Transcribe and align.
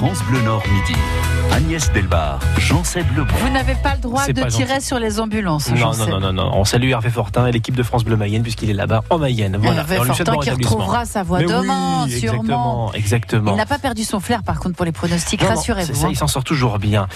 France 0.00 0.24
Bleu 0.30 0.40
Nord 0.40 0.62
midi. 0.66 0.98
Agnès 1.52 1.92
Delbar, 1.92 2.40
Jean-Seb 2.56 3.04
Lebrun. 3.14 3.36
Vous 3.36 3.50
n'avez 3.50 3.74
pas 3.74 3.96
le 3.96 4.00
droit 4.00 4.26
de 4.26 4.32
tirer 4.48 4.74
gentil. 4.74 4.86
sur 4.86 4.98
les 4.98 5.20
ambulances. 5.20 5.70
Non, 5.72 5.92
non, 5.92 6.06
non, 6.06 6.20
non, 6.20 6.32
non. 6.32 6.50
On 6.54 6.64
salue 6.64 6.88
Hervé 6.88 7.10
Fortin 7.10 7.46
et 7.46 7.52
l'équipe 7.52 7.76
de 7.76 7.82
France 7.82 8.02
Bleu 8.02 8.16
Mayenne 8.16 8.42
puisqu'il 8.42 8.70
est 8.70 8.72
là-bas 8.72 9.04
en 9.10 9.18
Mayenne. 9.18 9.58
Voilà. 9.60 9.80
Hervé 9.80 9.96
Fortin 9.96 10.38
qui 10.38 10.48
retrouvera 10.48 11.04
sa 11.04 11.22
voix 11.22 11.40
Mais 11.40 11.44
demain, 11.44 12.04
oui, 12.06 12.18
sûrement. 12.18 12.92
Exactement, 12.94 12.94
exactement. 12.94 13.52
Il 13.52 13.56
n'a 13.58 13.66
pas 13.66 13.78
perdu 13.78 14.04
son 14.04 14.20
flair, 14.20 14.42
par 14.42 14.58
contre, 14.58 14.74
pour 14.74 14.86
les 14.86 14.92
pronostics. 14.92 15.42
Rassurez-vous. 15.42 15.94
ça, 15.94 16.06
hein. 16.06 16.10
il 16.12 16.16
s'en 16.16 16.28
sort 16.28 16.44
toujours 16.44 16.78
bien. 16.78 17.06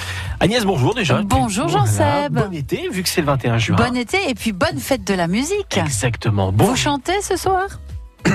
Agnès, 0.40 0.62
bonjour 0.66 0.94
déjà. 0.94 1.22
Bonjour, 1.22 1.68
Voilà, 1.68 1.86
Jean-Seb. 1.86 2.34
Bon 2.34 2.52
été, 2.52 2.90
vu 2.92 3.02
que 3.02 3.08
c'est 3.08 3.22
le 3.22 3.28
21 3.28 3.56
juin. 3.56 3.76
Bon 3.76 3.96
été 3.96 4.18
et 4.28 4.34
puis 4.34 4.52
bonne 4.52 4.78
fête 4.78 5.06
de 5.06 5.14
la 5.14 5.26
musique. 5.26 5.78
Exactement. 5.78 6.52
Bon, 6.52 6.66
Vous 6.66 6.76
chantez 6.76 7.22
ce 7.22 7.38
soir? 7.38 7.64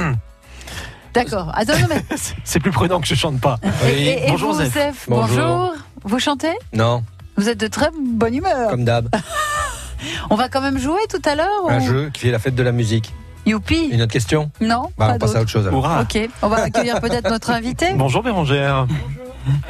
D'accord. 1.23 1.51
Attends, 1.53 1.77
non, 1.79 1.87
mais... 1.89 2.03
c'est 2.43 2.59
plus 2.59 2.71
prenant 2.71 2.99
que 3.01 3.07
je 3.07 3.15
chante 3.15 3.39
pas. 3.39 3.57
Et, 3.87 3.89
et- 4.03 4.27
et 4.27 4.31
Bonjour, 4.31 4.53
vous, 4.53 4.63
Zef. 4.63 5.05
Bonjour. 5.07 5.27
bonjour. 5.37 5.73
Vous 6.03 6.19
chantez? 6.19 6.53
Non, 6.73 7.03
Vous 7.37 7.49
êtes 7.49 7.59
de 7.59 7.67
très 7.67 7.89
bonne 7.99 8.33
humeur. 8.35 8.69
comme 8.69 8.85
d'hab. 8.85 9.09
On 10.29 10.35
va 10.35 10.47
quand 10.49 10.61
même 10.61 10.77
jouer 10.77 11.01
tout 11.09 11.21
à 11.25 11.35
l'heure 11.35 11.47
Un 11.67 11.79
ou- 11.81 11.85
jeu 11.85 12.09
qui 12.13 12.21
fait 12.21 12.31
la 12.31 12.39
fête 12.39 12.55
de 12.55 12.63
la 12.63 12.71
musique. 12.71 13.13
Youpi 13.45 13.89
Une 13.91 14.01
autre 14.01 14.11
question? 14.13 14.51
Non 14.61 14.91
Bah, 14.97 15.07
pas 15.07 15.13
on 15.15 15.17
passe 15.19 15.35
à 15.35 15.41
autre 15.41 15.49
chose. 15.49 15.67
alors. 15.67 15.79
Hurrah. 15.79 16.01
Ok, 16.01 16.19
on 16.41 16.47
va 16.49 16.57
accueillir 16.63 16.99
peut-être 17.01 17.29
notre 17.29 17.49
invité. 17.51 17.93
Bonjour 17.95 18.21
Bérangère. 18.23 18.85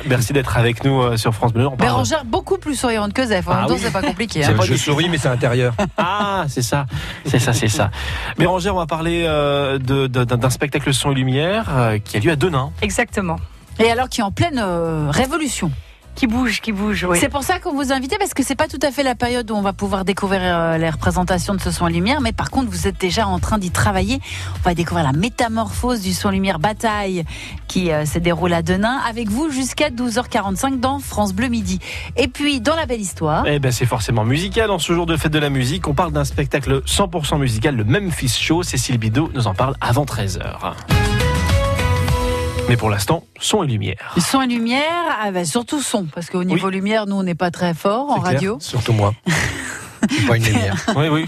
Merci 0.07 0.33
d'être 0.33 0.57
avec 0.57 0.83
nous 0.83 1.01
euh, 1.01 1.17
sur 1.17 1.33
France 1.33 1.53
Bleu. 1.53 1.67
Bérangère 1.77 2.25
beaucoup 2.25 2.57
plus 2.57 2.75
souriante 2.75 3.13
que 3.13 3.25
Zef. 3.25 3.47
En 3.47 3.51
Ah 3.51 3.55
même 3.59 3.67
temps, 3.67 3.73
oui. 3.75 3.79
c'est 3.83 3.91
pas 3.91 4.01
compliqué. 4.01 4.43
C'est- 4.43 4.51
hein. 4.51 4.55
pas 4.57 4.65
je 4.65 4.75
souris, 4.75 5.09
mais 5.09 5.17
c'est 5.17 5.27
intérieur. 5.29 5.73
Ah, 5.97 6.45
c'est 6.47 6.61
ça, 6.61 6.85
c'est 7.25 7.39
ça, 7.39 7.53
c'est 7.53 7.67
ça. 7.67 7.91
Bérangère, 8.37 8.75
on 8.75 8.79
va 8.79 8.85
parler 8.85 9.25
euh, 9.27 9.77
d'un 9.79 10.25
d'un 10.25 10.49
spectacle 10.49 10.93
son 10.93 11.11
et 11.11 11.15
lumière 11.15 11.65
euh, 11.75 11.97
qui 11.99 12.17
a 12.17 12.19
lieu 12.19 12.31
à 12.31 12.35
Denain. 12.35 12.71
Exactement. 12.81 13.37
Et 13.79 13.89
alors 13.91 14.09
qui 14.09 14.21
est 14.21 14.23
en 14.23 14.31
pleine 14.31 14.59
euh, 14.63 15.07
révolution. 15.09 15.71
Qui 16.19 16.27
bouge, 16.27 16.59
qui 16.59 16.73
bouge, 16.73 17.05
oui. 17.09 17.17
C'est 17.17 17.29
pour 17.29 17.43
ça 17.43 17.59
qu'on 17.59 17.73
vous 17.73 17.93
invite 17.93 18.13
parce 18.19 18.33
que 18.33 18.43
c'est 18.43 18.57
pas 18.57 18.67
tout 18.67 18.79
à 18.81 18.91
fait 18.91 19.03
la 19.03 19.15
période 19.15 19.49
où 19.51 19.55
on 19.55 19.61
va 19.61 19.71
pouvoir 19.71 20.03
découvrir 20.03 20.41
euh, 20.43 20.77
les 20.77 20.89
représentations 20.89 21.55
de 21.55 21.61
ce 21.61 21.71
son 21.71 21.87
lumière, 21.87 22.19
mais 22.19 22.33
par 22.33 22.51
contre 22.51 22.69
vous 22.69 22.87
êtes 22.87 22.99
déjà 22.99 23.25
en 23.25 23.39
train 23.39 23.57
d'y 23.57 23.71
travailler. 23.71 24.19
On 24.57 24.67
va 24.67 24.75
découvrir 24.75 25.05
la 25.05 25.13
métamorphose 25.13 26.01
du 26.01 26.11
son 26.11 26.29
lumière 26.29 26.59
bataille 26.59 27.23
qui 27.69 27.93
euh, 27.93 28.03
se 28.05 28.19
déroule 28.19 28.51
à 28.51 28.61
Denain 28.61 28.99
avec 29.07 29.29
vous 29.29 29.49
jusqu'à 29.49 29.91
12h45 29.91 30.81
dans 30.81 30.99
France 30.99 31.33
Bleu 31.33 31.47
Midi. 31.47 31.79
Et 32.17 32.27
puis 32.27 32.59
dans 32.59 32.75
la 32.75 32.85
belle 32.85 32.99
histoire. 32.99 33.45
Eh 33.47 33.59
ben, 33.59 33.71
c'est 33.71 33.85
forcément 33.85 34.25
musical. 34.25 34.71
En 34.71 34.79
ce 34.79 34.91
jour 34.91 35.05
de 35.05 35.15
fête 35.15 35.31
de 35.31 35.39
la 35.39 35.49
musique, 35.49 35.87
on 35.87 35.93
parle 35.93 36.11
d'un 36.11 36.25
spectacle 36.25 36.81
100% 36.81 37.39
musical, 37.39 37.77
le 37.77 37.85
Memphis 37.85 38.27
Show. 38.27 38.63
Cécile 38.63 38.97
Bidot 38.97 39.31
nous 39.33 39.47
en 39.47 39.53
parle 39.53 39.75
avant 39.79 40.03
13h. 40.03 40.73
Mais 42.69 42.77
pour 42.77 42.91
l'instant, 42.91 43.23
son 43.39 43.63
et 43.63 43.67
lumière. 43.67 44.15
Son 44.19 44.43
et 44.43 44.47
lumière, 44.47 45.17
ah 45.19 45.31
ben, 45.31 45.43
surtout 45.43 45.81
son, 45.81 46.05
parce 46.05 46.29
qu'au 46.29 46.43
niveau 46.43 46.69
lumière, 46.69 47.07
nous 47.07 47.15
on 47.15 47.23
n'est 47.23 47.33
pas 47.33 47.49
très 47.49 47.73
fort 47.73 48.11
en 48.11 48.21
clair. 48.21 48.33
radio. 48.33 48.57
Surtout 48.59 48.93
moi. 48.93 49.15
Pas 50.27 50.37
une 50.37 50.43
lumière. 50.43 50.75
Oui, 50.95 51.07
oui. 51.09 51.25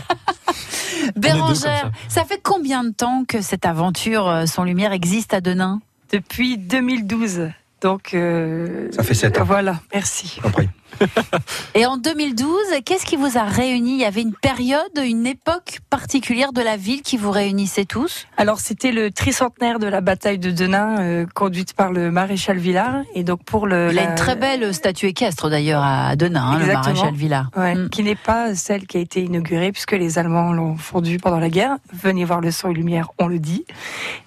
Bérangère, 1.16 1.90
ça. 2.08 2.26
fait 2.26 2.40
combien 2.44 2.84
de 2.84 2.92
temps 2.92 3.24
que 3.28 3.42
cette 3.42 3.66
aventure 3.66 4.30
euh, 4.30 4.46
Son 4.46 4.64
Lumière 4.64 4.92
existe 4.92 5.34
à 5.34 5.42
Denain? 5.42 5.82
Depuis 6.12 6.60
2012. 6.60 7.50
Donc. 7.82 8.14
euh, 8.14 8.88
Ça 8.92 9.04
fait 9.04 9.14
sept 9.14 9.40
ans. 9.40 9.44
Voilà, 9.46 9.80
merci. 9.94 10.40
Après. 10.44 10.70
Et 11.74 11.86
en 11.86 11.98
2012, 11.98 12.52
qu'est-ce 12.86 13.06
qui 13.06 13.16
vous 13.16 13.38
a 13.38 13.44
réunis? 13.44 13.94
Il 13.94 14.00
y 14.02 14.06
avait 14.06 14.22
une 14.22 14.36
période, 14.36 14.82
une 15.04 15.26
époque 15.26 15.80
particulière 15.90 16.52
de 16.54 16.62
la 16.62 16.76
ville 16.78 17.02
qui 17.02 17.18
vous 17.18 17.32
réunissait 17.32 17.86
tous? 17.86 18.28
Alors, 18.38 18.60
c'était 18.60 18.92
le 18.92 19.10
tricentenaire 19.10 19.80
de 19.80 19.88
la 19.88 20.02
bataille 20.02 20.38
de 20.38 20.52
Denain, 20.52 21.00
euh, 21.00 21.26
conduite 21.34 21.74
par 21.74 21.92
le 21.92 22.12
maréchal 22.12 22.58
Villard. 22.58 23.02
Et 23.16 23.24
donc, 23.24 23.44
pour 23.46 23.66
le. 23.68 23.90
Il 23.92 23.98
a 24.00 24.04
la- 24.04 24.10
une 24.12 24.16
très 24.16 24.36
belle 24.36 24.74
statue 24.74 25.08
équestre 25.08 25.50
d'ailleurs 25.50 25.82
à 25.84 26.16
Denain, 26.18 26.44
hein, 26.44 26.60
le 26.60 26.68
maréchal 26.74 27.14
Villard. 27.16 27.50
Ouais, 27.56 27.74
Mm. 27.76 27.90
qui 27.90 28.04
n'est 28.04 28.16
pas 28.16 28.54
celle 28.54 28.86
qui 28.86 28.98
a 28.98 29.00
été 29.00 29.24
inaugurée 29.24 29.72
puisque 29.72 29.94
les 29.94 30.20
Allemands 30.20 30.52
l'ont 30.54 30.76
fondue 30.76 31.18
pendant 31.18 31.40
la 31.40 31.50
guerre. 31.50 31.78
Venez 31.94 32.26
voir 32.26 32.42
le 32.42 32.52
son 32.52 32.70
et 32.70 32.74
lumière, 32.74 33.10
on 33.18 33.28
le 33.28 33.40
dit. 33.40 33.66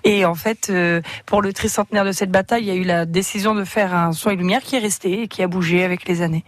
Et 0.03 0.25
en 0.25 0.35
fait, 0.35 0.69
euh, 0.71 1.03
pour 1.27 1.43
le 1.43 1.53
tricentenaire 1.53 2.05
de 2.07 2.13
cette 2.13 2.31
bataille, 2.31 2.63
il 2.63 2.69
y 2.69 2.71
a 2.71 2.75
eu 2.75 2.85
la 2.85 3.05
décision 3.05 3.44
de 3.55 3.65
faire 3.65 3.95
un 3.95 4.13
son 4.13 4.31
et 4.31 4.37
lumière 4.37 4.63
qui 4.63 4.77
est 4.77 4.79
resté 4.79 5.23
et 5.23 5.29
qui 5.29 5.43
a 5.43 5.49
bougé 5.49 5.85
avec 5.85 6.07
les 6.09 6.23
années. 6.23 6.45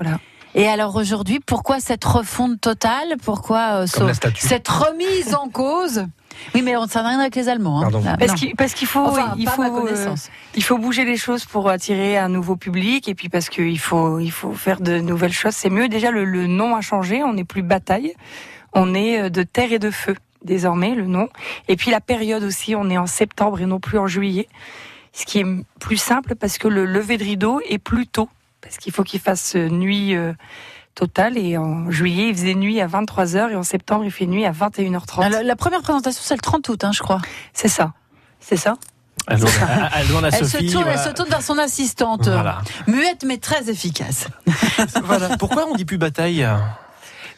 Voilà. 0.00 0.18
Et 0.54 0.66
alors 0.66 0.96
aujourd'hui, 0.96 1.38
pourquoi 1.44 1.78
cette 1.80 2.04
refonte 2.04 2.60
totale? 2.60 3.16
Pourquoi 3.24 3.82
euh, 3.82 3.86
cette 4.34 4.66
remise 4.68 5.34
en 5.34 5.48
cause? 5.48 6.06
Oui, 6.54 6.62
mais 6.62 6.76
on 6.76 6.84
ne 6.84 6.88
rien 6.88 7.20
avec 7.20 7.36
les 7.36 7.48
Allemands. 7.48 7.82
hein. 7.82 7.90
Ah, 8.06 8.16
Parce 8.18 8.34
qu'il 8.34 8.56
parce 8.56 8.72
qu'il 8.74 8.88
faut, 8.88 9.00
Enfin, 9.04 9.34
il 9.38 9.44
pas 9.44 9.50
faut, 9.52 9.62
ma 9.62 9.68
euh, 9.68 10.14
il 10.56 10.62
faut 10.64 10.78
bouger 10.78 11.04
les 11.04 11.16
choses 11.16 11.44
pour 11.44 11.68
attirer 11.68 12.16
un 12.16 12.28
nouveau 12.28 12.56
public 12.56 13.08
et 13.08 13.14
puis 13.14 13.28
parce 13.28 13.48
qu'il 13.48 13.78
faut, 13.78 14.18
il 14.18 14.30
faut 14.32 14.52
faire 14.52 14.80
de 14.80 14.98
nouvelles 15.00 15.32
choses. 15.32 15.54
C'est 15.54 15.70
mieux. 15.70 15.88
Déjà, 15.88 16.10
le, 16.10 16.24
le 16.24 16.46
nom 16.46 16.74
a 16.74 16.80
changé. 16.80 17.22
On 17.22 17.34
n'est 17.34 17.44
plus 17.44 17.62
bataille. 17.62 18.14
On 18.72 18.94
est 18.94 19.20
euh, 19.22 19.28
de 19.28 19.42
terre 19.42 19.72
et 19.72 19.78
de 19.78 19.90
feu 19.90 20.16
désormais 20.42 20.94
le 20.94 21.06
nom. 21.06 21.28
Et 21.68 21.76
puis 21.76 21.90
la 21.90 22.00
période 22.00 22.42
aussi. 22.42 22.74
On 22.74 22.88
est 22.90 22.98
en 22.98 23.06
septembre 23.06 23.60
et 23.60 23.66
non 23.66 23.78
plus 23.78 23.98
en 23.98 24.06
juillet. 24.08 24.48
Ce 25.12 25.24
qui 25.26 25.40
est 25.40 25.46
plus 25.80 25.96
simple 25.96 26.34
parce 26.36 26.58
que 26.58 26.68
le 26.68 26.84
lever 26.84 27.18
de 27.18 27.24
rideau 27.24 27.60
est 27.68 27.78
plus 27.78 28.06
tôt 28.06 28.28
parce 28.60 28.76
qu'il 28.76 28.92
faut 28.92 29.02
qu'il 29.04 29.20
fasse 29.20 29.56
euh, 29.56 29.68
nuit. 29.68 30.14
euh, 30.14 30.32
totale 30.96 31.38
et 31.38 31.56
en 31.56 31.88
juillet 31.90 32.28
il 32.30 32.34
faisait 32.34 32.54
nuit 32.54 32.80
à 32.80 32.86
23h 32.88 33.50
et 33.50 33.56
en 33.56 33.62
septembre 33.62 34.04
il 34.04 34.10
fait 34.10 34.26
nuit 34.26 34.44
à 34.44 34.50
21h30. 34.52 35.20
Ah, 35.22 35.28
La, 35.28 35.42
la 35.44 35.56
première 35.56 35.82
présentation, 35.82 36.20
c'est 36.22 36.34
le 36.34 36.40
30 36.40 36.68
août, 36.68 36.82
hein, 36.84 36.90
je 36.92 37.00
crois. 37.00 37.20
C'est 37.54 37.68
ça. 37.68 37.92
C'est 38.40 38.56
ça. 38.56 38.74
Elle 39.28 39.38
demande, 39.38 39.52
elle 39.96 40.08
demande 40.08 40.24
à 40.24 40.28
Elle 40.28 40.48
Sophie. 40.48 40.68
se, 40.68 40.72
tourne, 40.74 40.86
elle 40.88 40.94
voilà. 40.96 41.10
se 41.10 41.14
tourne 41.14 41.28
vers 41.28 41.42
son 41.42 41.58
assistante. 41.58 42.26
Voilà. 42.28 42.60
Muette 42.88 43.22
mais 43.24 43.38
très 43.38 43.70
efficace. 43.70 44.26
Voilà. 45.04 45.36
Pourquoi 45.38 45.66
on 45.68 45.74
dit 45.76 45.84
plus 45.84 45.96
bataille 45.98 46.46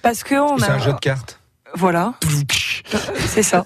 Parce 0.01 0.25
que 0.25 0.35
on 0.35 0.57
C'est 0.59 0.71
un 0.71 0.79
jeu 0.79 0.95
de 0.95 0.99
cartes. 0.99 1.39
voilà, 1.75 2.15
c'est 3.27 3.43
ça. 3.43 3.65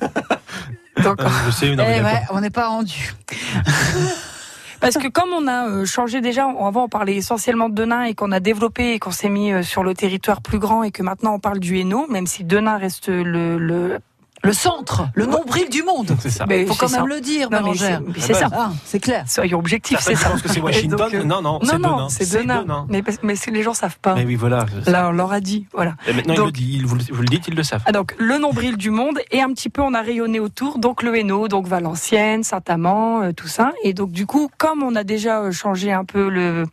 Donc, 1.03 1.21
Euh, 1.21 1.29
Je 1.47 1.51
sais, 1.51 1.75
non, 1.77 1.85
mais 1.85 1.97
Eh 1.99 2.03
d'accord. 2.03 2.13
ouais, 2.13 2.27
on 2.31 2.41
n'est 2.41 2.51
pas 2.51 2.69
rendu. 2.69 3.15
parce 4.81 4.97
que 4.99 5.09
comme 5.09 5.31
on 5.37 5.47
a 5.49 5.69
euh, 5.69 5.85
changé 5.87 6.21
déjà, 6.21 6.47
on- 6.47 6.67
avant 6.67 6.85
on 6.85 6.89
parlait 6.89 7.17
essentiellement 7.17 7.69
de 7.69 7.75
Denain 7.75 8.03
et 8.05 8.15
qu'on 8.15 8.33
a 8.33 8.41
développé 8.41 8.93
et 8.95 8.99
qu'on 8.99 9.11
s'est 9.11 9.29
mis 9.29 9.53
euh, 9.53 9.63
sur 9.63 9.83
le 9.83 9.95
territoire 9.95 10.43
plus 10.43 10.59
grand 10.59 10.83
et 10.83 10.91
que 10.91 11.03
maintenant 11.03 11.35
on 11.35 11.39
parle 11.41 11.59
du 11.61 11.79
Hainaut, 11.79 12.07
même 12.09 12.27
si 12.27 12.45
Denain 12.45 12.79
reste 12.79 13.09
le, 13.09 13.59
le 13.59 13.99
Le 14.47 14.53
centre, 14.53 15.09
le 15.15 15.27
nombril 15.27 15.69
du 15.69 15.83
monde. 15.83 16.17
C'est 16.21 16.31
ça. 16.31 16.47
mais 16.49 16.67
Faut 16.67 16.75
quand 16.75 16.91
même 16.91 17.01
ça. 17.03 17.07
le 17.07 17.21
dire, 17.21 17.51
Non, 17.51 17.59
Bérangère. 17.59 18.01
c'est- 18.19 18.35
ça. 18.35 18.49
Ah, 18.53 18.71
c'est 18.85 19.01
clair. 19.01 19.25
Soyons 19.27 19.59
objectifs, 19.59 19.99
c'est 20.01 20.15
ça. 20.15 20.27
Je 20.29 20.33
pense 20.33 20.43
que 20.43 20.49
c'est 20.49 20.61
Washington. 20.61 20.99
Donc, 20.99 21.15
euh, 21.15 21.23
non, 21.25 21.43
non, 21.43 21.53
Non, 21.55 21.61
c'est 21.65 21.79
non, 21.79 21.97
Denain. 21.97 22.09
c'est 22.09 22.33
Denain. 22.39 22.87
Mais, 23.23 23.35
les 23.53 23.63
gens 23.63 23.75
savent 23.75 23.99
pas. 24.01 24.15
Mais 24.15 24.25
oui, 24.25 24.37
voilà. 24.37 24.67
Là, 24.87 25.09
on 25.09 25.13
leur 25.13 25.33
a 25.33 25.41
dit, 25.41 25.67
voilà. 25.73 25.95
Et 26.07 26.13
maintenant, 26.13 26.35
il 26.35 26.37
Donc- 26.37 26.47
le 26.47 26.53
dit, 26.53 26.71
il- 26.75 26.87
vous, 26.87 26.95
le- 26.97 27.03
vous 27.15 27.23
le 27.23 27.29
dites, 27.29 27.49
ils 27.49 27.55
le 27.55 27.63
savent. 27.63 27.83
Ah, 27.87 27.93
donc 27.93 28.15
le 28.19 28.39
nombril 28.39 28.77
du 28.77 28.91
monde 28.91 29.19
et 29.31 29.41
un 29.43 29.49
petit 29.53 29.69
peu 29.69 29.83
on 29.83 29.95
a 29.95 30.01
rayonné 30.03 30.41
autour, 30.41 30.79
donc 30.79 31.03
le 31.03 31.17
Hainaut, 31.17 31.49
donc 31.49 31.67
Valenciennes, 31.67 32.43
Saint-Amand, 32.45 33.23
euh, 33.23 33.33
tout 33.33 33.49
ça. 33.49 33.73
Et 33.83 33.93
donc 33.95 34.11
du 34.13 34.27
coup, 34.27 34.51
comme 34.59 34.83
on 34.83 34.95
a 34.95 35.05
déjà 35.05 35.41
euh, 35.41 35.53
changé 35.53 35.93
un 35.93 36.05
peu 36.05 36.29
le 36.29 36.65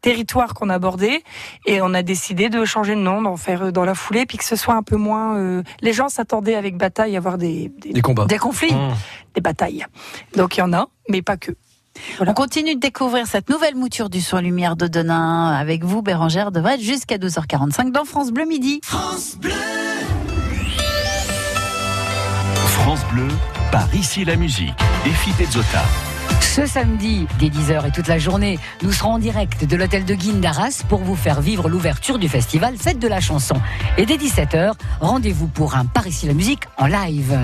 territoire 0.00 0.54
qu'on 0.54 0.68
abordait, 0.70 1.22
et 1.66 1.80
on 1.82 1.92
a 1.94 2.02
décidé 2.02 2.48
de 2.48 2.64
changer 2.64 2.94
de 2.94 3.00
nom, 3.00 3.22
d'en 3.22 3.36
faire 3.36 3.62
euh, 3.66 3.70
dans 3.72 3.84
la 3.84 3.94
foulée, 3.94 4.26
puis 4.26 4.38
que 4.38 4.44
ce 4.44 4.56
soit 4.56 4.74
un 4.74 4.82
peu 4.82 4.96
moins. 4.96 5.36
euh, 5.36 5.62
Les 5.82 5.92
gens 5.92 6.08
s'attendaient 6.08 6.54
avec 6.54 6.76
bataille 6.76 7.14
à 7.14 7.18
avoir 7.18 7.38
des, 7.38 7.70
des, 7.80 7.92
Des 7.92 8.00
combats. 8.02 8.26
Des 8.26 8.38
conflits. 8.38 8.72
Mmh. 8.74 8.94
des 9.34 9.40
batailles. 9.40 9.86
Donc 10.36 10.56
il 10.56 10.60
y 10.60 10.62
en 10.62 10.72
a, 10.72 10.88
mais 11.08 11.22
pas 11.22 11.36
que. 11.36 11.52
On 12.20 12.32
continue 12.34 12.76
de 12.76 12.80
découvrir 12.80 13.26
cette 13.26 13.50
nouvelle 13.50 13.74
mouture 13.74 14.08
du 14.08 14.20
son 14.20 14.38
lumière 14.38 14.76
de 14.76 14.86
Denain 14.86 15.50
avec 15.52 15.84
vous, 15.84 16.02
Bérangère 16.02 16.50
devrait 16.52 16.74
être 16.76 16.80
jusqu'à 16.82 17.16
12h45 17.18 17.90
dans 17.92 18.04
France 18.04 18.30
Bleu 18.30 18.46
Midi. 18.46 18.80
France 18.82 19.36
Bleu, 23.12 23.28
par 23.70 23.92
ici 23.94 24.24
la 24.24 24.36
musique. 24.36 24.72
Défi 25.04 25.30
Pezzota. 25.32 25.82
Ce 26.40 26.66
samedi, 26.66 27.26
dès 27.38 27.48
10h 27.48 27.86
et 27.86 27.90
toute 27.90 28.08
la 28.08 28.18
journée, 28.18 28.58
nous 28.82 28.92
serons 28.92 29.14
en 29.14 29.18
direct 29.18 29.64
de 29.64 29.76
l'hôtel 29.76 30.04
de 30.04 30.14
Guine 30.14 30.40
d'Arras 30.40 30.82
pour 30.88 31.00
vous 31.00 31.14
faire 31.14 31.40
vivre 31.40 31.68
l'ouverture 31.68 32.18
du 32.18 32.28
festival 32.28 32.76
Fête 32.76 32.98
de 32.98 33.08
la 33.08 33.20
chanson. 33.20 33.54
Et 33.98 34.06
dès 34.06 34.16
17h, 34.16 34.72
rendez-vous 35.00 35.46
pour 35.46 35.76
un 35.76 35.84
Par 35.84 36.06
ici 36.06 36.26
la 36.26 36.34
musique 36.34 36.64
en 36.76 36.86
live. 36.86 37.38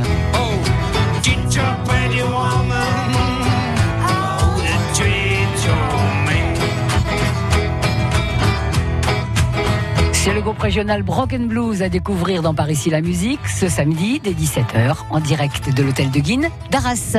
C'est 10.12 10.35
le 10.35 10.41
groupe 10.41 10.59
régional 10.59 11.05
Broken 11.05 11.47
Blues 11.47 11.82
à 11.82 11.88
découvrir 11.88 12.43
dans 12.43 12.55
Par 12.55 12.69
ici 12.69 12.91
la 12.91 13.00
musique 13.00 13.47
ce 13.47 13.69
samedi 13.69 14.21
dès 14.21 14.32
17h 14.32 14.97
en 15.11 15.21
direct 15.21 15.73
de 15.73 15.82
l'hôtel 15.85 16.11
de 16.11 16.19
Guine 16.19 16.49
d'Arras. 16.71 17.17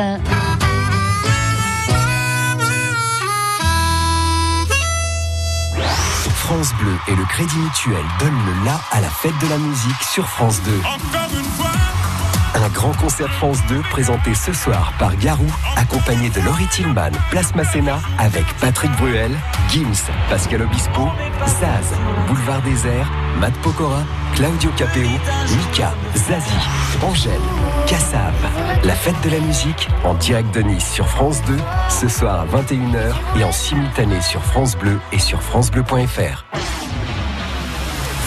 France 6.47 6.73
Bleu 6.75 6.93
et 7.09 7.15
le 7.15 7.25
Crédit 7.25 7.57
Mutuel 7.57 8.05
donnent 8.21 8.45
le 8.45 8.63
la 8.63 8.79
à 8.93 9.01
la 9.01 9.09
fête 9.09 9.37
de 9.41 9.49
la 9.49 9.57
musique 9.57 10.01
sur 10.01 10.25
France 10.29 10.61
2. 10.63 10.71
Un 12.55 12.63
Un 12.63 12.69
grand 12.69 12.93
concert 12.93 13.29
France 13.33 13.59
2 13.67 13.81
présenté 13.91 14.33
ce 14.33 14.53
soir 14.53 14.93
par 14.97 15.17
Garou, 15.17 15.45
accompagné 15.75 16.29
de 16.29 16.39
Laurie 16.39 16.67
Tillman, 16.67 17.11
Place 17.31 17.53
Masséna, 17.53 17.99
avec 18.17 18.45
Patrick 18.61 18.91
Bruel, 18.93 19.35
Gims, 19.67 20.09
Pascal 20.29 20.61
Obispo, 20.61 21.09
Zaz, 21.59 21.93
Boulevard 22.29 22.61
Désert, 22.61 23.11
Matt 23.41 23.53
Pokora, 23.55 24.05
Claudio 24.33 24.71
Capeo, 24.77 25.09
Mika, 25.57 25.93
Zazie, 26.15 26.69
Angèle, 27.03 27.33
Kassav. 27.87 28.26
La 28.87 28.95
fête 28.95 29.19
de 29.21 29.29
la 29.29 29.39
musique 29.41 29.89
en 30.05 30.13
direct 30.13 30.55
de 30.55 30.61
Nice 30.61 30.93
sur 30.93 31.09
France 31.09 31.41
2, 31.45 31.57
ce 31.89 32.07
soir 32.07 32.39
à 32.39 32.45
21h 32.45 33.15
et 33.37 33.43
en 33.43 33.51
simultané 33.51 34.21
sur 34.21 34.41
France 34.41 34.77
Bleu 34.77 34.97
et 35.11 35.19
sur 35.19 35.43
FranceBleu.fr. 35.43 36.45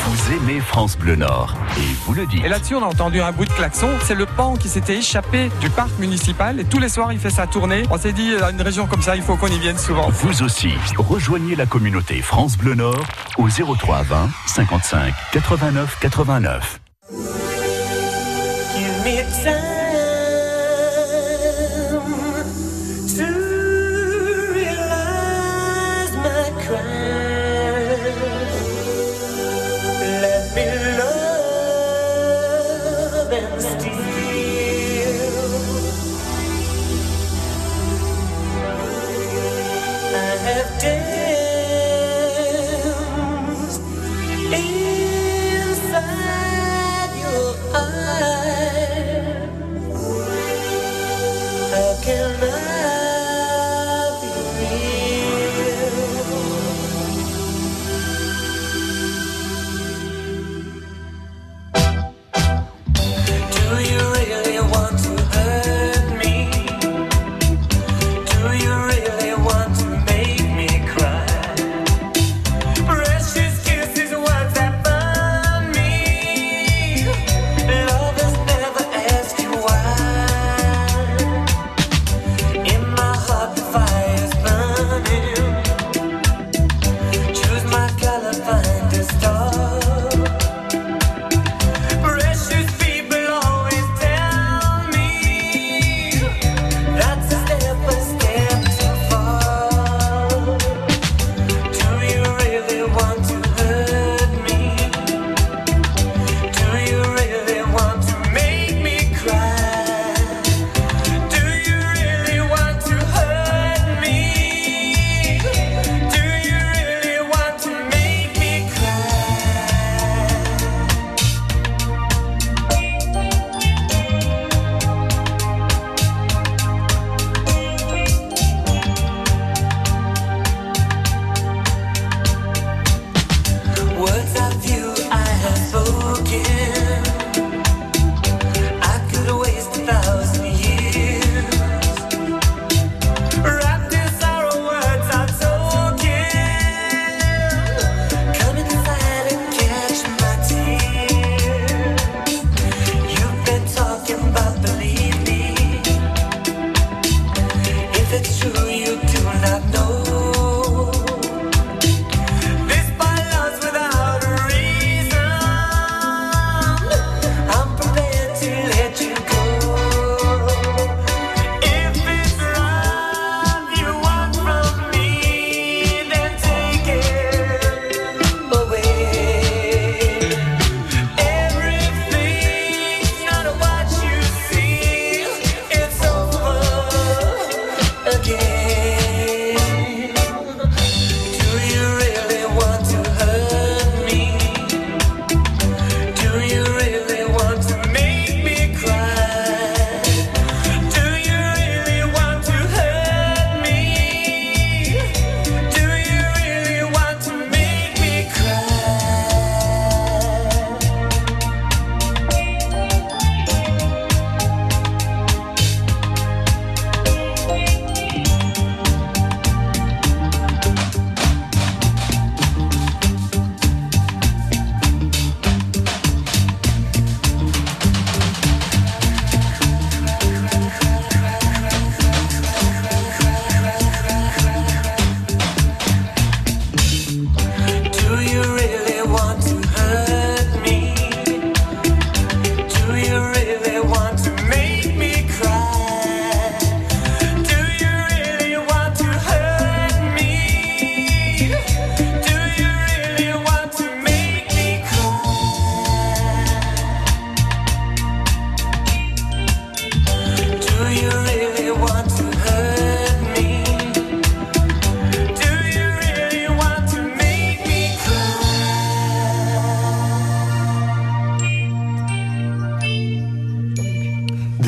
Vous 0.04 0.32
aimez 0.34 0.60
France 0.60 0.98
Bleu 0.98 1.16
Nord 1.16 1.54
et 1.78 1.94
vous 2.04 2.12
le 2.12 2.26
dites. 2.26 2.44
Et 2.44 2.48
là-dessus, 2.50 2.74
on 2.74 2.82
a 2.82 2.86
entendu 2.86 3.22
un 3.22 3.32
bruit 3.32 3.48
de 3.48 3.52
klaxon. 3.54 3.88
C'est 4.04 4.14
le 4.14 4.26
pan 4.26 4.54
qui 4.54 4.68
s'était 4.68 4.98
échappé 4.98 5.50
du 5.62 5.70
parc 5.70 5.98
municipal. 5.98 6.60
Et 6.60 6.64
tous 6.64 6.78
les 6.78 6.90
soirs, 6.90 7.10
il 7.10 7.18
fait 7.18 7.30
sa 7.30 7.46
tournée. 7.46 7.84
On 7.90 7.96
s'est 7.96 8.12
dit, 8.12 8.34
à 8.34 8.50
une 8.50 8.60
région 8.60 8.86
comme 8.86 9.00
ça, 9.00 9.16
il 9.16 9.22
faut 9.22 9.36
qu'on 9.36 9.46
y 9.46 9.58
vienne 9.58 9.78
souvent. 9.78 10.10
Vous 10.10 10.42
aussi, 10.42 10.74
rejoignez 10.98 11.56
la 11.56 11.64
communauté 11.64 12.20
France 12.20 12.58
Bleu 12.58 12.74
Nord 12.74 13.06
au 13.38 13.48
03 13.48 14.02
20 14.02 14.28
55 14.46 15.14
89 15.32 15.96
89. 16.00 16.80
Do 19.02 19.16
you 19.16 19.69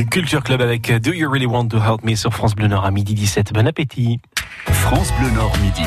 Culture 0.01 0.43
Club 0.43 0.61
avec 0.61 0.91
Do 1.03 1.13
You 1.13 1.31
Really 1.31 1.47
Want 1.47 1.69
to 1.69 1.79
Help 1.79 2.03
Me 2.05 2.15
sur 2.15 2.33
France 2.33 2.55
Bleu 2.55 2.67
Nord 2.67 2.85
à 2.85 2.91
midi 2.91 3.15
17. 3.15 3.53
Bon 3.53 3.67
appétit. 3.67 4.21
France 4.67 5.13
Bleu 5.19 5.31
Nord 5.31 5.53
midi. 5.63 5.83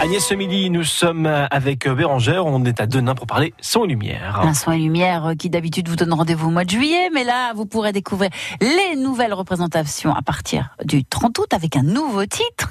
Agnès, 0.00 0.24
ce 0.24 0.34
midi, 0.34 0.70
nous 0.70 0.84
sommes 0.84 1.26
avec 1.26 1.88
Bérangère. 1.88 2.46
On 2.46 2.64
est 2.64 2.80
à 2.80 2.86
Denain 2.86 3.14
pour 3.14 3.26
parler 3.26 3.54
son 3.60 3.84
et 3.84 3.88
lumière. 3.88 4.40
Un 4.40 4.54
son 4.54 4.72
et 4.72 4.78
lumière 4.78 5.32
qui 5.38 5.50
d'habitude 5.50 5.88
vous 5.88 5.96
donne 5.96 6.12
rendez-vous 6.12 6.48
au 6.48 6.50
mois 6.50 6.64
de 6.64 6.70
juillet, 6.70 7.10
mais 7.12 7.24
là 7.24 7.52
vous 7.54 7.66
pourrez 7.66 7.92
découvrir 7.92 8.30
les 8.60 8.96
nouvelles 8.96 9.34
représentations 9.34 10.14
à 10.14 10.22
partir 10.22 10.76
du 10.84 11.04
30 11.04 11.38
août 11.38 11.54
avec 11.54 11.76
un 11.76 11.82
nouveau 11.82 12.26
titre 12.26 12.70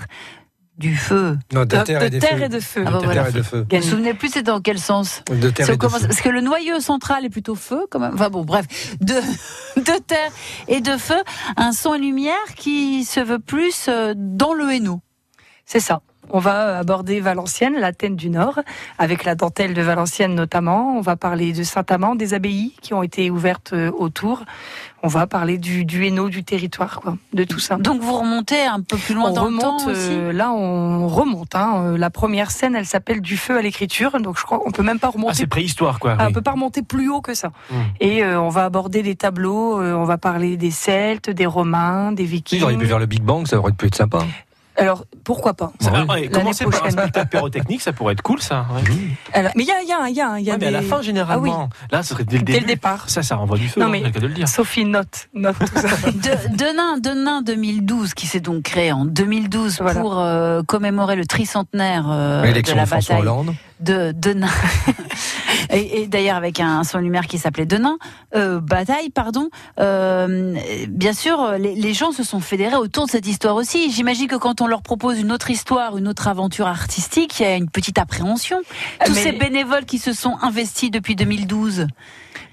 du 0.77 0.95
feu. 0.95 1.37
Non, 1.53 1.61
de, 1.61 1.65
De, 1.65 1.83
terre, 1.83 1.99
de 2.09 2.15
et, 2.15 2.19
terre 2.19 2.49
de 2.49 2.59
feu. 2.59 2.83
Ah 2.85 2.91
bah 2.91 2.97
De 2.99 3.03
voilà. 3.05 3.23
terre 3.25 3.29
et 3.35 3.37
de 3.39 3.43
feu. 3.43 3.65
Vous 3.69 3.77
vous 3.77 3.83
souvenez 3.83 4.13
plus 4.13 4.29
c'est 4.29 4.41
dans 4.43 4.59
quel 4.59 4.79
sens 4.79 5.21
De 5.29 5.49
terre 5.51 5.69
et 5.69 5.73
de 5.73 5.77
commence- 5.77 6.01
feu. 6.01 6.07
Parce 6.07 6.21
que 6.21 6.29
le 6.29 6.41
noyau 6.41 6.79
central 6.79 7.25
est 7.25 7.29
plutôt 7.29 7.55
feu, 7.55 7.85
quand 7.91 7.99
même. 7.99 8.13
Enfin 8.15 8.29
bon, 8.29 8.43
bref, 8.43 8.65
de, 8.99 9.13
de 9.77 9.99
terre 10.05 10.31
et 10.67 10.81
de 10.81 10.97
feu, 10.97 11.21
un 11.57 11.71
son 11.73 11.93
et 11.93 11.99
lumière 11.99 12.33
qui 12.55 13.05
se 13.05 13.19
veut 13.19 13.39
plus 13.39 13.85
euh, 13.87 14.13
dans 14.17 14.53
le 14.53 14.71
Hainaut. 14.71 15.01
C'est 15.65 15.79
ça. 15.79 16.01
On 16.29 16.39
va 16.39 16.79
aborder 16.79 17.19
Valenciennes, 17.19 17.75
l'Athènes 17.79 18.15
du 18.15 18.29
Nord, 18.29 18.59
avec 18.97 19.23
la 19.23 19.35
dentelle 19.35 19.73
de 19.73 19.81
Valenciennes 19.81 20.33
notamment. 20.35 20.95
On 20.97 21.01
va 21.01 21.15
parler 21.15 21.53
de 21.53 21.63
Saint-Amand, 21.63 22.15
des 22.15 22.33
abbayes 22.33 22.73
qui 22.81 22.93
ont 22.93 23.03
été 23.03 23.29
ouvertes 23.29 23.71
euh, 23.73 23.91
autour. 23.91 24.43
On 25.05 25.09
va 25.09 25.27
parler 25.27 25.57
du, 25.57 25.83
du 25.83 26.05
Hainaut, 26.07 26.29
du 26.29 26.45
territoire, 26.45 27.01
quoi, 27.01 27.17
de 27.33 27.43
tout 27.43 27.59
ça. 27.59 27.75
Donc 27.75 28.01
vous 28.01 28.17
remontez 28.17 28.61
un 28.65 28.79
peu 28.79 28.95
plus 28.95 29.13
loin 29.13 29.31
on 29.31 29.33
dans 29.33 29.45
le 29.49 29.57
temps 29.59 29.75
remonte, 29.77 29.87
aussi. 29.89 30.07
euh, 30.11 30.31
là 30.31 30.51
on 30.53 31.07
remonte. 31.09 31.55
Hein. 31.55 31.73
Euh, 31.83 31.97
La 31.97 32.09
première 32.09 32.51
scène, 32.51 32.73
elle 32.75 32.85
s'appelle 32.85 33.19
Du 33.21 33.35
feu 33.35 33.57
à 33.57 33.61
l'écriture, 33.61 34.17
donc 34.21 34.37
je 34.39 34.43
crois 34.43 34.59
qu'on 34.59 34.71
peut 34.71 34.81
même 34.81 34.99
pas 34.99 35.09
Ah, 35.09 35.15
remonter 35.17 35.35
c'est 35.35 35.47
préhistoire, 35.47 35.99
quoi. 35.99 36.15
Ah, 36.17 36.23
oui. 36.23 36.27
On 36.29 36.33
peut 36.33 36.41
pas 36.41 36.51
remonter 36.53 36.83
plus 36.83 37.09
haut 37.09 37.19
que 37.21 37.33
ça. 37.33 37.49
Mm. 37.69 37.75
Et 37.99 38.23
euh, 38.23 38.39
on 38.41 38.47
va 38.49 38.63
aborder 38.63 39.03
des 39.03 39.15
tableaux, 39.15 39.81
euh, 39.81 39.93
on 39.93 40.05
va 40.05 40.17
parler 40.17 40.55
des 40.55 40.71
Celtes, 40.71 41.29
des 41.29 41.45
Romains, 41.45 42.13
des 42.13 42.23
Vikings. 42.23 42.59
j'aurais 42.61 42.77
pu 42.77 42.87
faire 42.87 42.99
le 42.99 43.05
Big 43.05 43.21
Bang, 43.23 43.45
ça 43.45 43.57
aurait 43.59 43.73
pu 43.73 43.87
être 43.87 43.95
sympa. 43.95 44.19
Alors 44.75 45.05
pourquoi 45.23 45.53
pas? 45.53 45.71
Ça- 45.79 45.91
ah, 45.93 46.05
ouais, 46.05 46.27
commencer 46.29 46.65
par 46.65 46.85
un 46.85 46.89
spectacle 46.89 47.27
pyrotechnique, 47.29 47.81
ça 47.81 47.93
pourrait 47.93 48.13
être 48.13 48.21
cool, 48.23 48.41
ça. 48.41 48.65
ouais. 48.73 48.81
Alors, 49.33 49.51
Mais 49.55 49.63
il 49.63 49.67
y 49.67 49.71
a, 49.71 49.81
il 49.81 49.87
y 49.87 49.91
a, 49.93 50.09
il 50.09 50.15
y 50.15 50.21
a, 50.21 50.39
y 50.39 50.49
a 50.49 50.53
Ouais, 50.53 50.59
mais 50.59 50.67
à 50.67 50.71
la 50.71 50.81
fin, 50.81 51.01
généralement, 51.01 51.69
là, 51.91 52.01
ce 52.03 52.09
serait 52.09 52.23
dès 52.23 52.37
le 52.37 52.43
Dès 52.43 52.53
début. 52.53 52.65
le 52.65 52.67
départ. 52.73 53.09
Ça, 53.09 53.21
ça 53.23 53.35
renvoie 53.35 53.57
du 53.57 53.69
feu, 53.69 53.79
Non, 53.81 53.87
hein, 53.87 53.89
mais- 53.91 54.11
cas 54.11 54.19
de 54.19 54.27
le 54.27 54.33
dire. 54.33 54.47
Sophie 54.47 54.85
note, 54.85 55.29
note 55.33 55.57
tout 55.59 55.65
ça. 55.79 55.87
De, 56.11 56.55
Denain, 56.57 56.97
Denain 56.97 57.41
2012, 57.41 58.13
qui 58.13 58.25
s'est 58.27 58.39
donc 58.39 58.63
créé 58.63 58.91
en 58.91 59.05
2012 59.05 59.77
Voilà. 59.81 59.99
pour 60.01 60.19
euh, 60.19 60.61
commémorer 60.63 61.15
le 61.15 61.25
tricentenaire 61.25 62.05
euh, 62.09 62.41
de 62.41 62.47
L'élection 62.47 62.75
la 62.75 62.85
François 62.85 63.15
bataille 63.15 63.29
Hollande. 63.29 63.55
De 63.83 64.11
Denain. 64.15 64.47
et 65.69 66.01
et 66.03 66.07
d'ailleurs 66.07 66.35
avec 66.37 66.59
un 66.59 66.83
son 66.83 66.99
lumière 66.99 67.27
qui 67.27 67.37
s'appelait 67.37 67.65
Denain, 67.65 67.97
euh, 68.35 68.59
bataille, 68.59 69.09
pardon. 69.09 69.49
Euh, 69.79 70.55
bien 70.89 71.13
sûr, 71.13 71.53
les, 71.59 71.75
les 71.75 71.93
gens 71.93 72.11
se 72.11 72.23
sont 72.23 72.39
fédérés 72.39 72.75
autour 72.75 73.05
de 73.05 73.11
cette 73.11 73.27
histoire 73.27 73.55
aussi. 73.55 73.91
J'imagine 73.91 74.27
que 74.27 74.35
quand 74.35 74.61
on 74.61 74.67
leur 74.67 74.81
propose 74.81 75.19
une 75.19 75.31
autre 75.31 75.49
histoire, 75.49 75.97
une 75.97 76.07
autre 76.07 76.27
aventure 76.27 76.67
artistique, 76.67 77.39
il 77.39 77.43
y 77.43 77.45
a 77.45 77.55
une 77.55 77.69
petite 77.69 77.97
appréhension. 77.97 78.61
Tous 79.05 79.13
Mais- 79.13 79.21
ces 79.23 79.31
bénévoles 79.33 79.85
qui 79.85 79.99
se 79.99 80.13
sont 80.13 80.37
investis 80.41 80.91
depuis 80.91 81.15
2012, 81.15 81.87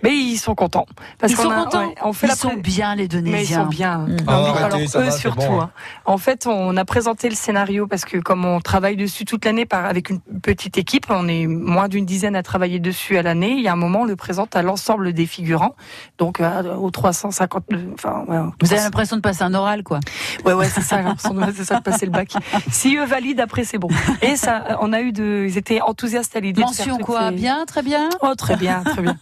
Mais 0.03 0.17
ils 0.17 0.39
sont 0.39 0.55
contents. 0.55 0.87
Parce 1.19 1.33
ils 1.33 1.37
sont 1.37 1.51
a- 1.51 1.65
contents. 1.65 1.87
ouais, 1.89 1.95
on 2.03 2.13
fait 2.13 2.27
ils 2.27 2.31
la 2.31 2.37
sont 2.37 2.55
bien 2.55 2.95
les 2.95 3.03
Mais 3.03 3.05
ils 3.05 3.23
Donésiens. 3.23 3.63
sont 3.65 3.69
bien. 3.69 3.99
Mm. 3.99 4.17
Ah, 4.27 4.33
arrêtez, 4.65 4.85
eux 4.97 5.03
va, 5.03 5.11
surtout. 5.11 5.41
bon. 5.47 5.61
hein. 5.63 5.71
En 6.07 6.17
fait, 6.19 6.47
on 6.47 6.77
a 6.77 6.85
présenté 6.87 7.29
le 7.29 7.35
scénario 7.35 7.87
parce 7.87 8.05
que 8.07 8.17
comme 8.19 8.45
on 8.47 8.61
travaille 8.61 8.97
dessus 8.97 9.25
toute 9.27 9.45
l'année 9.45 9.67
avec 9.71 10.09
une 10.11 10.21
petite 10.43 10.79
équipe, 10.79 11.11
on 11.21 11.29
est 11.29 11.47
moins 11.47 11.89
d'une 11.89 12.05
dizaine 12.07 12.35
à 12.37 12.43
travailler 12.43 12.79
dessus 12.81 13.17
à 13.19 13.23
l'année. 13.23 13.53
Il 13.53 13.63
y 13.63 13.69
a 13.69 13.73
un 13.73 13.77
moment, 13.77 14.01
on 14.01 14.05
le 14.05 14.17
présente 14.17 14.57
à 14.57 14.63
l'ensemble 14.63 15.13
des 15.13 15.27
figurants, 15.27 15.75
donc 16.19 16.41
euh, 16.41 16.75
aux 16.77 16.91
350. 16.91 17.65
Enfin, 17.95 18.25
ouais, 18.29 18.39
Vous 18.61 18.73
avez 18.73 18.83
l'impression 18.83 19.17
de 19.17 19.21
passer 19.21 19.43
un 19.43 19.55
oral, 19.55 19.83
quoi. 19.83 20.01
Ouais, 20.45 20.53
ouais, 20.53 20.69
c'est 20.69 20.81
ça, 20.81 20.99
j'ai 20.99 21.05
l'impression 21.05 21.35
de- 21.35 21.53
c'est 21.55 21.65
ça 21.65 21.79
de 21.79 21.83
passer 21.83 22.07
le 22.07 22.13
bac. 22.13 22.33
Si 22.71 22.97
eux 22.97 23.05
valident, 23.05 23.41
après, 23.41 23.65
c'est 23.65 23.79
bon. 23.79 23.89
Et 24.23 24.37
ça, 24.37 24.79
on 24.81 24.93
a 24.93 25.01
eu 25.01 25.13
de, 25.13 25.47
ils 25.49 25.59
étaient 25.59 25.81
enthousiastes 25.81 26.35
à 26.37 26.41
l'idée 26.41 26.61
de 26.63 26.67
Mention 26.67 26.97
toutes 26.97 27.07
quoi 27.07 27.29
ces- 27.31 27.35
Bien, 27.37 27.65
très 27.67 27.83
bien. 27.83 28.09
Oh, 28.23 28.35
très 28.37 28.57
bien, 28.57 28.83
très 28.85 29.03
bien. 29.03 29.17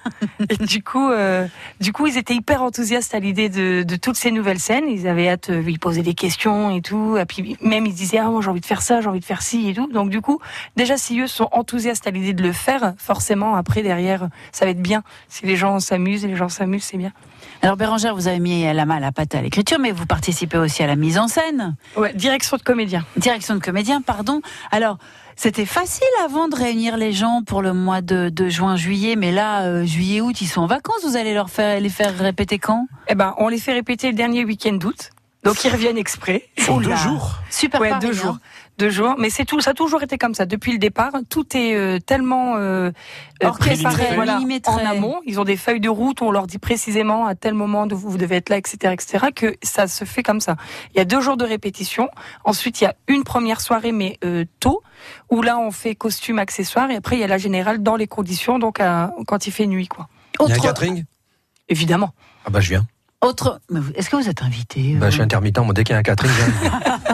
Et 0.51 0.57
du 0.65 0.83
coup, 0.83 1.11
euh, 1.11 1.47
du 1.81 1.93
coup, 1.93 2.07
ils 2.07 2.17
étaient 2.19 2.35
hyper 2.35 2.63
enthousiastes 2.63 3.15
à 3.15 3.19
l'idée 3.21 3.49
de, 3.49 3.83
de 3.83 3.97
toutes 3.97 4.17
ces 4.17 4.31
nouvelles 4.31 4.61
scènes. 4.61 4.85
Ils 4.89 5.09
avaient 5.09 5.29
hâte, 5.29 5.51
euh, 5.51 5.63
ils 5.67 5.79
posaient 5.79 6.03
des 6.03 6.15
questions 6.15 6.71
et 6.71 6.81
tout. 6.83 7.17
Et 7.17 7.25
puis, 7.25 7.57
même, 7.61 7.87
ils 7.87 7.95
disaient, 7.95 8.19
ah, 8.19 8.29
moi, 8.29 8.41
j'ai 8.43 8.51
envie 8.51 8.61
de 8.61 8.67
faire 8.67 8.83
ça, 8.83 9.01
j'ai 9.01 9.09
envie 9.09 9.21
de 9.21 9.25
faire 9.25 9.43
ci 9.43 9.69
et 9.69 9.75
tout. 9.75 9.89
Donc, 9.93 10.11
du 10.11 10.21
coup, 10.21 10.39
déjà, 10.77 10.97
si 10.97 11.19
eux 11.21 11.27
sont 11.27 11.49
enthousiastes 11.53 11.88
à 12.07 12.11
l'idée 12.11 12.33
de 12.33 12.43
le 12.43 12.53
faire, 12.53 12.95
forcément, 12.99 13.55
après, 13.57 13.83
derrière, 13.83 14.29
ça 14.53 14.65
va 14.65 14.71
être 14.71 14.83
bien. 14.83 15.03
Si 15.29 15.47
les 15.47 15.57
gens 15.57 15.81
s'amusent, 15.81 16.25
et 16.25 16.29
les 16.29 16.37
gens 16.37 16.49
s'amusent, 16.49 16.85
c'est 16.85 16.99
bien. 16.99 17.13
Alors 17.63 17.77
Bérangère, 17.77 18.15
vous 18.15 18.29
avez 18.29 18.39
mis 18.39 18.65
la 18.73 18.85
main 18.87 18.97
à 18.97 19.01
la 19.01 19.13
pâte 19.13 19.35
à 19.35 19.43
l'écriture, 19.43 19.79
mais 19.79 19.91
vous 19.91 20.07
participez 20.07 20.59
aussi 20.59 20.83
à 20.83 20.87
la 20.87 20.97
mise 20.97 21.19
en 21.19 21.29
scène. 21.29 21.77
Ouais, 21.97 22.13
direction 22.15 22.57
de 22.57 22.63
comédien. 22.63 23.05
Direction 23.17 23.55
de 23.55 23.61
comédien, 23.61 24.01
pardon. 24.01 24.41
Alors, 24.71 24.99
c'était 25.35 25.67
facile 25.67 26.07
avant 26.25 26.49
de 26.49 26.57
réunir 26.57 26.97
les 26.97 27.13
gens 27.13 27.43
pour 27.45 27.63
le 27.63 27.73
mois 27.73 28.01
de, 28.01 28.29
de 28.29 28.49
juin, 28.49 28.77
juillet, 28.77 29.17
mais 29.17 29.33
là, 29.33 29.63
euh, 29.63 29.85
juillet, 29.85 30.21
août, 30.21 30.41
ils 30.41 30.47
sont 30.47 30.61
en 30.63 30.67
vacances. 30.67 31.05
Vous 31.05 31.17
allez 31.17 31.35
leur 31.35 31.49
faire 31.51 31.81
les 31.81 31.89
faire 31.89 32.17
répéter 32.17 32.59
quand? 32.59 32.87
Eh 33.09 33.15
ben, 33.15 33.35
on 33.39 33.49
les 33.49 33.59
fait 33.59 33.73
répéter 33.73 34.09
le 34.09 34.15
dernier 34.15 34.45
week-end 34.45 34.75
d'août. 34.75 35.11
Donc, 35.45 35.65
ils 35.65 35.71
reviennent 35.71 35.99
exprès. 35.99 36.49
Sur 36.59 36.81
deux 36.81 36.95
jours. 36.97 37.37
Super 37.51 37.81
Ouais, 37.81 37.91
Paris, 37.91 38.07
deux 38.07 38.19
hein. 38.19 38.23
jours. 38.23 38.39
Deux 38.79 38.91
jours. 38.91 39.17
Mais 39.19 39.29
c'est 39.29 39.45
tout, 39.45 39.61
ça 39.61 39.71
a 39.71 39.75
toujours 39.75 40.03
été 40.05 40.19
comme 40.19 40.35
ça. 40.35 40.47
Depuis 40.47 40.71
le 40.73 40.79
départ, 40.79 41.11
tout 41.29 41.57
est 41.57 41.75
euh, 41.75 41.99
tellement 41.99 42.55
euh, 42.57 42.91
euh, 43.43 43.49
Orchestré, 43.49 43.83
préparé, 43.83 44.15
voilà, 44.15 44.39
en 44.67 44.79
amont. 44.79 45.21
Ils 45.27 45.41
ont 45.41 45.45
des 45.45 45.57
feuilles 45.57 45.81
de 45.81 45.89
route 45.89 46.21
où 46.21 46.25
on 46.27 46.31
leur 46.31 46.47
dit 46.47 46.59
précisément 46.59 47.27
à 47.27 47.35
tel 47.35 47.55
moment 47.55 47.87
de 47.87 47.95
vous, 47.97 48.09
vous 48.09 48.19
devez 48.19 48.37
être 48.37 48.51
là, 48.51 48.57
etc., 48.57 48.93
etc., 48.93 49.27
que 49.35 49.57
ça 49.63 49.89
se 49.89 50.05
fait 50.05 50.23
comme 50.23 50.41
ça. 50.41 50.57
Il 50.95 50.99
y 50.99 51.01
a 51.01 51.05
deux 51.05 51.21
jours 51.21 51.37
de 51.37 51.45
répétition. 51.45 52.09
Ensuite, 52.45 52.81
il 52.81 52.85
y 52.85 52.87
a 52.87 52.95
une 53.09 53.25
première 53.25 53.61
soirée, 53.61 53.91
mais 53.93 54.17
euh, 54.25 54.45
tôt, 54.61 54.83
où 55.31 55.43
là, 55.43 55.59
on 55.59 55.73
fait 55.73 55.97
costume, 55.97 56.39
accessoires. 56.39 56.89
Et 56.91 56.97
après, 56.97 57.17
il 57.17 57.21
y 57.21 57.25
a 57.25 57.29
la 57.29 57.39
générale 57.39 57.83
dans 57.83 57.97
les 57.97 58.07
conditions, 58.07 58.59
donc 58.61 58.79
à- 58.81 59.13
quand 59.27 59.47
il 59.49 59.51
fait 59.53 59.67
nuit, 59.67 59.89
quoi. 59.89 60.09
Il 60.41 60.43
y 60.49 60.53
a 60.53 60.55
un 60.55 60.57
Autre, 60.57 60.63
catering? 60.65 61.05
Évidemment. 61.69 62.11
Ah 62.47 62.51
bah 62.51 62.61
je 62.61 62.69
viens. 62.71 62.87
autre, 63.21 63.61
est-ce 63.97 64.09
que 64.09 64.15
vous 64.17 64.29
êtes 64.29 64.43
invité 64.43 64.95
Bah, 64.95 65.07
euh, 65.07 65.11
je 65.11 65.15
suis 65.15 65.23
intermittent, 65.23 65.59
moi 65.59 65.75
dès 65.75 65.83
qu'il 65.85 65.93
y 65.95 65.97
a 65.97 65.99
un 65.99 66.03
catering, 66.05 66.33
je 66.33 66.61
viens. 66.61 66.81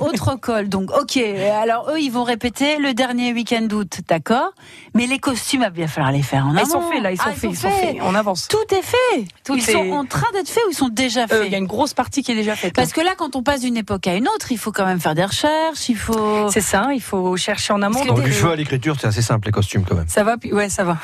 Autre 0.00 0.36
col, 0.36 0.68
donc 0.68 0.90
ok. 0.96 1.18
Alors 1.62 1.90
eux, 1.90 2.00
ils 2.00 2.10
vont 2.10 2.24
répéter 2.24 2.78
le 2.78 2.94
dernier 2.94 3.32
week-end 3.32 3.62
d'août, 3.62 4.00
d'accord 4.08 4.52
Mais 4.94 5.06
les 5.06 5.18
costumes, 5.18 5.60
il 5.60 5.64
va 5.64 5.70
bien 5.70 5.86
falloir 5.88 6.12
les 6.12 6.22
faire 6.22 6.46
en 6.46 6.54
ils 6.56 6.66
sont 6.66 6.80
faits, 6.82 7.02
là, 7.02 7.12
ils 7.12 7.16
sont 7.16 7.24
Ah, 7.26 7.32
faits, 7.32 7.50
ils 7.50 7.56
sont 7.56 7.70
faits. 7.70 7.96
On 8.02 8.14
avance. 8.14 8.48
Tout 8.48 8.56
est 8.74 8.82
fait. 8.82 9.24
Tout 9.44 9.54
ils 9.56 9.68
est- 9.68 9.72
sont 9.72 9.90
en 9.92 10.04
train 10.04 10.26
d'être 10.32 10.48
faits 10.48 10.62
ou 10.66 10.70
ils 10.70 10.74
sont 10.76 10.88
déjà 10.88 11.26
faits 11.26 11.42
Il 11.46 11.52
y 11.52 11.54
a 11.54 11.58
une 11.58 11.66
grosse 11.66 11.94
partie 11.94 12.22
qui 12.22 12.32
est 12.32 12.34
déjà 12.36 12.56
faite. 12.56 12.74
Parce 12.74 12.92
que 12.92 13.00
là, 13.00 13.12
quand 13.16 13.36
on 13.36 13.42
passe 13.42 13.60
d'une 13.60 13.76
époque 13.76 14.06
à 14.06 14.14
une 14.14 14.28
autre, 14.28 14.52
il 14.52 14.58
faut 14.58 14.72
quand 14.72 14.86
même 14.86 15.00
faire 15.00 15.14
des 15.14 15.24
recherches, 15.24 15.88
il 15.88 15.96
faut. 15.96 16.50
C'est 16.50 16.60
ça, 16.60 16.88
il 16.94 17.02
faut 17.02 17.36
chercher 17.36 17.72
en 17.72 17.82
amont. 17.82 18.04
Donc, 18.04 18.22
du 18.22 18.32
feu 18.32 18.50
à 18.50 18.56
l'écriture, 18.56 18.96
c'est 19.00 19.06
assez 19.06 19.22
simple 19.22 19.46
les 19.46 19.52
costumes 19.52 19.84
quand 19.88 19.94
même. 19.96 20.08
Ça 20.08 20.24
va, 20.24 20.36
puis- 20.36 20.52
ouais, 20.52 20.68
ça 20.68 20.84
va. 20.84 20.96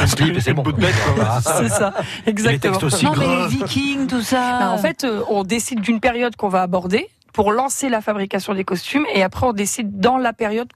Un 0.00 0.06
slip 0.06 0.36
et 0.36 0.40
c'est 0.40 0.52
bon. 0.52 0.64
C'est 1.44 1.68
ça, 1.68 1.94
exactement. 2.26 2.72
textes 2.78 2.82
aussi 2.84 3.04
non, 3.04 3.12
mais 3.16 3.26
les 3.26 3.46
Vikings, 3.48 4.06
tout 4.06 4.22
ça. 4.22 4.58
Bah, 4.58 4.70
en 4.70 4.78
fait, 4.78 5.04
euh, 5.04 5.22
on 5.28 5.44
décide 5.44 5.80
d'une 5.80 6.00
période 6.00 6.36
qu'on 6.36 6.48
va 6.48 6.62
aborder 6.62 7.08
pour 7.34 7.52
lancer 7.52 7.88
la 7.90 8.00
fabrication 8.00 8.54
des 8.54 8.64
costumes 8.64 9.04
et 9.12 9.22
après 9.22 9.44
on 9.46 9.52
décide 9.52 9.98
dans 9.98 10.16
la 10.16 10.32
période 10.32 10.68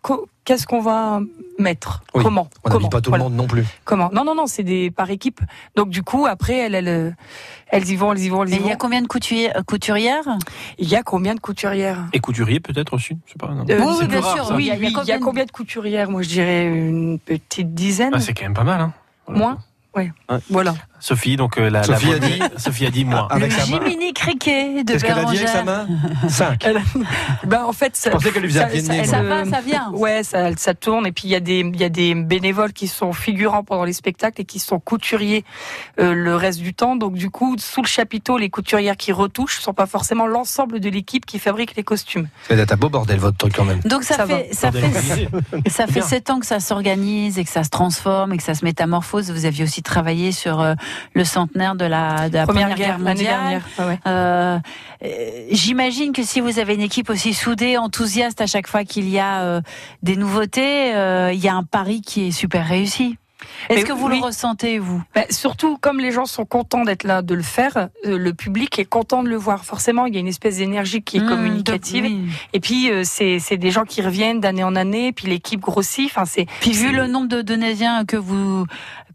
qu'est-ce 0.45 0.67
qu'on 0.67 0.81
va 0.81 1.21
mettre, 1.59 2.03
Oui, 2.15 2.25
comment, 2.25 2.49
On 2.65 2.71
n'habille 2.71 2.89
pas 2.89 3.01
tout 3.01 3.11
Voilà. 3.11 3.25
le 3.25 3.31
monde 3.31 3.39
non 3.39 3.47
plus. 3.47 3.65
comment? 3.85 4.11
Non, 4.13 4.25
non, 4.25 4.35
non, 4.35 4.47
c'est 4.47 4.65
des 4.65 4.91
par 4.91 5.09
équipe. 5.11 5.41
Donc 5.77 5.89
du 5.91 6.03
coup, 6.03 6.27
après, 6.27 6.57
elles, 6.57 6.75
elles, 6.75 7.17
elles 7.69 7.89
y 7.91 7.97
vont, 7.97 8.13
elles 8.13 8.21
y 8.25 8.29
vont, 8.29 8.43
elles 8.43 8.51
Mais 8.51 8.57
y 8.57 8.61
il 8.61 8.67
y 8.67 8.71
a 8.71 8.73
vont. 8.73 8.79
combien 8.79 9.03
de 9.03 9.07
couturiers- 9.07 9.57
euh, 9.57 9.63
couturières? 9.63 10.25
Il 10.79 10.89
y 10.89 10.97
a 10.97 11.03
combien 11.05 11.35
de 11.37 11.41
couturières? 11.41 12.07
Et 12.13 12.19
couturier, 12.19 12.59
peut-être 12.61 12.93
aussi. 12.95 13.17
Je 13.27 13.33
sais 13.33 13.39
pas. 13.39 13.49
non. 13.55 13.65
Euh, 13.71 13.81
Oui, 13.81 13.95
oui, 14.01 14.07
bien 14.09 14.21
rare, 14.21 14.35
sûr, 14.35 14.47
ça. 14.47 14.55
Oui, 14.57 14.65
Il 14.65 14.67
y 14.67 14.71
a- 14.71 14.75
il 14.75 14.83
y 14.83 14.87
a 14.87 14.89
oui, 14.89 14.95
il 15.05 15.09
y 15.09 15.13
a 15.13 15.19
combien 15.19 15.19
de- 15.19 15.25
combien 15.25 15.45
de 15.45 15.51
couturières? 15.53 16.11
Moi, 16.11 16.23
je 16.23 16.29
dirais 16.29 16.65
une 16.67 17.19
petite 17.21 17.73
dizaine. 17.75 18.11
Ah, 18.15 18.21
c'est 18.21 18.35
quand 18.35 18.45
même 18.45 18.55
pas 18.55 18.65
mal, 18.65 18.81
hein. 18.81 18.93
Moins? 19.29 19.59
Oui. 19.95 20.11
Ouais. 20.31 20.39
Voilà. 20.51 20.75
Sophie, 21.01 21.37
donc 21.37 21.59
euh, 21.59 21.71
la, 21.71 21.83
Sophie 21.85 22.09
la 22.11 22.15
a 22.17 22.19
dit- 22.19 22.41
Sophie 22.57 22.87
a 22.87 22.91
dit 22.91 23.05
moi. 23.05 23.29
Avec 23.31 23.53
Le 23.53 23.59
sa 23.59 23.67
main. 23.67 23.81
Jiminy 23.85 24.13
Cricket 24.13 24.85
de 24.87 24.93
Qu'est-ce 24.93 25.05
qu'elle 25.05 25.19
a 25.19 25.25
dit 25.25 25.37
avec 25.37 25.49
sa 25.49 25.63
main? 25.65 25.87
5. 26.29 26.67
Ben, 27.45 27.65
en 27.65 27.73
fait, 27.73 27.97
ça, 27.97 28.11
Je 28.11 28.17
pensais 28.17 28.31
qu'elle 28.33 28.43
lui 28.43 28.49
faisait 28.53 28.81
ça- 28.81 28.95
ça- 28.95 29.05
Ça 29.05 29.23
va, 29.23 29.45
ça 29.45 29.61
vient. 29.61 29.91
Ouais, 29.93 30.23
ça, 30.23 30.55
ça 30.57 30.75
tourne. 30.75 31.07
Et 31.07 31.13
puis 31.13 31.25
il 31.29 31.31
y 31.31 31.35
a 31.35 31.41
des 31.41 31.61
il 31.61 31.81
y 31.81 31.85
a 31.85 31.89
des 31.89 32.15
bénévoles 32.15 32.73
qui 32.73 32.89
sont 32.89 33.13
figurants 33.13 33.65
pendant 33.65 33.85
les 33.85 33.93
spectacles 33.93 34.41
et 34.41 34.45
qui 34.45 34.59
sont 34.59 34.79
couturiers 34.81 35.45
euh, 36.01 36.15
le 36.15 36.37
reste 36.37 36.61
du 36.61 36.75
temps. 36.75 36.97
Donc 36.97 37.15
du 37.15 37.31
coup, 37.31 37.57
sous 37.59 37.83
le 37.83 37.87
chapiteau, 37.87 38.39
les 38.39 38.51
couturières 38.51 38.97
qui 38.97 39.13
retouchent 39.13 39.61
sont 39.61 39.75
pas 39.75 39.87
forcément 39.87 40.27
l'ensemble 40.27 40.81
de 40.81 40.89
l'équipe 40.91 41.25
qui 41.27 41.39
fabrique 41.39 41.77
les 41.77 41.83
costumes. 41.85 42.29
Ça 42.49 42.55
va 42.57 42.63
être 42.63 42.73
un 42.73 42.77
beau 42.77 42.89
bordel 42.89 43.19
votre 43.19 43.37
truc 43.37 43.55
quand 43.55 43.65
même. 43.65 43.81
Donc 43.81 44.03
ça, 44.03 44.27
fait, 44.27 44.49
ça 44.53 44.73
fait, 44.73 44.81
ça 45.69 45.87
fait 45.87 45.93
Bien. 45.95 46.03
sept 46.03 46.31
ans 46.31 46.41
que 46.41 46.47
ça 46.47 46.61
s'organise 46.61 47.39
et 47.39 47.45
que 47.45 47.51
ça 47.51 47.65
se 47.65 47.71
transforme 47.71 48.33
et 48.33 48.37
que 48.37 48.43
ça 48.43 48.55
se 48.55 48.65
métamorphose. 48.65 49.31
Vous 49.31 49.45
aviez 49.47 49.65
aussi 49.65 49.83
travaillé 49.83 50.33
sur 50.33 50.61
euh, 50.61 50.75
le 51.15 51.25
centenaire 51.25 51.75
de 51.75 51.85
la, 51.85 52.29
de 52.29 52.35
la 52.35 52.47
Première, 52.47 52.75
Guerre 52.75 52.99
mondiale. 52.99 53.17
dernière. 53.17 53.63
Ouais. 53.79 53.99
Euh, 54.07 54.59
euh, 55.05 55.09
J'imagine 55.51 56.13
que 56.13 56.23
si 56.23 56.41
vous 56.41 56.59
avez 56.59 56.75
une 56.75 56.81
équipe 56.83 57.11
aussi 57.11 57.35
soudée, 57.35 57.77
enthousiaste 57.79 58.41
à 58.41 58.47
chaque 58.47 58.67
fois 58.67 58.85
qu'il 58.85 59.09
y 59.09 59.19
a 59.19 59.43
euh, 59.43 59.61
des 60.03 60.17
nouveautés, 60.17 60.89
il 61.33 61.41
y 61.41 61.49
a 61.49 61.55
un 61.55 61.65
pari 61.65 62.01
qui 62.01 62.29
est 62.29 62.33
super 62.33 62.67
réussi. 62.67 63.17
Est-ce 63.69 63.85
que 63.85 63.93
vous 63.93 64.09
oui. 64.09 64.19
le 64.19 64.25
ressentez, 64.27 64.81
vous? 64.81 65.01
Bah, 65.15 65.23
surtout, 65.31 65.77
comme 65.81 66.01
les 66.01 66.11
gens 66.11 66.27
sont 66.27 66.45
contents 66.45 66.83
d'être 66.83 67.05
là, 67.05 67.23
de 67.23 67.35
le 67.35 67.43
faire, 67.43 67.89
euh, 68.05 68.19
le 68.19 68.35
public 68.35 68.77
est 68.81 68.85
content 68.85 69.23
de 69.23 69.29
le 69.29 69.37
voir. 69.37 69.65
Forcément, 69.65 70.07
il 70.07 70.15
y 70.15 70.17
a 70.17 70.21
une 70.21 70.27
espèce 70.27 70.57
d'énergie 70.59 71.03
qui 71.03 71.19
est 71.19 71.21
Mmh, 71.21 71.29
communicative. 71.29 72.03
de- 72.03 72.09
oui. 72.09 72.29
Et 72.53 72.59
puis, 72.59 72.91
euh, 72.91 73.03
c'est 73.05 73.57
des 73.57 73.71
gens 73.71 73.85
qui 73.85 74.03
reviennent 74.03 74.41
d'année 74.41 74.65
en 74.65 74.75
année. 74.75 75.13
Puis 75.13 75.29
l'équipe 75.29 75.61
grossit. 75.61 76.07
Enfin, 76.07 76.25
c'est. 76.25 76.47
Puis 76.61 76.73
vu 76.73 76.91
le 76.93 77.07
nombre 77.07 77.29
de 77.29 77.41
Donésiens 77.43 78.05
que 78.05 78.17
vous 78.17 78.67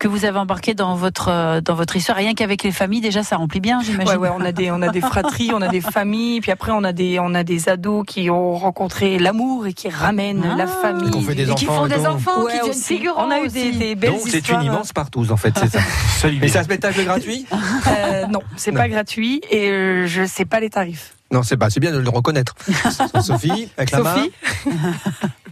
que 0.03 0.09
vous 0.09 0.25
avez 0.25 0.37
embarqués 0.37 0.73
dans 0.73 0.95
votre 0.95 1.29
euh, 1.29 1.61
dans 1.61 1.75
votre 1.75 1.95
histoire, 1.95 2.17
rien 2.17 2.33
qu'avec 2.33 2.61
les 2.63 2.73
familles, 2.73 2.99
déjà 2.99 3.23
ça 3.23 3.37
remplit 3.37 3.61
bien, 3.61 3.81
j'imagine. 3.81 4.11
Ouais, 4.17 4.17
ouais, 4.17 4.35
on 4.37 4.41
a 4.41 4.51
des, 4.51 4.69
on 4.69 4.81
a 4.81 4.89
des 4.89 4.99
fratries, 4.99 5.51
on 5.53 5.61
a 5.61 5.69
des 5.69 5.79
familles, 5.79 6.41
puis 6.41 6.51
après 6.51 6.73
on 6.73 6.83
a 6.83 6.91
des, 6.91 7.19
on 7.19 7.33
a 7.33 7.45
des 7.45 7.69
ados 7.69 8.03
qui 8.05 8.29
ont 8.29 8.55
rencontré 8.57 9.17
l'amour 9.17 9.65
et 9.65 9.71
qui 9.71 9.87
ramènent 9.87 10.43
Ah. 10.51 10.57
la 10.57 10.67
famille. 10.67 11.09
Qu'on 11.09 11.21
fait 11.21 11.35
des 11.35 11.49
Et 11.49 11.55
qui 11.55 11.69
enfants 11.69 11.83
font 11.83 11.87
des 11.87 12.05
enfants, 12.05 12.43
Ouais, 12.43 12.51
qui 12.51 12.59
deviennent 12.59 12.73
figurants 12.83 13.27
On 13.27 13.31
a 13.31 13.39
eu 13.39 13.47
des, 13.47 13.71
des 13.71 13.95
belles 13.95 14.11
Donc 14.11 14.21
c'est 14.27 14.49
une 14.49 14.63
immense 14.63 14.91
partouze 14.91 15.31
en 15.31 15.37
fait, 15.37 15.53
c'est 15.57 15.69
ça. 15.71 16.27
Mais 16.41 16.49
c'est 16.49 16.59
un 16.59 16.63
spectacle 16.63 17.01
gratuit? 17.05 17.45
Euh, 17.87 18.27
non, 18.27 18.41
c'est 18.57 18.73
pas 18.73 18.89
gratuit 18.89 19.39
et 19.49 19.69
euh, 19.69 20.05
je 20.05 20.25
sais 20.25 20.43
pas 20.43 20.59
les 20.59 20.69
tarifs. 20.69 21.15
Non, 21.31 21.43
c'est 21.43 21.55
pas, 21.55 21.69
c'est 21.69 21.79
bien 21.79 21.93
de 21.93 21.97
le 21.97 22.09
reconnaître. 22.09 22.55
Sophie, 23.21 23.69
avec 23.77 23.91
la 23.91 23.99
main. 24.01 24.25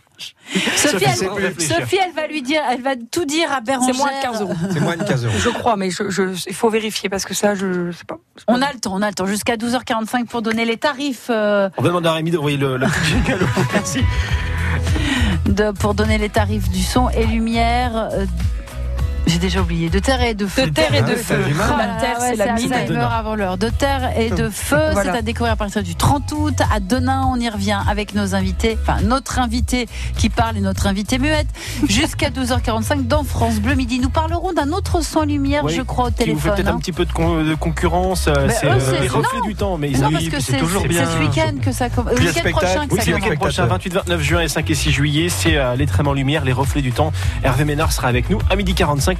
Sophie, 0.75 1.05
Sophie, 1.05 1.05
elle. 1.05 1.61
Sophie, 1.61 1.97
va 2.15 2.27
lui 2.27 2.41
dire, 2.41 2.61
elle 2.69 2.81
va 2.81 2.95
tout 2.95 3.25
dire 3.25 3.51
à 3.51 3.61
Bérangère. 3.61 3.93
c'est 3.95 4.01
moins 4.01 4.11
de 4.17 4.21
15 4.23 4.41
euros. 4.41 4.53
C'est 4.71 4.79
moins 4.79 4.97
de 4.97 5.03
15 5.03 5.25
euros. 5.25 5.33
Je 5.37 5.49
crois, 5.49 5.75
mais 5.77 5.89
je, 5.89 6.09
je, 6.09 6.23
il 6.47 6.53
faut 6.55 6.69
vérifier 6.69 7.09
parce 7.09 7.25
que 7.25 7.33
ça, 7.33 7.55
je, 7.55 7.91
je 7.91 7.97
sais 7.97 8.05
pas. 8.05 8.17
On 8.47 8.61
a 8.61 8.71
le 8.73 8.79
temps, 8.79 8.93
on 8.95 9.01
a 9.01 9.07
le 9.07 9.13
temps 9.13 9.25
jusqu'à 9.25 9.55
12h45 9.55 10.25
pour 10.25 10.41
donner 10.41 10.65
les 10.65 10.77
tarifs. 10.77 11.27
euh, 11.29 11.69
On 11.77 11.81
va 11.81 11.87
demander 11.89 12.09
à 12.09 12.13
Rémi 12.13 12.31
d'envoyer 12.31 12.57
le. 12.57 12.77
Merci. 13.73 14.03
de, 15.45 15.71
pour 15.71 15.93
donner 15.93 16.17
les 16.17 16.29
tarifs 16.29 16.69
du 16.69 16.81
son 16.81 17.09
et 17.09 17.25
lumière. 17.25 18.09
euh, 18.13 18.25
j'ai 19.31 19.39
déjà 19.39 19.61
oublié. 19.61 19.89
De 19.89 19.99
terre 19.99 20.21
et 20.21 20.33
de 20.33 20.45
feu. 20.45 20.65
De 20.67 20.69
terre 20.69 20.93
et 20.93 21.01
de 21.01 21.13
Ah, 21.13 21.23
feu. 21.23 21.35
Oh 21.47 21.77
La 21.77 21.87
terre, 21.99 22.19
ouais, 22.19 22.29
c'est 22.31 22.35
la 22.45 22.53
mine. 22.53 22.73
Alzheimer 22.73 23.07
avant 23.11 23.35
l'heure. 23.35 23.57
De 23.57 23.69
terre 23.69 24.11
et 24.17 24.29
de 24.29 24.49
feu, 24.49 24.77
c'est 24.93 25.09
à 25.09 25.21
découvrir 25.21 25.53
à 25.53 25.55
partir 25.55 25.83
du 25.83 25.95
30 25.95 26.31
août. 26.37 26.55
À 26.73 26.79
Denain, 26.79 27.27
on 27.31 27.39
y 27.39 27.49
revient 27.49 27.77
avec 27.89 28.13
nos 28.15 28.35
invités, 28.35 28.77
enfin 28.81 29.01
notre 29.03 29.39
invité 29.39 29.87
qui 30.17 30.29
parle 30.29 30.57
et 30.57 30.61
notre 30.61 30.87
invité 30.87 31.17
muette, 31.19 31.47
jusqu'à 31.87 32.29
12h45 32.31 33.07
dans 33.07 33.23
France 33.23 33.55
Bleu 33.59 33.75
Midi. 33.75 33.99
Nous 33.99 34.09
parlerons 34.09 34.53
d'un 34.53 34.71
autre 34.71 35.01
son 35.03 35.23
lumière, 35.23 35.63
Oui, 35.63 35.73
je 35.75 35.81
crois, 35.81 36.07
au 36.07 36.11
Qui 36.11 36.31
vous 36.31 36.39
fait 36.39 36.49
téléphone. 36.49 36.55
peut-être 36.55 36.67
hein. 36.67 36.75
un 36.75 36.79
petit 36.79 36.91
peu 36.91 37.05
de, 37.05 37.11
con- 37.11 37.43
de 37.43 37.55
concurrence. 37.55 38.27
euh, 38.27 38.47
c'est 38.49 38.67
eux, 38.67 38.71
euh, 38.71 38.79
c'est- 38.79 39.01
les 39.01 39.07
reflets 39.07 39.39
non. 39.39 39.45
du 39.45 39.55
temps. 39.55 39.77
Mais 39.77 39.89
Non, 39.91 40.09
c'est 40.19 40.39
c'est 40.41 40.57
toujours 40.57 40.81
c'est 40.83 40.87
bien. 40.87 41.05
ce 41.05 41.17
week-end 41.19 41.53
que 41.61 41.71
ça 41.71 41.89
commence. 41.89 42.13
Le 42.13 42.19
week-end 42.27 42.49
prochain 42.51 42.87
que 42.87 42.93
Oui, 42.93 42.99
ça 42.99 43.05
c'est 43.05 43.13
week-end 43.13 43.35
prochain, 43.35 43.67
28-29 43.67 44.19
juin 44.21 44.41
et 44.41 44.47
5 44.47 44.69
et 44.69 44.75
6 44.75 44.91
juillet. 44.91 45.29
C'est 45.29 45.57
euh, 45.57 45.75
les 45.75 45.85
Tréments 45.85 46.13
Lumière, 46.13 46.43
les 46.45 46.51
reflets 46.53 46.81
du 46.81 46.91
temps. 46.91 47.11
Hervé 47.43 47.65
Ménard 47.65 47.91
sera 47.91 48.07
avec 48.07 48.29
nous 48.29 48.39
à 48.49 48.55
midi 48.55 48.73
45 48.73 49.19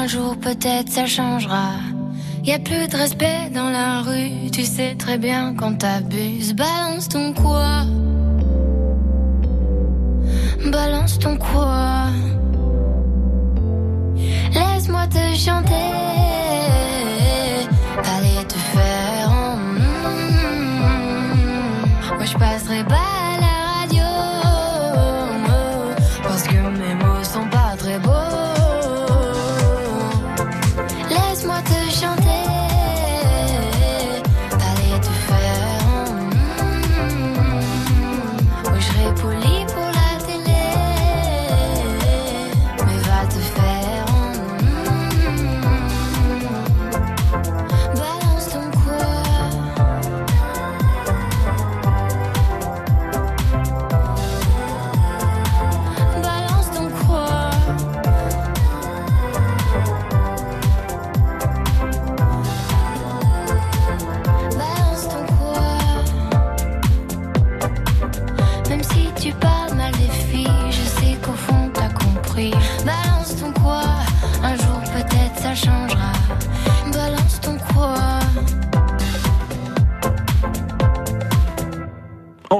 Un 0.00 0.06
jour 0.06 0.36
peut-être 0.36 0.88
ça 0.90 1.06
changera. 1.06 1.72
Y 2.44 2.52
a 2.52 2.60
plus 2.60 2.86
de 2.86 2.96
respect 2.96 3.50
dans 3.52 3.68
la 3.68 4.02
rue, 4.02 4.48
tu 4.52 4.62
sais 4.64 4.94
très 4.94 5.18
bien 5.18 5.54
quand 5.58 5.74
t'abuses. 5.78 6.54
Balance 6.54 7.08
ton 7.08 7.32
quoi? 7.32 7.82
Balance 10.70 11.18
ton 11.18 11.36
quoi? 11.36 12.06
Laisse-moi 14.54 15.08
te 15.08 15.36
chanter. 15.36 16.37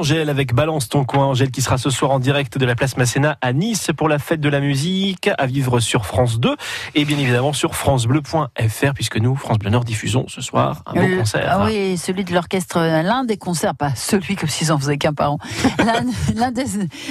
Angèle 0.08 0.30
avec 0.30 0.54
Balance 0.54 0.88
ton 0.88 1.04
coin. 1.04 1.26
Angèle 1.26 1.50
qui 1.50 1.60
sera 1.60 1.76
ce 1.76 1.90
soir 1.90 2.12
en 2.12 2.18
direct 2.18 2.56
de 2.56 2.64
la 2.64 2.74
place 2.74 2.96
Masséna 2.96 3.36
à 3.42 3.52
Nice 3.52 3.90
pour 3.94 4.08
la 4.08 4.18
fête 4.18 4.40
de 4.40 4.48
la 4.48 4.60
musique 4.60 5.28
à 5.36 5.44
vivre 5.44 5.80
sur 5.80 6.06
France 6.06 6.40
2 6.40 6.56
et 6.94 7.04
bien 7.04 7.18
évidemment 7.18 7.52
sur 7.52 7.74
francebleu.fr 7.74 8.94
puisque 8.94 9.18
nous, 9.18 9.36
France 9.36 9.58
Bleu 9.58 9.68
Nord, 9.68 9.84
diffusons 9.84 10.24
ce 10.26 10.40
soir 10.40 10.82
un 10.86 10.94
beau 10.94 11.18
concert. 11.18 11.46
ah 11.50 11.64
oui, 11.66 11.98
celui 11.98 12.24
de 12.24 12.32
l'orchestre, 12.32 12.78
l'un 12.78 13.24
des 13.24 13.36
concerts, 13.36 13.74
pas 13.74 13.94
celui 13.96 14.36
comme 14.36 14.48
s'ils 14.48 14.72
en 14.72 14.78
faisaient 14.78 14.96
qu'un 14.96 15.12
par 15.12 15.32
an. 15.32 15.38
L'un 16.34 16.52
des, 16.52 16.64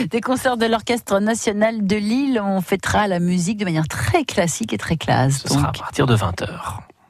des 0.10 0.22
concerts 0.22 0.58
de 0.58 0.66
l'orchestre 0.66 1.20
national 1.20 1.86
de 1.86 1.98
Lille, 1.98 2.42
on 2.44 2.62
fêtera 2.62 3.08
la 3.08 3.20
musique 3.20 3.58
de 3.60 3.66
manière 3.66 3.88
très 3.88 4.24
classique 4.24 4.74
et 4.74 4.80
très 4.80 4.98
classe. 4.98 5.44
Ce 5.44 5.50
sera 5.50 5.68
à 5.68 5.72
partir 5.72 6.08
de 6.08 6.16
20h. 6.16 6.48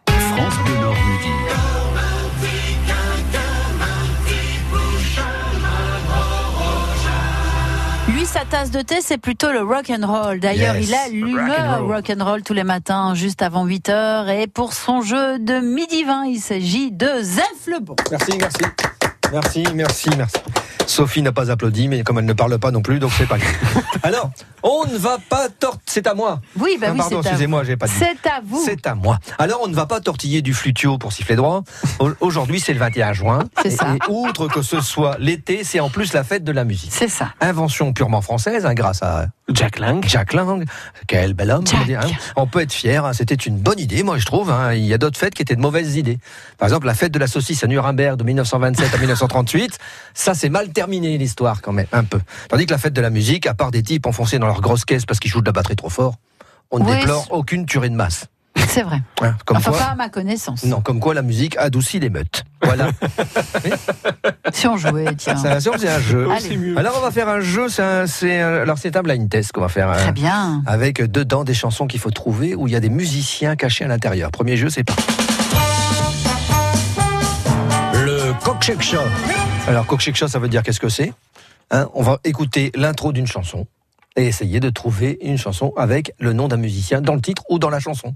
France 0.10 0.58
Bleu 0.66 0.87
sa 8.38 8.46
tasse 8.46 8.70
de 8.70 8.82
thé, 8.82 8.98
c'est 9.02 9.18
plutôt 9.18 9.52
le 9.52 9.62
rock 9.62 9.90
and 9.90 10.06
roll. 10.06 10.40
D'ailleurs, 10.40 10.76
Yes, 10.76 10.90
il 10.90 10.94
a 10.94 11.10
l'humeur 11.10 11.80
rock'n'roll. 11.80 11.96
rock 11.96 12.14
and 12.16 12.24
roll 12.24 12.44
tous 12.44 12.54
les 12.54 12.64
matins, 12.64 13.16
juste 13.16 13.42
avant 13.42 13.66
8 13.66 13.90
heures. 13.90 14.30
Et 14.30 14.46
pour 14.46 14.74
son 14.74 15.02
jeu 15.02 15.40
de 15.40 15.60
midi 15.60 16.04
20, 16.04 16.26
il 16.26 16.40
s'agit 16.40 16.92
de 16.92 17.10
Zef 17.22 17.66
le 17.66 17.80
bon. 17.80 17.96
Merci, 18.12 18.38
merci. 18.40 18.60
Merci, 19.32 19.66
merci, 19.74 20.10
merci. 20.18 20.38
Sophie 20.86 21.22
n'a 21.22 21.34
pas 21.34 21.52
applaudi, 21.52 21.90
mais 21.90 22.02
comme 22.04 22.18
elle 22.20 22.26
ne 22.26 22.32
parle 22.34 22.58
pas 22.60 22.72
non 22.72 22.82
plus, 22.82 23.00
donc 23.00 23.12
c'est 23.18 23.28
pas 23.28 23.38
grave. 23.38 23.54
Alors, 24.04 24.32
on 24.64 24.86
ne 24.90 24.98
va 24.98 25.18
pas 25.30 25.50
tort. 25.50 25.78
C'est 25.86 26.08
à 26.08 26.14
moi. 26.14 26.40
Oui, 26.58 26.78
bah 26.80 26.88
Ah, 26.90 26.92
oui, 26.94 26.98
pardon, 27.00 27.22
c'est 27.22 27.28
à 27.28 27.32
excusez-moi, 27.32 27.60
vous. 27.62 27.66
j'ai 27.68 27.76
pas 27.76 27.88
dit. 27.88 27.94
C'est 28.00 28.26
à 28.30 28.40
vous. 28.42 28.62
C'est 28.66 28.88
à 28.88 28.96
moi. 28.96 29.20
Alors, 29.38 29.60
on 29.64 29.68
ne 29.68 29.76
va 29.76 29.86
pas 29.86 30.00
tortiller 30.00 30.42
du 30.42 30.54
flutio 30.54 30.98
pour 30.98 31.12
siffler 31.12 31.36
droit. 31.36 31.64
Au- 32.00 32.12
Aujourd'hui, 32.22 32.62
c'est 32.62 32.72
le 32.74 32.80
21 32.80 33.12
juin. 33.12 33.44
C'est 33.64 33.72
ça. 33.72 33.88
Et 33.96 34.00
outre 34.10 34.48
que 34.48 34.62
ce 34.62 34.80
soit 34.80 35.18
l'été, 35.20 35.66
c'est 35.66 35.82
en 35.82 35.90
plus 35.90 36.14
la 36.14 36.24
fête 36.24 36.46
de 36.46 36.54
la 36.54 36.64
musique. 36.64 36.92
C'est 36.94 37.10
ça. 37.10 37.34
Invention 37.42 37.92
purement 37.92 38.22
française, 38.22 38.66
hein, 38.66 38.74
grâce 38.74 39.04
à 39.04 39.28
Jack 39.54 39.80
Lang. 39.80 40.04
Jack 40.08 40.34
Lang. 40.34 40.66
Quel 41.08 41.34
bel 41.34 41.52
homme, 41.52 41.66
Jack. 41.66 41.88
on, 41.90 41.94
hein. 41.96 42.12
On 42.36 42.48
peut 42.48 42.62
être 42.62 42.74
fier. 42.74 43.06
hein. 43.06 43.14
C'était 43.14 43.36
une 43.36 43.58
bonne 43.58 43.80
idée, 43.80 44.04
moi, 44.04 44.18
je 44.18 44.26
trouve. 44.26 44.52
hein. 44.52 44.74
Il 44.74 44.86
y 44.86 44.94
a 44.94 44.98
d'autres 44.98 45.18
fêtes 45.18 45.34
qui 45.34 45.42
étaient 45.42 45.56
de 45.56 45.62
mauvaises 45.62 45.96
idées. 45.96 46.20
Par 46.58 46.68
exemple, 46.68 46.86
la 46.86 46.94
fête 46.94 47.12
de 47.14 47.20
la 47.20 47.28
saucisse 47.28 47.64
à 47.64 47.68
Nuremberg 47.68 48.18
de 48.18 48.24
1927 48.24 48.94
à 48.94 48.98
1938. 48.98 49.78
Ça, 50.14 50.34
c'est 50.34 50.50
mal 50.50 50.70
terminé, 50.74 51.18
l'histoire, 51.18 51.62
quand 51.62 51.72
même, 51.72 51.88
un 51.94 52.04
peu. 52.04 52.20
Tandis 52.50 52.66
que 52.66 52.72
la 52.72 52.78
fête 52.78 52.94
de 52.94 53.02
la 53.02 53.10
musique, 53.10 53.48
à 53.48 53.54
part 53.54 53.72
des 53.72 53.84
types 53.84 54.06
enfoncés 54.06 54.38
dans 54.40 54.48
leur 54.48 54.62
grosse 54.62 54.84
caisse 54.86 55.06
parce 55.06 55.20
qu'ils 55.20 55.32
jouent 55.32 55.42
de 55.42 55.46
la 55.46 55.54
batterie 55.54 55.76
trop 55.76 55.90
fort, 55.90 56.16
on 56.72 56.80
ne 56.80 56.86
déplore 56.86 57.28
aucune 57.32 57.66
tuerie 57.66 57.90
de 57.90 57.96
masse. 57.96 58.26
C'est 58.68 58.84
vrai. 58.84 59.02
Hein, 59.22 59.36
Comme 59.46 59.58
enfin, 59.58 59.72
quoi, 59.72 59.80
pas 59.80 59.86
à 59.92 59.96
ma 59.96 60.10
connaissance. 60.10 60.64
non, 60.64 60.82
comme 60.82 61.00
quoi 61.00 61.14
la 61.14 61.22
musique 61.22 61.56
adoucit 61.58 62.00
les 62.00 62.10
meutes. 62.10 62.44
Voilà. 62.64 62.90
Si 64.54 64.66
on 64.68 64.78
jouait, 64.78 65.14
tiens. 65.16 65.36
ça, 65.36 65.60
ça, 65.60 65.72
c'est 65.78 65.90
un 65.90 66.00
jeu. 66.00 66.28
Allez. 66.32 66.76
Alors, 66.78 66.96
on 66.98 67.02
va 67.02 67.12
faire 67.12 67.28
un 67.30 67.42
jeu. 67.42 67.68
C'est 67.70 67.84
un, 67.84 68.08
c'est 68.08 68.40
un- 68.40 68.62
alors, 68.62 68.78
c'est 68.78 68.96
un 68.96 69.04
blind 69.04 69.30
test 69.30 69.52
qu'on 69.52 69.62
va 69.62 69.68
faire. 69.70 69.92
Très 69.94 70.08
hein, 70.08 70.12
bien. 70.14 70.64
Avec 70.66 71.02
dedans 71.02 71.44
des 71.44 71.54
chansons 71.54 71.86
qu'il 71.86 72.00
faut 72.00 72.12
trouver 72.12 72.56
où 72.56 72.68
il 72.68 72.74
y 72.74 72.76
a 72.76 72.80
des 72.80 72.90
musiciens 72.90 73.56
cachés 73.56 73.84
à 73.84 73.88
l'intérieur. 73.88 74.32
Premier 74.32 74.58
jeu, 74.58 74.70
c'est 74.70 74.84
parti. 74.84 75.04
Le 77.94 78.34
Show. 78.82 78.98
Alors, 79.68 79.86
Show, 80.00 80.28
ça 80.28 80.40
veut 80.40 80.50
dire 80.50 80.64
qu'est-ce 80.64 80.80
que 80.80 80.90
c'est? 80.90 81.14
Hein, 81.72 81.88
On 81.94 82.02
va 82.04 82.20
écouter 82.24 82.72
l'intro 82.76 83.12
d'une 83.12 83.28
chanson 83.28 83.68
et 84.18 84.26
essayer 84.26 84.60
de 84.60 84.70
trouver 84.70 85.18
une 85.22 85.38
chanson 85.38 85.72
avec 85.78 86.12
le 86.20 86.34
nom 86.34 86.48
d'un 86.48 86.58
musicien 86.58 87.02
dans 87.02 87.14
le 87.16 87.22
titre 87.22 87.44
ou 87.50 87.60
dans 87.60 87.70
la 87.70 87.80
chanson. 87.80 88.16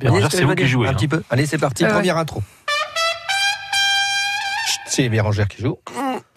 Bérangère, 0.00 0.28
que 0.30 0.34
c'est 0.36 0.42
je 0.42 0.46
vous 0.46 0.54
qui 0.54 0.66
jouez. 0.66 0.88
Un 0.88 0.90
hein. 0.90 0.94
petit 0.94 1.06
peu. 1.06 1.22
Allez, 1.30 1.46
c'est 1.46 1.58
parti. 1.58 1.84
Ah 1.84 1.88
ouais. 1.88 1.94
Première 1.94 2.16
intro. 2.16 2.42
Chut, 4.66 4.80
C'est 4.86 5.08
Bérangère 5.10 5.46
qui 5.46 5.60
joue. 5.60 5.78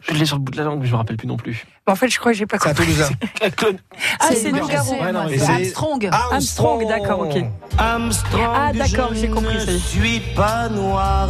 Je 0.08 0.14
l'ai 0.14 0.26
sur 0.26 0.36
le 0.36 0.42
bout 0.42 0.52
de 0.52 0.58
la 0.58 0.64
langue, 0.66 0.80
mais 0.82 0.88
je 0.88 0.92
me 0.92 0.98
rappelle 0.98 1.16
plus 1.18 1.28
non 1.28 1.38
plus. 1.38 1.66
En 1.88 1.96
fait, 1.96 2.10
je 2.10 2.20
crois 2.20 2.34
que 2.34 2.38
j'ai 2.38 2.46
pas 2.46 2.58
C'est 2.60 2.70
un 2.70 2.74
compris. 2.74 2.94
Ah, 4.20 4.30
c'est 4.34 4.52
Nougaro. 4.52 4.94
je 5.00 5.06
non, 5.06 5.12
moi, 5.14 5.26
mais 5.30 5.38
c'est 5.38 5.46
c'est- 5.46 5.52
Armstrong. 5.52 6.10
Armstrong, 6.12 6.88
d'accord, 6.88 7.20
ok. 7.22 7.44
Armstrong, 7.78 8.50
Ah, 8.54 8.72
d'accord, 8.74 9.10
je 9.14 9.20
j'ai 9.22 9.28
compris, 9.30 9.56
ne 9.56 9.60
y 9.72 9.76
est. 9.76 9.80
suis 9.80 10.20
pas 10.36 10.68
noir. 10.70 11.30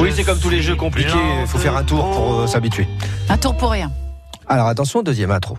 Oui, 0.00 0.12
c'est 0.14 0.24
comme 0.24 0.38
tous 0.38 0.50
les 0.50 0.60
jeux 0.62 0.76
compliqués. 0.76 1.10
Il 1.40 1.46
faut 1.46 1.58
faire 1.58 1.76
un 1.76 1.84
tour 1.84 2.10
pour 2.10 2.40
euh, 2.40 2.46
s'habituer. 2.46 2.86
Un 3.28 3.36
tour 3.38 3.56
pour 3.56 3.70
rien. 3.70 3.90
Alors 4.46 4.66
attention, 4.66 5.02
deuxième 5.02 5.30
intro. 5.30 5.56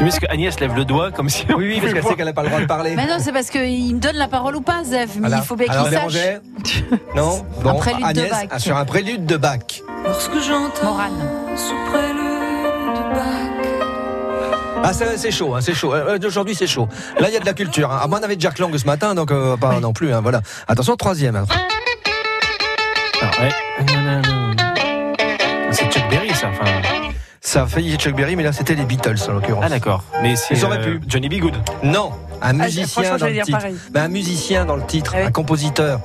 C'est 0.00 0.06
parce 0.06 0.18
que 0.18 0.26
Agnès 0.32 0.58
lève 0.60 0.74
le 0.74 0.84
doigt 0.86 1.10
comme 1.10 1.28
si. 1.28 1.44
Oui, 1.50 1.66
oui, 1.68 1.78
parce 1.80 1.92
qu'elle 1.92 2.02
sait 2.04 2.14
qu'elle 2.14 2.24
n'a 2.24 2.32
pas 2.32 2.42
le 2.42 2.48
droit 2.48 2.60
de 2.60 2.64
parler. 2.66 2.94
Mais 2.96 3.06
non, 3.06 3.16
c'est 3.18 3.32
parce 3.32 3.50
qu'il 3.50 3.94
me 3.94 4.00
donne 4.00 4.16
la 4.16 4.28
parole 4.28 4.56
ou 4.56 4.62
pas, 4.62 4.82
Zef. 4.82 5.10
Mais 5.16 5.20
Voilà. 5.20 5.36
il 5.38 5.42
faut 5.42 5.56
bien 5.56 5.66
qu'il 5.66 5.74
sache. 5.98 6.40
Non 7.14 7.44
Bon, 7.62 7.74
prélude 7.74 8.00
de 8.00 8.06
Agnès, 8.06 8.30
Bach. 8.30 8.46
ah, 8.50 8.58
sur 8.58 8.76
un 8.78 8.84
prélude 8.86 9.26
de 9.26 9.36
Bach. 9.36 9.58
Lorsque 10.04 10.32
j'entends 10.40 10.96
sous 11.54 11.74
prélude 11.92 12.94
de 12.96 13.14
Bach. 13.14 14.82
Ah, 14.82 14.92
c'est 14.94 15.18
c'est 15.18 15.30
chaud, 15.30 15.54
hein, 15.54 15.60
c'est 15.60 15.74
chaud. 15.74 15.92
Euh, 15.92 16.18
Aujourd'hui, 16.26 16.54
c'est 16.54 16.66
chaud. 16.66 16.88
Là, 17.18 17.28
il 17.28 17.34
y 17.34 17.36
a 17.36 17.40
de 17.40 17.44
la 17.46 17.52
culture. 17.52 17.92
hein. 17.92 18.00
Ah, 18.02 18.06
moi, 18.08 18.18
on 18.22 18.24
avait 18.24 18.36
Jack 18.38 18.58
Lang 18.58 18.74
ce 18.74 18.86
matin, 18.86 19.14
donc 19.14 19.30
euh, 19.30 19.58
pas 19.58 19.78
non 19.80 19.92
plus. 19.92 20.14
hein, 20.14 20.20
voilà. 20.22 20.40
Attention, 20.66 20.96
troisième. 20.96 21.36
intro. 21.36 21.58
Ah, 23.20 23.30
ouais. 23.42 23.50
C'est 25.72 25.92
Chuck 25.92 26.08
Berry, 26.10 26.30
ça. 26.34 26.48
Enfin... 26.48 26.64
Ça 27.42 27.62
a 27.62 27.66
failli 27.66 27.94
être 27.94 28.00
Chuck 28.00 28.14
Berry, 28.14 28.36
mais 28.36 28.42
là, 28.42 28.52
c'était 28.52 28.74
les 28.74 28.84
Beatles, 28.84 29.16
en 29.28 29.32
l'occurrence. 29.32 29.64
Ah, 29.66 29.70
d'accord. 29.70 30.02
Mais 30.22 30.36
c'est. 30.36 30.54
Ils 30.54 30.64
auraient 30.64 30.82
pu. 30.82 31.00
Johnny 31.08 31.28
B. 31.28 31.34
Good. 31.40 31.54
Non, 31.82 32.12
un 32.42 32.50
Ah, 32.50 32.52
musicien 32.52 32.86
franchement, 32.86 33.16
dans 33.18 33.26
le 33.26 33.32
dire 33.32 33.44
titre. 33.44 33.58
Ben, 33.92 34.02
un 34.04 34.08
musicien 34.08 34.64
dans 34.66 34.76
le 34.76 34.84
titre, 34.84 35.12
Ah 35.14 35.20
oui. 35.20 35.26
un 35.26 35.30
compositeur. 35.32 36.00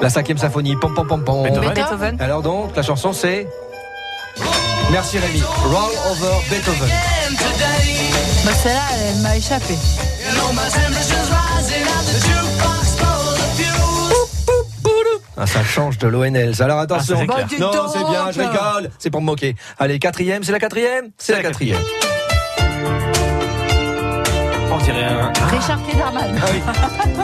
La 0.00 0.10
cinquième 0.10 0.38
symphonie, 0.38 0.76
pom 0.76 0.94
pom 0.94 1.06
pom 1.08 1.24
pom. 1.24 1.42
Beethoven. 1.42 1.74
Beethoven. 1.74 2.20
Alors 2.20 2.42
donc, 2.42 2.76
la 2.76 2.82
chanson 2.82 3.12
c'est. 3.12 3.48
Merci 4.92 5.18
Rémi. 5.18 5.42
Roll 5.64 5.92
over 6.12 6.34
Beethoven. 6.50 6.88
Bah, 8.44 8.52
celle-là, 8.62 8.80
elle 9.10 9.22
m'a 9.22 9.36
échappé. 9.36 9.74
Ah, 15.38 15.46
ça 15.46 15.62
change 15.62 15.98
de 15.98 16.08
l'ONL. 16.08 16.52
Alors 16.60 16.78
attention. 16.80 17.18
Ah. 17.22 17.24
Bah, 17.26 17.34
non, 17.60 17.70
c'est 17.92 17.98
bien, 18.10 18.30
je 18.32 18.40
rigole. 18.40 18.90
C'est 18.98 19.10
pour 19.10 19.20
me 19.20 19.26
moquer. 19.26 19.54
Allez, 19.78 19.98
quatrième, 19.98 20.42
c'est 20.42 20.52
la 20.52 20.58
quatrième 20.58 21.10
C'est 21.18 21.32
la 21.32 21.42
quatrième. 21.42 21.78
On 24.72 24.78
dirait 24.78 25.04
un. 25.04 25.32
Richard 25.48 25.78
Klederman. 25.86 26.34
Ah 26.42 26.46
oui. 26.52 26.60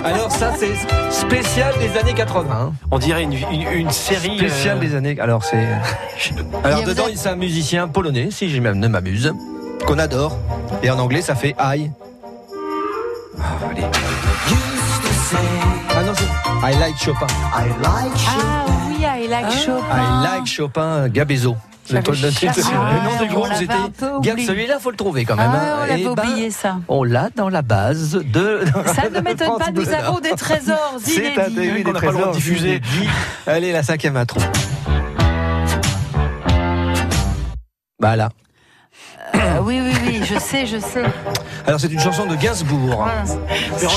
Alors 0.05 0.31
ça, 0.31 0.53
c'est 0.59 0.73
spécial 1.11 1.75
des 1.79 1.99
années 1.99 2.15
80. 2.15 2.49
hein. 2.53 2.73
On 2.91 2.99
dirait 2.99 3.23
une, 3.23 3.33
une, 3.33 3.67
une 3.73 3.91
série. 3.91 4.39
Spécial 4.39 4.77
euh, 4.77 4.81
des 4.81 4.95
années. 4.95 5.17
Alors 5.21 5.45
c'est. 5.45 5.67
Alors 6.65 6.83
dedans, 6.83 7.09
êtes- 7.09 7.17
c'est 7.19 7.29
un 7.29 7.37
musicien 7.37 7.89
polonais, 7.89 8.29
si 8.31 8.51
je 8.51 8.59
ne 8.61 8.89
m'abuse, 8.89 9.33
qu'on 9.87 9.99
adore. 9.99 10.39
Et 10.83 10.91
en 10.91 10.99
anglais, 10.99 11.23
ça 11.23 11.35
fait 11.35 11.55
I. 11.59 11.91
Ah, 13.39 13.43
allez. 13.71 13.83
Ah 15.35 16.03
non, 16.05 16.13
c'est 16.17 16.73
I 16.75 16.79
like 16.79 16.97
Chopin. 16.99 17.27
Ah 17.55 17.63
oui, 18.89 18.97
I 19.25 19.27
like 19.29 19.51
Chopin. 19.51 19.83
I 19.97 20.23
like 20.23 20.47
Chopin 20.47 21.09
Gabezo. 21.09 21.57
Le, 21.91 22.01
J'avais 22.01 22.13
le- 22.13 22.29
nom 23.03 23.11
Ah, 23.19 23.23
du 23.23 23.29
groupe, 23.29 23.49
c'était. 23.55 24.45
Celui-là, 24.47 24.79
faut 24.79 24.91
le 24.93 24.97
trouver 24.97 25.25
quand 25.25 25.35
même. 25.35 25.51
Ah, 25.53 25.59
hein. 25.59 25.77
on 25.83 25.87
l'avait 25.87 26.01
Eh 26.03 26.15
ben, 26.15 26.23
oublié 26.29 26.51
ça. 26.51 26.77
On 26.89 27.03
l'a 27.03 27.29
dans 27.35 27.49
la 27.49 27.63
base 27.63 28.13
de. 28.25 28.61
Ça 28.87 29.11
ne 29.11 29.21
m'étonne 29.21 29.59
pas, 29.59 29.71
nous 29.73 29.89
avons 29.93 30.21
des 30.21 30.31
trésors 30.31 30.95
C'est 31.01 31.37
un 31.39 31.47
oui, 31.57 31.83
qu'on 31.83 31.93
n'a 31.93 32.01
pas 32.01 32.07
le 32.07 32.13
droit 32.13 32.27
de 32.27 32.31
trésors 32.31 32.31
diffuser. 32.33 32.81
Allez, 33.47 33.73
la 33.73 33.83
cinquième 33.83 34.17
intro. 34.17 34.41
Bah 38.01 38.17
là. 38.17 38.27
Euh, 38.27 38.42
oui, 39.63 39.81
oui, 39.83 39.93
oui, 40.07 40.21
je 40.25 40.39
sais, 40.39 40.67
je 40.67 40.79
sais. 40.79 41.05
Alors 41.67 41.79
c'est 41.81 41.93
une 41.93 42.01
chanson 42.01 42.27
de 42.27 42.35
Gainsbourg. 42.37 43.07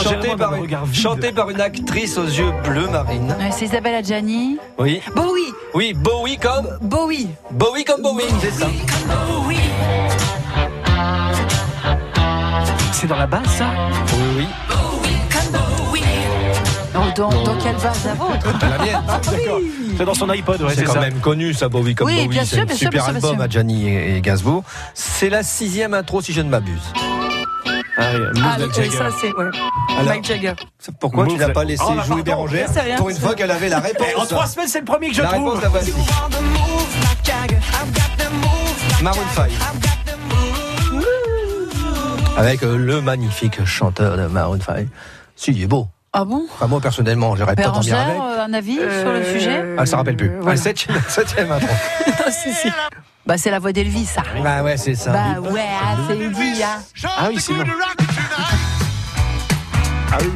Chantée 0.04 0.36
par, 0.38 0.56
une, 0.56 0.94
chantée 0.94 1.32
par 1.32 1.50
une 1.50 1.62
actrice 1.62 2.18
aux 2.18 2.26
yeux 2.26 2.52
bleu 2.64 2.88
marine. 2.88 3.36
Ouais, 3.40 3.50
C'est 3.52 3.66
Isabelle 3.66 3.96
Adjani. 3.96 4.58
Oui. 4.78 5.02
Bowie, 5.16 5.54
Oui, 5.74 5.94
Bowie 5.94 6.38
comme 6.38 6.68
Bowie. 6.82 7.30
Bowie 7.52 7.84
comme 7.84 8.02
Bowie, 8.02 8.24
c'est 8.42 8.52
ça. 8.52 8.68
C'est 12.92 13.08
dans 13.08 13.18
la 13.18 13.28
basse, 13.28 13.48
ça? 13.58 13.66
Oui, 14.14 14.24
oui. 14.38 14.46
Dans, 17.16 17.30
dans 17.30 17.56
quelle 17.58 17.76
vase 17.78 18.06
la 18.06 18.14
vôtre 18.14 18.46
La 18.62 18.78
mienne. 18.86 18.98
D'accord. 19.08 19.60
C'est 19.98 20.06
dans 20.06 20.14
son 20.14 20.30
iPod, 20.30 20.62
ouais, 20.62 20.74
c'est 20.76 20.84
quand 20.84 20.94
ça. 20.96 21.00
même 21.00 21.20
connu 21.20 21.54
ça, 21.54 21.70
Bowie 21.70 21.96
comme 21.96 22.08
Oui, 22.08 22.16
Bowie. 22.16 22.28
bien 22.28 22.44
C'est 22.44 22.56
sûr, 22.56 22.64
un 22.64 22.66
bien 22.66 22.76
super 22.76 22.92
bien 22.92 23.04
bien 23.04 23.16
album 23.16 23.34
sûr. 23.36 23.42
à 23.42 23.48
Gianni 23.48 23.88
et, 23.88 24.18
et 24.18 24.22
Gainsbourg. 24.22 24.64
C'est 24.94 25.30
la 25.30 25.42
sixième 25.44 25.94
intro 25.94 26.22
si 26.22 26.34
je 26.34 26.42
ne 26.42 26.50
m'abuse. 26.50 26.82
Ah, 27.98 28.02
oui, 28.14 28.20
Move 28.20 28.44
Ah, 28.46 28.58
oui, 28.60 28.66
Jagger. 28.76 28.98
ça 28.98 29.06
c'est 29.22 29.28
ouais. 29.34 29.46
Alors, 29.98 30.04
Mike 30.06 30.26
Jagger. 30.26 30.54
pourquoi 31.00 31.24
tu 31.26 31.32
Move 31.32 31.40
n'as 31.40 31.46
like- 31.48 31.54
pas 31.56 31.64
laissé 31.64 31.84
Oh, 31.88 31.92
jouer 31.94 32.02
pardon. 32.08 32.24
Bérangère 32.24 32.70
C'est 32.74 32.82
rien, 32.82 32.98
pour 32.98 33.10
une 33.10 33.16
fois 33.18 33.34
qu'elle 33.36 33.52
avait 33.52 33.70
la 33.70 33.80
réponse 33.80 34.08
En 34.18 34.26
trois 34.26 34.48
semaines, 34.48 34.68
c'est 34.68 34.80
le 34.80 34.86
premier 34.86 35.10
que 35.10 35.16
je 35.16 35.22
La 35.22 35.30
trouve. 35.30 35.48
réponse 35.48 35.64
la 35.64 35.70
voici. 35.70 35.94
Maroon 39.02 39.22
5. 39.36 39.50
Avec 42.38 42.64
euh, 42.64 42.78
le 42.78 43.00
magnifique 43.02 43.64
chanteur 43.64 44.18
de 44.18 44.28
Maroon 44.28 44.60
5. 44.60 44.88
Si, 45.38 45.52
il 45.52 45.64
est 45.64 45.68
beau. 45.68 45.88
Ah 46.18 46.24
bon 46.24 46.46
Enfin, 46.54 46.68
moi, 46.68 46.80
personnellement, 46.80 47.36
j'aurais 47.36 47.56
pas 47.56 47.64
dormir 47.64 47.82
Bérangère, 47.94 48.08
avec. 48.24 48.40
euh, 48.40 48.46
un 48.46 48.54
avis 48.54 48.76
sur 48.76 48.86
le 49.12 49.20
Euh, 49.20 49.34
sujet 49.34 49.64
Ah, 49.78 49.82
elle 49.82 49.88
s'en 49.88 49.98
rappelle 49.98 50.16
plus. 50.16 50.32
voilà. 50.40 50.52
Ah, 50.54 50.56
septième, 50.64 50.98
septième 51.10 51.52
intro. 51.52 51.68
Si, 52.32 52.54
si. 52.54 52.72
Bah, 53.26 53.38
c'est 53.38 53.52
la 53.52 53.60
voix 53.60 53.74
d'Elvis, 53.74 54.06
ça. 54.06 54.22
Bah 54.42 54.64
ouais, 54.64 54.78
c'est 54.78 54.96
ça. 54.96 55.12
Bah 55.12 55.42
ouais, 55.42 55.66
ah, 55.84 55.98
c'est 56.08 56.16
dit, 56.30 56.64
hein. 56.64 57.08
Ah 57.18 57.28
oui, 57.28 57.40
c'est 57.40 57.54
bon. 57.54 57.64
Ah 60.12 60.18
oui. 60.22 60.30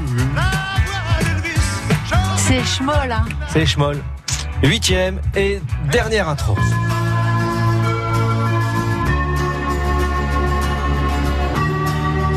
C'est 2.35 2.63
schmoll, 2.65 3.11
hein. 3.11 3.25
C'est 3.47 3.65
Schmoll. 3.65 4.01
Huitième 4.63 5.21
et 5.35 5.61
dernière 5.91 6.27
intro. 6.27 6.55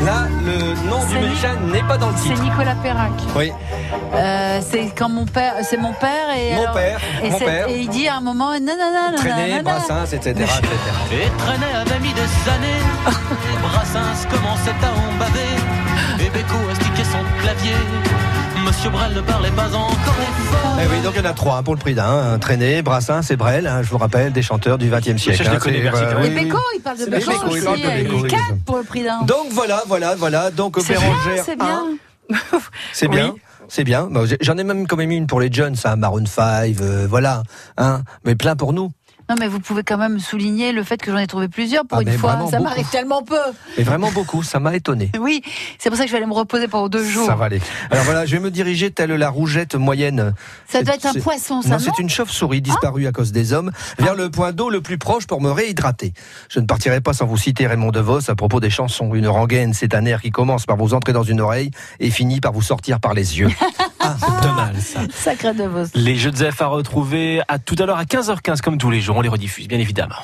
Là, 0.05 0.27
le 0.43 0.89
nom 0.89 0.99
du 1.05 1.13
C'est 1.13 1.19
musicien 1.21 1.55
n'est 1.71 1.83
pas 1.87 1.97
dans 1.97 2.09
le 2.09 2.15
C'est 2.17 2.29
titre. 2.33 2.43
Nicolas 2.43 2.75
Perrac. 2.75 3.11
Oui, 3.35 3.51
Euh, 4.15 4.59
c'est 4.61 4.91
quand 4.97 5.09
mon 5.09 5.25
père, 5.25 5.53
c'est 5.63 5.77
mon 5.77 5.93
père 5.93 6.29
et 6.37 6.55
Mon 6.55 6.61
alors- 6.63 6.73
père, 6.75 6.99
et, 7.23 7.29
mon 7.29 7.37
c'est- 7.39 7.45
père. 7.45 7.67
et 7.69 7.79
il 7.79 7.89
dit 7.89 8.07
à 8.07 8.17
un 8.17 8.21
moment 8.21 8.51
nanana 8.51 9.15
traîner, 9.15 9.51
nanana. 9.51 9.63
brassins, 9.63 10.05
etc. 10.05 10.31
etc. 10.31 10.61
Et 11.13 11.29
traînait 11.37 11.73
avait 11.73 11.99
mis 11.99 12.13
des 12.13 12.21
années. 12.51 12.83
Brassens 13.61 14.27
commençait 14.29 14.71
à 14.71 14.91
en 14.91 15.17
baver. 15.17 15.55
Et 16.25 16.29
Beko 16.29 16.55
son 17.03 17.41
clavier. 17.41 17.73
Monsieur 18.65 18.89
Brel 18.89 19.13
ne 19.13 19.21
parlait 19.21 19.51
pas 19.51 19.67
encore 19.75 19.97
fort. 19.97 20.77
Eh 20.81 20.87
oui, 20.87 21.01
donc 21.03 21.13
il 21.15 21.21
y 21.23 21.27
en 21.27 21.29
a 21.29 21.33
trois 21.33 21.57
hein, 21.57 21.63
pour 21.63 21.73
le 21.73 21.79
prix 21.79 21.93
d'un. 21.93 22.05
hein. 22.05 22.39
Traîné, 22.39 22.81
Brassens 22.81 23.29
et 23.29 23.35
Brel, 23.35 23.67
hein, 23.67 23.81
je 23.83 23.89
vous 23.89 23.97
rappelle, 23.97 24.31
des 24.31 24.41
chanteurs 24.41 24.77
du 24.77 24.89
XXe 24.89 25.17
siècle. 25.21 25.43
je 25.43 25.43
les 25.43 25.49
hein, 25.49 25.59
connais, 25.59 25.77
c'est, 25.77 25.83
merci, 25.83 26.03
euh, 26.03 26.23
Et 26.23 26.29
oui, 26.29 26.45
Beko, 26.45 26.57
il 26.75 26.81
parle 26.81 26.97
de 26.97 27.05
Beko 27.05 27.31
Beko, 27.31 27.55
il 27.55 27.63
parle 27.63 27.77
de 27.77 27.99
Il 27.99 28.07
Beko, 28.07 28.27
quatre 28.27 28.63
pour 28.65 28.77
le 28.77 28.83
prix 28.83 29.03
d'un. 29.03 29.21
Donc 29.23 29.47
voilà, 29.51 29.83
voilà, 29.87 30.15
voilà. 30.15 30.49
Donc 30.49 30.77
C'est 30.79 30.93
bien, 30.93 31.01
Bérangère 31.01 31.43
c'est 31.45 31.61
1, 31.61 31.65
bien. 31.65 31.83
C'est 32.93 33.07
bien. 33.09 33.35
C'est 33.69 33.83
bien. 33.83 34.09
J'en 34.41 34.57
ai 34.57 34.63
même 34.63 34.87
quand 34.87 34.97
même 34.97 35.09
une 35.11 35.25
pour 35.25 35.39
les 35.39 35.51
jeunes, 35.51 35.75
ça, 35.75 35.95
Maroon 35.95 36.25
5, 36.25 36.75
euh, 36.79 37.07
voilà. 37.09 37.43
Hein, 37.77 38.01
mais 38.23 38.35
plein 38.35 38.55
pour 38.55 38.71
nous. 38.71 38.91
Non, 39.33 39.39
mais 39.39 39.47
vous 39.47 39.59
pouvez 39.59 39.81
quand 39.81 39.97
même 39.97 40.19
souligner 40.19 40.71
le 40.73 40.83
fait 40.83 40.97
que 41.01 41.11
j'en 41.11 41.17
ai 41.17 41.25
trouvé 41.25 41.47
plusieurs 41.47 41.85
pour 41.87 41.97
Ah, 41.97 42.01
une 42.03 42.11
fois. 42.19 42.37
Ça 42.51 42.59
m'arrive 42.59 42.87
tellement 42.91 43.23
peu. 43.23 43.39
Mais 43.79 43.83
vraiment 43.83 44.11
beaucoup, 44.11 44.43
ça 44.43 44.59
m'a 44.59 44.75
étonné. 44.75 45.09
Oui, 45.19 45.41
c'est 45.79 45.89
pour 45.89 45.97
ça 45.97 46.03
que 46.03 46.09
je 46.09 46.11
vais 46.11 46.17
aller 46.19 46.27
me 46.27 46.33
reposer 46.35 46.67
pendant 46.67 46.87
deux 46.89 47.03
jours. 47.03 47.25
Ça 47.25 47.33
va 47.35 47.45
aller. 47.45 47.59
Alors 47.89 48.03
voilà, 48.03 48.27
je 48.27 48.35
vais 48.35 48.41
me 48.41 48.51
diriger 48.51 48.91
telle 48.91 49.11
la 49.13 49.29
rougette 49.31 49.73
moyenne. 49.73 50.33
Ça 50.67 50.79
C'est- 50.79 50.83
doit 50.83 50.93
être 50.95 51.05
un 51.07 51.13
c'est- 51.13 51.21
poisson, 51.21 51.61
ça, 51.63 51.69
Non, 51.69 51.75
non, 51.77 51.79
c'est 51.79 51.99
une 52.01 52.09
chauve-souris 52.09 52.61
disparue 52.61 53.07
à 53.07 53.11
cause 53.11 53.31
des 53.31 53.53
hommes, 53.53 53.71
vers 53.97 54.13
le 54.13 54.29
point 54.29 54.51
d'eau 54.51 54.69
le 54.69 54.81
plus 54.81 54.97
proche 54.99 55.25
pour 55.25 55.41
me 55.41 55.49
réhydrater. 55.49 56.13
Je 56.49 56.59
ne 56.59 56.65
partirai 56.67 57.01
pas 57.01 57.13
sans 57.13 57.25
vous 57.25 57.37
citer 57.37 57.65
Raymond 57.65 57.89
DeVos 57.91 58.29
à 58.29 58.35
propos 58.35 58.59
des 58.59 58.69
chansons. 58.69 59.15
Une 59.15 59.27
rengaine, 59.27 59.73
c'est 59.73 59.95
un 59.95 60.05
air 60.05 60.21
qui 60.21 60.29
commence 60.29 60.65
par 60.67 60.77
vous 60.77 60.93
entrer 60.93 61.13
dans 61.13 61.23
une 61.23 61.41
oreille 61.41 61.71
et 61.99 62.11
finit 62.11 62.39
par 62.41 62.51
vous 62.51 62.61
sortir 62.61 62.99
par 62.99 63.13
les 63.15 63.39
yeux. 63.39 63.49
Ah, 64.05 64.17
De 64.41 64.47
mal, 64.49 64.75
ça. 64.81 64.99
Sacré 65.15 65.53
de 65.53 65.63
vos. 65.63 65.85
Les 65.95 66.17
jeux 66.17 66.29
de 66.31 66.35
Zef 66.35 66.61
à 66.61 66.65
retrouver 66.65 67.41
à 67.47 67.57
tout 67.57 67.77
à 67.79 67.85
l'heure 67.85 67.97
à 67.97 68.03
15h15 68.03 68.59
comme 68.59 68.77
tous 68.77 68.89
les 68.91 68.99
jours. 68.99 69.22
Les 69.23 69.29
rediffuse, 69.29 69.69
bien 69.69 69.79
évidemment. 69.79 70.17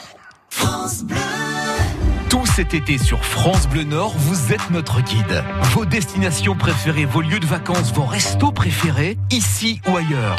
Tout 2.29 2.45
cet 2.45 2.73
été 2.73 2.97
sur 2.97 3.23
France 3.23 3.65
Bleu 3.69 3.83
Nord, 3.85 4.13
vous 4.17 4.51
êtes 4.51 4.69
notre 4.71 4.99
guide. 4.99 5.41
Vos 5.73 5.85
destinations 5.85 6.53
préférées, 6.53 7.05
vos 7.05 7.21
lieux 7.21 7.39
de 7.39 7.45
vacances, 7.45 7.93
vos 7.93 8.03
restos 8.03 8.51
préférés, 8.51 9.17
ici 9.31 9.79
ou 9.88 9.95
ailleurs. 9.95 10.35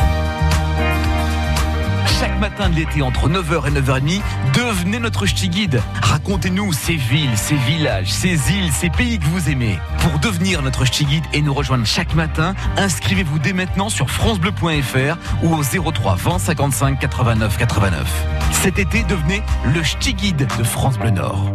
Chaque 2.21 2.39
matin 2.39 2.69
de 2.69 2.75
l'été 2.75 3.01
entre 3.01 3.31
9h 3.31 3.67
et 3.67 3.81
9h30, 3.81 4.21
devenez 4.55 4.99
notre 4.99 5.25
ch'ti 5.25 5.49
guide. 5.49 5.81
Racontez-nous 6.03 6.71
ces 6.75 6.97
villes, 6.97 7.35
ces 7.35 7.55
villages, 7.55 8.13
ces 8.13 8.53
îles, 8.53 8.71
ces 8.71 8.91
pays 8.91 9.19
que 9.19 9.25
vous 9.25 9.49
aimez. 9.49 9.79
Pour 10.01 10.19
devenir 10.19 10.61
notre 10.61 10.85
ch'ti 10.85 11.07
guide 11.07 11.25
et 11.33 11.41
nous 11.41 11.55
rejoindre 11.55 11.87
chaque 11.87 12.15
matin, 12.15 12.55
inscrivez-vous 12.77 13.39
dès 13.39 13.55
maintenant 13.55 13.89
sur 13.89 14.11
francebleu.fr 14.11 15.17
ou 15.43 15.55
au 15.55 15.93
03 15.93 16.17
20 16.17 16.39
55 16.39 16.99
89 16.99 17.57
89. 17.57 18.27
Cet 18.53 18.79
été, 18.79 19.03
devenez 19.05 19.43
le 19.73 19.83
ch'ti 19.83 20.13
guide 20.13 20.47
de 20.59 20.63
France 20.63 20.99
Bleu 20.99 21.13
Nord. 21.13 21.51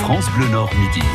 France 0.00 0.30
Bleu 0.38 0.48
Nord 0.48 0.70
midi. 0.80 1.06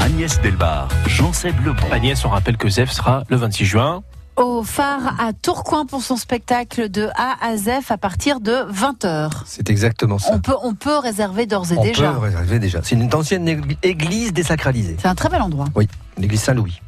Agnès 0.00 0.40
Delbar, 0.40 0.88
Jean-Seb 1.06 1.64
Lebon. 1.64 1.86
Agnès, 1.92 2.24
on 2.24 2.30
rappelle 2.30 2.56
que 2.56 2.68
Zef 2.68 2.90
sera 2.90 3.22
le 3.28 3.36
26 3.36 3.64
juin. 3.66 4.02
Au 4.38 4.62
phare 4.62 5.16
à 5.20 5.32
Tourcoing 5.32 5.84
pour 5.86 6.00
son 6.02 6.16
spectacle 6.16 6.88
de 6.88 7.08
A 7.16 7.34
à 7.44 7.56
Z 7.56 7.70
à 7.90 7.98
partir 7.98 8.38
de 8.40 8.52
20h. 8.72 9.30
C'est 9.46 9.68
exactement 9.68 10.18
ça. 10.18 10.30
On 10.32 10.38
peut, 10.38 10.54
on 10.62 10.74
peut 10.74 10.96
réserver 10.98 11.46
d'ores 11.46 11.72
et 11.72 11.76
On 11.76 11.82
déjà. 11.82 12.12
peut 12.12 12.18
réserver 12.18 12.58
déjà. 12.60 12.80
C'est 12.84 12.94
une 12.94 13.12
ancienne 13.12 13.46
ég- 13.48 13.76
église 13.82 14.32
désacralisée. 14.32 14.96
C'est 15.00 15.08
un 15.08 15.16
très 15.16 15.28
bel 15.28 15.42
endroit. 15.42 15.66
Oui, 15.74 15.88
l'église 16.18 16.40
Saint-Louis. 16.42 16.80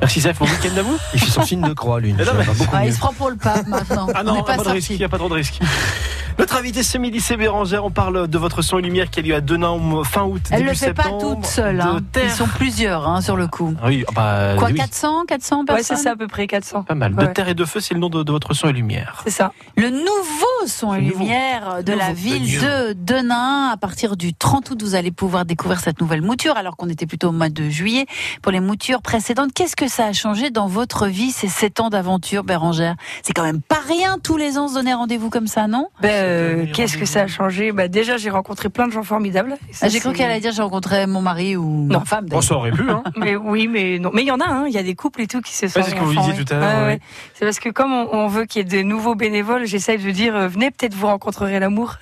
Merci 0.00 0.20
Zef, 0.20 0.38
bon 0.38 0.46
week-end 0.46 0.76
à 0.78 0.82
vous. 0.82 0.96
Il 1.14 1.20
fait 1.20 1.30
son 1.30 1.42
signe 1.42 1.60
de 1.62 1.72
croix, 1.74 2.00
lui. 2.00 2.12
Mais 2.18 2.24
non, 2.24 2.32
mais- 2.36 2.46
Ouais, 2.78 2.86
il 2.88 2.94
se 2.94 2.98
prend 2.98 3.12
pour 3.12 3.30
le 3.30 3.36
pape 3.36 3.66
maintenant. 3.66 4.06
Ah 4.14 4.20
on 4.22 4.24
non, 4.24 4.34
n'est 4.34 4.42
pas 4.42 4.56
pas 4.56 4.64
de 4.64 4.68
risque, 4.70 4.90
il 4.90 4.96
n'y 4.98 5.04
a 5.04 5.08
pas 5.08 5.18
trop 5.18 5.28
de 5.28 5.34
risque. 5.34 5.60
Notre 6.38 6.56
invité 6.56 6.82
ce 6.82 6.96
midi, 6.96 7.20
c'est 7.20 7.36
Bérangère. 7.36 7.84
On 7.84 7.90
parle 7.90 8.26
de 8.26 8.38
votre 8.38 8.62
son 8.62 8.78
et 8.78 8.82
lumière 8.82 9.10
qui 9.10 9.18
a 9.20 9.22
lieu 9.22 9.34
à 9.34 9.42
Denain 9.42 9.76
fin 10.04 10.22
août. 10.22 10.40
Elle 10.50 10.60
début 10.60 10.70
le 10.70 10.74
fait 10.76 10.94
pas 10.94 11.10
toute 11.20 11.44
seule. 11.44 11.80
hein. 11.82 12.00
Ils 12.22 12.30
sont 12.30 12.46
plusieurs 12.46 13.06
hein, 13.06 13.20
sur 13.20 13.36
le 13.36 13.46
coup. 13.46 13.74
Ah 13.82 13.88
oui, 13.88 14.06
bah, 14.14 14.54
Quoi, 14.56 14.68
oui, 14.68 14.74
400, 14.74 15.24
400 15.28 15.58
Ouais, 15.60 15.64
personnes 15.66 15.96
c'est 15.98 16.02
ça 16.02 16.12
à 16.12 16.16
peu 16.16 16.28
près 16.28 16.46
400. 16.46 16.84
pas 16.84 16.94
mal. 16.94 17.14
De 17.14 17.20
Ouais. 17.20 17.32
terre 17.34 17.48
et 17.48 17.54
de 17.54 17.64
feu, 17.66 17.80
c'est 17.80 17.92
le 17.92 18.00
nom 18.00 18.08
de, 18.08 18.22
de 18.22 18.32
votre 18.32 18.54
son 18.54 18.68
et 18.68 18.72
lumière. 18.72 19.20
C'est 19.24 19.30
ça. 19.32 19.52
Le 19.76 19.90
nouveau 19.90 20.06
son 20.66 20.94
et 20.94 21.00
lumière 21.02 21.82
de 21.84 21.92
la 21.92 22.14
ville 22.14 22.58
de 22.60 22.94
Denain. 22.94 23.68
À 23.70 23.76
partir 23.76 24.16
du 24.16 24.32
30 24.32 24.70
août, 24.70 24.82
vous 24.82 24.94
allez 24.94 25.10
pouvoir 25.10 25.44
découvrir 25.44 25.80
cette 25.80 26.00
nouvelle 26.00 26.22
mouture, 26.22 26.56
alors 26.56 26.76
qu'on 26.78 26.88
était 26.88 27.06
plutôt 27.06 27.28
au 27.28 27.32
mois 27.32 27.50
de 27.50 27.68
juillet 27.68 28.06
pour 28.40 28.50
les 28.52 28.60
moutures 28.60 29.02
précédentes. 29.02 29.50
Qu'est-ce 29.54 29.76
que 29.76 29.88
ça 29.90 30.06
a 30.06 30.12
changé 30.12 30.50
dans 30.50 30.66
votre 30.66 31.06
vie 31.06 31.30
ces 31.32 31.48
7 31.48 31.80
ans 31.80 31.90
d'aventure, 31.90 32.44
Bérangère? 32.44 32.94
C'est 33.22 33.32
quand 33.34 33.42
même 33.42 33.60
pas 33.60 33.80
rien 33.86 34.18
tous 34.22 34.36
les 34.38 34.56
ans 34.56 34.68
se 34.68 34.74
donner 34.74 34.94
rendez-vous 34.94 35.28
comme 35.30 35.46
ça, 35.46 35.66
non? 35.66 35.88
Ben, 36.00 36.08
euh, 36.10 36.66
Qu'est-ce 36.72 36.96
que 36.96 37.04
ça 37.04 37.22
a 37.22 37.26
changé? 37.26 37.72
Bah, 37.72 37.88
Déjà, 37.88 38.16
j'ai 38.16 38.30
rencontré 38.30 38.68
plein 38.70 38.86
de 38.86 38.92
gens 38.92 39.02
formidables. 39.02 39.56
Ça, 39.72 39.86
Ah, 39.86 39.88
J'ai 39.88 40.00
cru 40.00 40.12
qu'elle 40.12 40.30
allait 40.30 40.40
dire 40.40 40.52
j'ai 40.52 40.62
rencontré 40.62 41.06
mon 41.06 41.20
mari 41.20 41.56
ou 41.56 41.84
ma 41.84 41.94
Non. 41.94 42.04
femme. 42.04 42.24
Bon, 42.24 42.28
d'ailleurs. 42.28 42.44
ça 42.44 42.54
aurait 42.56 42.70
pu, 42.72 42.88
hein. 42.90 43.02
Mais 43.16 43.36
oui, 43.36 43.68
mais 43.68 43.98
non. 43.98 44.10
Mais 44.14 44.22
il 44.22 44.28
y 44.28 44.32
en 44.32 44.40
a, 44.40 44.48
hein. 44.48 44.64
il 44.68 44.72
y 44.72 44.78
a 44.78 44.82
des 44.82 44.94
couples 44.94 45.20
et 45.22 45.26
tout 45.26 45.40
qui 45.40 45.52
se 45.52 45.68
sont. 45.68 45.82
c'est 45.82 45.90
ce 45.90 45.94
que 45.94 46.00
vous 46.00 46.14
disiez 46.14 46.44
tout 46.44 46.54
à 46.54 46.58
l'heure, 46.58 46.86
ouais. 46.86 47.00
C'est 47.34 47.44
parce 47.44 47.58
que 47.58 47.68
comme 47.68 47.92
on, 47.92 48.08
on 48.12 48.26
veut 48.28 48.44
qu'il 48.46 48.60
y 48.60 48.62
ait 48.62 48.78
de 48.78 48.82
nouveaux 48.86 49.14
bénévoles, 49.14 49.66
j'essaye 49.66 49.98
de 49.98 50.10
dire 50.10 50.34
euh, 50.36 50.48
venez, 50.48 50.70
peut-être 50.70 50.94
vous 50.94 51.06
rencontrerez 51.08 51.58
l'amour. 51.60 51.96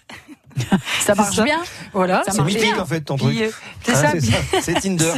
ça 1.01 1.15
marche 1.15 1.37
ça. 1.37 1.45
bien. 1.45 1.61
Voilà. 1.93 2.23
Ça 2.25 2.33
C'est 2.33 2.39
marche 2.39 2.53
mythique 2.55 2.73
bien. 2.75 2.83
en 2.83 2.87
fait 2.87 3.01
ton 3.03 3.17
truc. 3.17 3.37
euh, 3.41 3.51
c'est 3.85 3.93
Hein, 3.93 4.13
ça. 4.21 4.61
c'est 4.61 4.75
Tinder. 4.81 5.13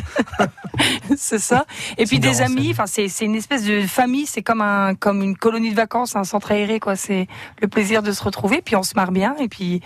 c'est 1.16 1.38
ça. 1.38 1.66
Et 1.98 2.04
puis 2.06 2.20
Tinder 2.20 2.30
des 2.36 2.40
amis. 2.42 2.68
Enfin, 2.70 2.86
c'est 2.86 3.08
c'est 3.08 3.24
une 3.24 3.34
espèce 3.34 3.64
de 3.64 3.82
famille. 3.82 4.26
C'est 4.26 4.42
comme 4.42 4.60
un 4.60 4.94
comme 4.94 5.22
une 5.22 5.36
colonie 5.36 5.70
de 5.70 5.76
vacances, 5.76 6.16
un 6.16 6.24
centre 6.24 6.52
aéré, 6.52 6.80
quoi. 6.80 6.96
C'est 6.96 7.26
le 7.60 7.68
plaisir 7.68 8.02
de 8.02 8.12
se 8.12 8.22
retrouver. 8.22 8.62
Puis 8.62 8.76
on 8.76 8.82
se 8.82 8.94
marre 8.94 9.12
bien. 9.12 9.34
Et 9.40 9.48
puis 9.48 9.80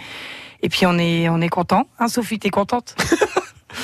et 0.62 0.68
puis 0.68 0.86
on 0.86 0.98
est 0.98 1.28
on 1.28 1.40
est 1.40 1.48
content. 1.48 1.84
Hein, 1.98 2.08
Sophie, 2.08 2.38
t'es 2.38 2.50
contente? 2.50 2.94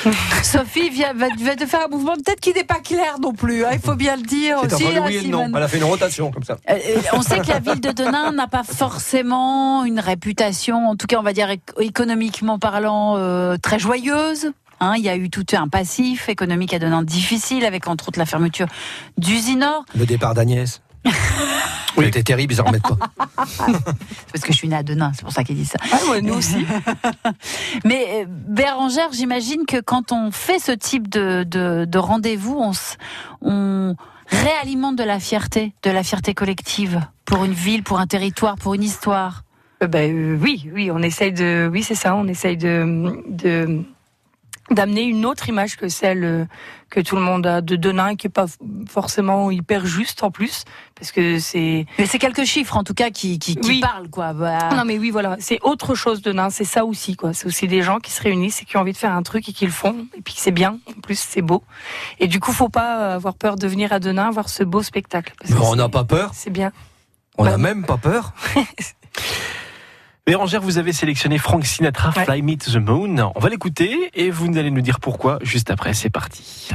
Sophie 0.42 0.90
vient, 0.90 1.12
va, 1.14 1.26
va 1.38 1.56
te 1.56 1.66
faire 1.66 1.86
un 1.86 1.88
mouvement 1.88 2.14
peut-être 2.14 2.40
qui 2.40 2.52
n'est 2.52 2.64
pas 2.64 2.80
clair 2.80 3.16
non 3.20 3.32
plus. 3.32 3.64
hein, 3.64 3.70
il 3.72 3.80
faut 3.80 3.94
bien 3.94 4.16
le 4.16 4.22
dire 4.22 4.58
C'est 4.68 4.74
aussi. 4.74 4.86
entre 4.86 4.96
hein, 4.96 5.02
oui 5.06 5.16
et 5.16 5.20
le 5.22 5.28
non. 5.28 5.38
Simone. 5.44 5.54
Elle 5.56 5.62
a 5.62 5.68
fait 5.68 5.76
une 5.78 5.84
rotation 5.84 6.30
comme 6.30 6.44
ça. 6.44 6.56
Euh, 6.68 6.74
euh, 6.74 7.00
on 7.12 7.22
sait 7.22 7.38
que 7.40 7.48
la 7.48 7.60
ville 7.60 7.80
de 7.80 7.90
Denain 7.92 8.32
n'a 8.32 8.46
pas 8.46 8.62
forcément 8.64 9.84
une 9.84 10.00
réputation, 10.00 10.88
en 10.88 10.96
tout 10.96 11.06
cas 11.06 11.18
on 11.18 11.22
va 11.22 11.32
dire 11.32 11.48
éc- 11.48 11.60
économiquement 11.80 12.58
parlant, 12.58 13.16
euh, 13.16 13.56
très 13.56 13.78
joyeuse. 13.78 14.50
Hein, 14.82 14.94
il 14.96 15.04
y 15.04 15.10
a 15.10 15.16
eu 15.16 15.28
tout 15.28 15.44
un 15.52 15.68
passif 15.68 16.28
économique 16.30 16.72
à 16.72 16.78
Denain 16.78 17.02
difficile, 17.02 17.66
avec 17.66 17.86
entre 17.86 18.08
autres 18.08 18.18
la 18.18 18.24
fermeture 18.24 18.66
d'Usinor. 19.18 19.84
Le 19.94 20.06
départ 20.06 20.32
d'Agnès. 20.34 20.80
Oui. 21.96 22.04
C'était 22.06 22.22
terrible, 22.22 22.52
ils 22.52 22.60
en 22.60 22.64
remettent 22.64 22.82
pas. 22.82 22.96
C'est 23.46 24.32
parce 24.32 24.44
que 24.44 24.52
je 24.52 24.56
suis 24.58 24.68
née 24.68 24.76
à 24.76 24.82
Denain, 24.82 25.10
c'est 25.12 25.22
pour 25.22 25.32
ça 25.32 25.42
qu'il 25.42 25.56
dit 25.56 25.64
ça. 25.64 25.78
ah, 25.92 26.10
ouais, 26.10 26.22
Nous 26.22 26.34
aussi. 26.34 26.64
Mais 27.84 28.22
euh, 28.22 28.24
Bérangère, 28.28 29.08
j'imagine 29.12 29.66
que 29.66 29.80
quand 29.80 30.12
on 30.12 30.30
fait 30.30 30.58
ce 30.58 30.72
type 30.72 31.08
de, 31.08 31.42
de, 31.42 31.84
de 31.86 31.98
rendez-vous, 31.98 32.62
on, 33.42 33.96
réalimente 34.30 34.96
de 34.96 35.02
la 35.02 35.18
fierté, 35.18 35.74
de 35.82 35.90
la 35.90 36.02
fierté 36.02 36.34
collective 36.34 37.00
pour 37.24 37.44
une 37.44 37.52
ville, 37.52 37.82
pour 37.82 37.98
un 37.98 38.06
territoire, 38.06 38.56
pour 38.56 38.74
une 38.74 38.84
histoire. 38.84 39.42
Euh, 39.82 39.86
ben, 39.88 40.14
euh, 40.14 40.38
oui, 40.40 40.70
oui, 40.72 40.90
on 40.92 41.02
essaye 41.02 41.32
de, 41.32 41.68
oui, 41.72 41.82
c'est 41.82 41.94
ça, 41.94 42.14
on 42.14 42.28
essaye 42.28 42.56
de, 42.56 43.20
de 43.28 43.82
d'amener 44.70 45.02
une 45.02 45.26
autre 45.26 45.48
image 45.48 45.76
que 45.76 45.88
celle 45.88 46.24
euh, 46.24 46.44
que 46.90 47.00
tout 47.00 47.14
le 47.16 47.22
monde 47.22 47.46
a 47.46 47.60
de 47.60 47.76
Denain, 47.76 48.16
qui 48.16 48.26
est 48.26 48.30
pas 48.30 48.46
forcément 48.88 49.50
hyper 49.50 49.86
juste 49.86 50.22
en 50.22 50.30
plus, 50.30 50.64
parce 50.96 51.12
que 51.12 51.38
c'est. 51.38 51.86
Mais 51.98 52.06
c'est 52.06 52.18
quelques 52.18 52.44
chiffres 52.44 52.76
en 52.76 52.82
tout 52.84 52.94
cas 52.94 53.10
qui, 53.10 53.38
qui, 53.38 53.54
qui 53.56 53.68
Oui. 53.68 53.80
parlent 53.80 54.10
quoi. 54.10 54.32
Bah, 54.32 54.70
Non 54.76 54.84
mais 54.84 54.98
oui, 54.98 55.10
voilà, 55.10 55.36
c'est 55.38 55.58
autre 55.62 55.94
chose 55.94 56.20
Denain, 56.22 56.50
c'est 56.50 56.64
ça 56.64 56.84
aussi 56.84 57.16
quoi. 57.16 57.32
C'est 57.32 57.46
aussi 57.46 57.68
des 57.68 57.82
gens 57.82 57.98
qui 58.00 58.10
se 58.10 58.22
réunissent 58.22 58.62
et 58.62 58.64
qui 58.64 58.76
ont 58.76 58.80
envie 58.80 58.92
de 58.92 58.96
faire 58.98 59.12
un 59.14 59.22
truc 59.22 59.48
et 59.48 59.52
qui 59.52 59.66
le 59.66 59.72
font, 59.72 60.06
et 60.16 60.22
puis 60.22 60.34
c'est 60.36 60.50
bien. 60.50 60.78
En 60.96 61.00
plus, 61.00 61.18
c'est 61.18 61.42
beau. 61.42 61.62
Et 62.18 62.26
du 62.26 62.40
coup, 62.40 62.52
faut 62.52 62.68
pas 62.68 63.14
avoir 63.14 63.34
peur 63.34 63.56
de 63.56 63.66
venir 63.68 63.92
à 63.92 64.00
Denain 64.00 64.30
voir 64.30 64.48
ce 64.48 64.64
beau 64.64 64.82
spectacle. 64.82 65.32
parce 65.38 65.50
Mais 65.52 65.56
que 65.58 65.62
on 65.64 65.76
n'a 65.76 65.88
pas 65.88 66.04
peur. 66.04 66.30
C'est 66.34 66.50
bien. 66.50 66.72
On 67.38 67.44
n'a 67.44 67.52
Ouais. 67.52 67.56
même 67.58 67.84
pas 67.86 67.96
peur. 67.96 68.32
Bérangère, 70.30 70.60
vous 70.60 70.78
avez 70.78 70.92
sélectionné 70.92 71.38
Frank 71.38 71.66
Sinatra. 71.66 72.12
Fly 72.12 72.42
Me 72.42 72.54
to 72.54 72.70
the 72.70 72.76
Moon. 72.76 73.32
On 73.34 73.40
va 73.40 73.48
l'écouter 73.48 74.12
et 74.14 74.30
vous 74.30 74.46
allez 74.56 74.70
nous 74.70 74.80
dire 74.80 75.00
pourquoi 75.00 75.40
juste 75.42 75.72
après. 75.72 75.92
C'est 75.92 76.08
parti. 76.08 76.68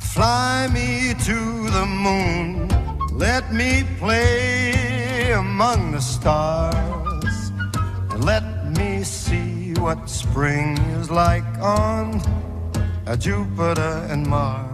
Fly 0.00 0.70
me 0.72 1.12
to 1.22 1.68
the 1.68 1.86
moon, 1.86 2.66
let 3.18 3.42
me 3.52 3.84
play 4.00 5.34
among 5.34 5.92
the 5.92 6.00
stars, 6.00 7.52
and 8.10 8.24
let 8.24 8.42
me 8.78 9.04
see 9.04 9.74
what 9.78 9.98
spring 10.06 10.78
is 10.98 11.10
like 11.10 11.44
on 11.60 12.22
a 13.06 13.18
Jupiter 13.18 14.08
and 14.10 14.26
Mars. 14.26 14.73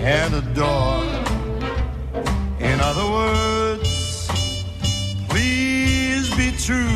and 0.00 0.34
adore. 0.34 1.04
In 2.58 2.80
other 2.80 3.04
words, 3.04 4.28
please 5.28 6.34
be 6.36 6.52
true. 6.56 6.88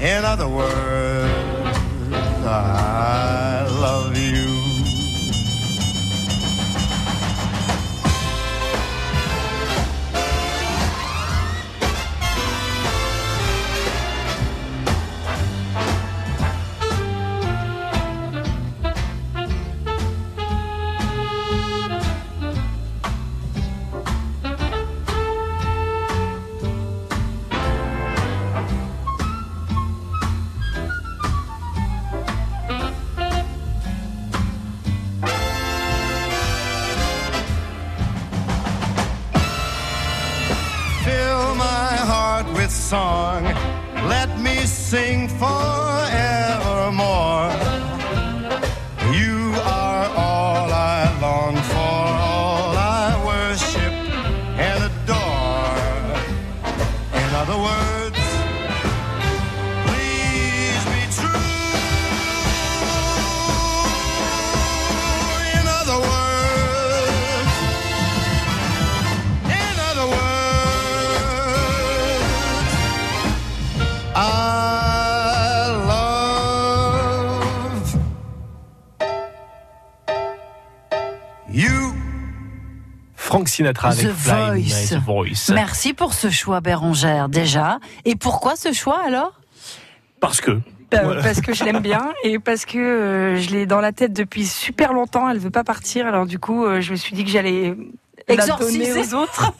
In 0.00 0.24
other 0.24 0.48
words, 0.48 1.35
Sinatra 83.56 83.88
avec 83.88 84.06
The 84.06 84.10
Voice. 84.10 84.90
The 84.90 84.98
Voice. 85.02 85.54
Merci 85.54 85.94
pour 85.94 86.12
ce 86.12 86.28
choix, 86.28 86.60
Bérangère, 86.60 87.30
déjà. 87.30 87.78
Et 88.04 88.14
pourquoi 88.14 88.54
ce 88.54 88.74
choix 88.74 89.00
alors? 89.06 89.32
Parce 90.20 90.42
que. 90.42 90.50
Euh, 90.50 90.60
Voilà. 91.02 91.22
Parce 91.22 91.40
que 91.40 91.54
je 91.54 91.64
l'aime 91.64 91.80
bien 91.80 92.12
et 92.22 92.38
parce 92.38 92.66
que 92.66 92.78
euh, 92.78 93.40
je 93.40 93.50
l'ai 93.50 93.64
dans 93.64 93.80
la 93.80 93.92
tête 93.92 94.12
depuis 94.12 94.44
super 94.46 94.92
longtemps. 94.92 95.28
Elle 95.30 95.38
veut 95.38 95.50
pas 95.50 95.64
partir, 95.64 96.06
alors 96.06 96.26
du 96.26 96.38
coup, 96.38 96.66
euh, 96.66 96.82
je 96.82 96.90
me 96.92 96.96
suis 96.96 97.14
dit 97.16 97.24
que 97.24 97.30
j'allais 97.30 97.74
Exorciser. 98.28 99.00
aux 99.00 99.14
autres. 99.14 99.52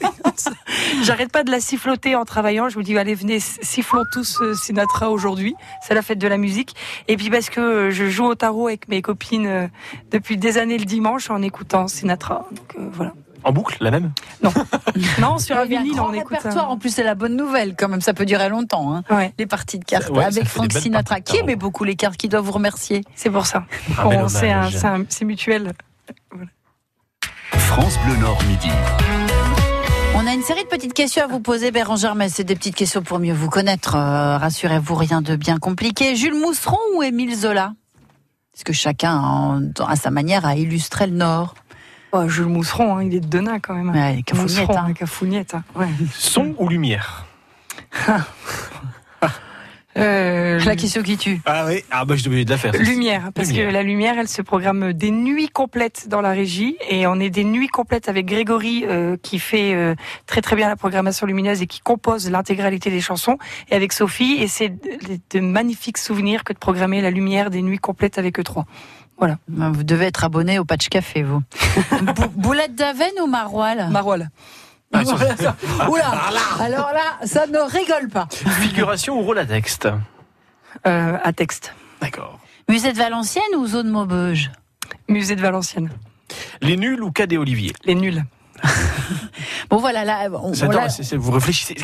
J'arrête 1.03 1.31
pas 1.31 1.43
de 1.43 1.51
la 1.51 1.59
siffloter 1.61 2.15
en 2.15 2.25
travaillant. 2.25 2.67
Je 2.67 2.77
me 2.77 2.83
dis 2.83 2.97
allez 2.97 3.15
venez 3.15 3.39
sifflons 3.39 4.03
tous 4.11 4.41
euh, 4.41 4.53
Sinatra 4.53 5.09
aujourd'hui. 5.09 5.55
C'est 5.81 5.93
la 5.93 6.01
fête 6.01 6.19
de 6.19 6.27
la 6.27 6.37
musique. 6.37 6.75
Et 7.07 7.15
puis 7.15 7.29
parce 7.29 7.49
que 7.49 7.89
je 7.91 8.09
joue 8.09 8.25
au 8.25 8.35
tarot 8.35 8.67
avec 8.67 8.89
mes 8.89 9.01
copines 9.01 9.69
depuis 10.11 10.37
des 10.37 10.57
années 10.57 10.77
le 10.77 10.85
dimanche 10.85 11.29
en 11.29 11.41
écoutant 11.41 11.87
Sinatra. 11.87 12.45
Donc 12.51 12.75
euh, 12.77 12.89
voilà. 12.91 13.13
En 13.47 13.53
boucle, 13.53 13.77
la 13.79 13.91
même? 13.91 14.11
Non, 15.19 15.37
sur 15.37 15.55
un 15.57 15.63
vinyle 15.65 15.99
on 16.01 16.11
écoute. 16.11 16.35
répertoire. 16.37 16.69
En 16.69 16.77
plus, 16.77 16.89
c'est 16.93 17.03
la 17.03 17.15
bonne 17.15 17.35
nouvelle 17.37 17.75
quand 17.77 17.87
même. 17.87 18.01
Ça 18.01 18.13
peut 18.13 18.25
durer 18.25 18.49
longtemps. 18.49 18.93
Hein. 18.93 19.03
Ouais. 19.09 19.33
Les 19.39 19.45
parties 19.45 19.79
de 19.79 19.85
cartes 19.85 20.09
Ouais, 20.09 20.25
avec 20.25 20.43
Frank 20.45 20.71
Sinatra, 20.73 21.21
qui 21.21 21.37
aimait 21.37 21.55
beaucoup 21.55 21.83
les 21.85 21.95
cartes, 21.95 22.17
qui 22.17 22.27
doit 22.27 22.41
vous 22.41 22.51
remercier? 22.51 23.03
C'est 23.15 23.29
pour 23.29 23.45
ça. 23.45 23.63
Bel 24.09 24.19
Bon, 24.21 24.27
c'est 24.27 25.25
mutuel. 25.25 25.71
France 27.53 27.97
Bleu 28.05 28.17
Nord 28.17 28.37
midi. 28.49 28.69
On 30.15 30.25
a 30.27 30.33
une 30.33 30.41
série 30.41 30.63
de 30.63 30.67
petites 30.69 30.93
questions 30.93 31.23
à 31.23 31.27
vous 31.27 31.39
poser, 31.39 31.71
Bérangère, 31.71 32.15
mais 32.15 32.27
c'est 32.27 32.43
des 32.43 32.55
petites 32.55 32.75
questions 32.75 33.01
pour 33.01 33.19
mieux 33.19 33.33
vous 33.33 33.49
connaître. 33.49 33.95
Euh, 33.95 34.37
Rassurez-vous, 34.37 34.95
rien 34.95 35.21
de 35.21 35.35
bien 35.37 35.57
compliqué. 35.57 36.15
Jules 36.15 36.33
Mousseron 36.37 36.77
ou 36.95 37.03
Émile 37.03 37.35
Zola? 37.35 37.73
Parce 38.51 38.63
que 38.65 38.73
chacun, 38.73 39.15
en- 39.17 39.61
à 39.87 39.95
sa 39.95 40.09
manière, 40.11 40.45
a 40.45 40.55
illustré 40.55 41.07
le 41.07 41.13
Nord. 41.15 41.53
Oh, 42.19 42.27
Jules 42.27 42.45
Mousseron, 42.47 42.97
hein, 42.97 43.03
il 43.03 43.13
est 43.15 43.19
de 43.19 43.27
Denain 43.27 43.59
quand 43.59 43.73
même. 43.73 43.89
Ouais, 43.91 44.23
Mousseron, 44.33 44.77
hein. 44.77 44.93
Cafougnette, 44.93 45.53
hein. 45.55 45.63
Ouais. 45.75 45.87
Son 46.13 46.55
ou 46.57 46.67
lumière 46.69 47.25
Euh, 49.99 50.59
La 50.59 50.75
question 50.75 51.01
qui 51.01 51.17
tue. 51.17 51.41
Ah 51.47 51.65
oui, 51.67 51.83
ah 51.89 52.05
bah 52.05 52.15
je 52.15 52.23
devais 52.23 52.45
de 52.45 52.49
la 52.51 52.57
faire. 52.57 52.71
Lumière, 52.73 53.31
parce 53.33 53.47
Lumière. 53.47 53.67
que 53.69 53.73
la 53.73 53.81
lumière, 53.81 54.15
elle 54.19 54.27
se 54.27 54.43
programme 54.43 54.93
des 54.93 55.09
nuits 55.09 55.49
complètes 55.49 56.07
dans 56.07 56.21
la 56.21 56.33
régie, 56.33 56.77
et 56.87 57.07
on 57.07 57.19
est 57.19 57.31
des 57.31 57.43
nuits 57.43 57.67
complètes 57.67 58.07
avec 58.07 58.27
Grégory 58.27 58.83
euh, 58.85 59.17
qui 59.23 59.39
fait 59.39 59.73
euh, 59.73 59.95
très 60.27 60.41
très 60.41 60.55
bien 60.55 60.67
la 60.67 60.75
programmation 60.75 61.25
lumineuse 61.25 61.63
et 61.63 61.65
qui 61.67 61.79
compose 61.79 62.29
l'intégralité 62.29 62.91
des 62.91 63.01
chansons, 63.01 63.39
et 63.71 63.75
avec 63.75 63.91
Sophie, 63.91 64.37
et 64.39 64.47
c'est 64.47 64.69
de, 64.69 65.17
de 65.31 65.39
magnifiques 65.39 65.97
souvenirs 65.97 66.43
que 66.43 66.53
de 66.53 66.59
programmer 66.59 67.01
la 67.01 67.09
lumière 67.09 67.49
des 67.49 67.63
nuits 67.63 67.79
complètes 67.79 68.19
avec 68.19 68.39
eux 68.39 68.43
trois. 68.43 68.65
Voilà. 69.17 69.37
Vous 69.47 69.83
devez 69.83 70.05
être 70.05 70.23
abonné 70.23 70.59
au 70.59 70.65
Patch 70.65 70.89
Café, 70.89 71.23
vous. 71.23 71.41
Bou- 72.01 72.29
Boulette 72.35 72.75
d'Aven 72.75 73.11
ou 73.21 73.27
Maroilles? 73.27 73.87
Maroilles. 73.89 74.27
Ah, 74.93 75.03
ça- 75.03 75.15
Voilà, 75.15 75.35
ça- 75.37 75.55
Oula 75.89 76.05
Alors 76.61 76.91
là, 76.93 77.25
ça 77.25 77.45
ne 77.47 77.57
rigole 77.59 78.09
pas. 78.09 78.27
Figuration 78.31 79.19
ou 79.19 79.23
rôle 79.23 79.39
à 79.39 79.45
texte 79.45 79.87
Euh, 80.85 81.17
à 81.23 81.33
texte. 81.33 81.73
D'accord. 82.01 82.39
Musée 82.69 82.91
de 82.93 82.97
Valenciennes 82.97 83.55
ou 83.57 83.65
zone 83.65 83.89
Maubeuge? 83.89 84.51
Musée 85.09 85.35
de 85.35 85.41
Valenciennes. 85.41 85.89
Les 86.61 86.77
nuls 86.77 87.01
ou 87.01 87.11
Cadet 87.11 87.37
Olivier? 87.37 87.73
Les 87.85 87.95
nuls. 87.95 88.23
Bon 89.69 89.77
voilà, 89.77 90.05
là, 90.05 90.29
on- 90.31 90.49
on 90.49 90.53
vous 91.17 91.31
réfléchissez. 91.31 91.75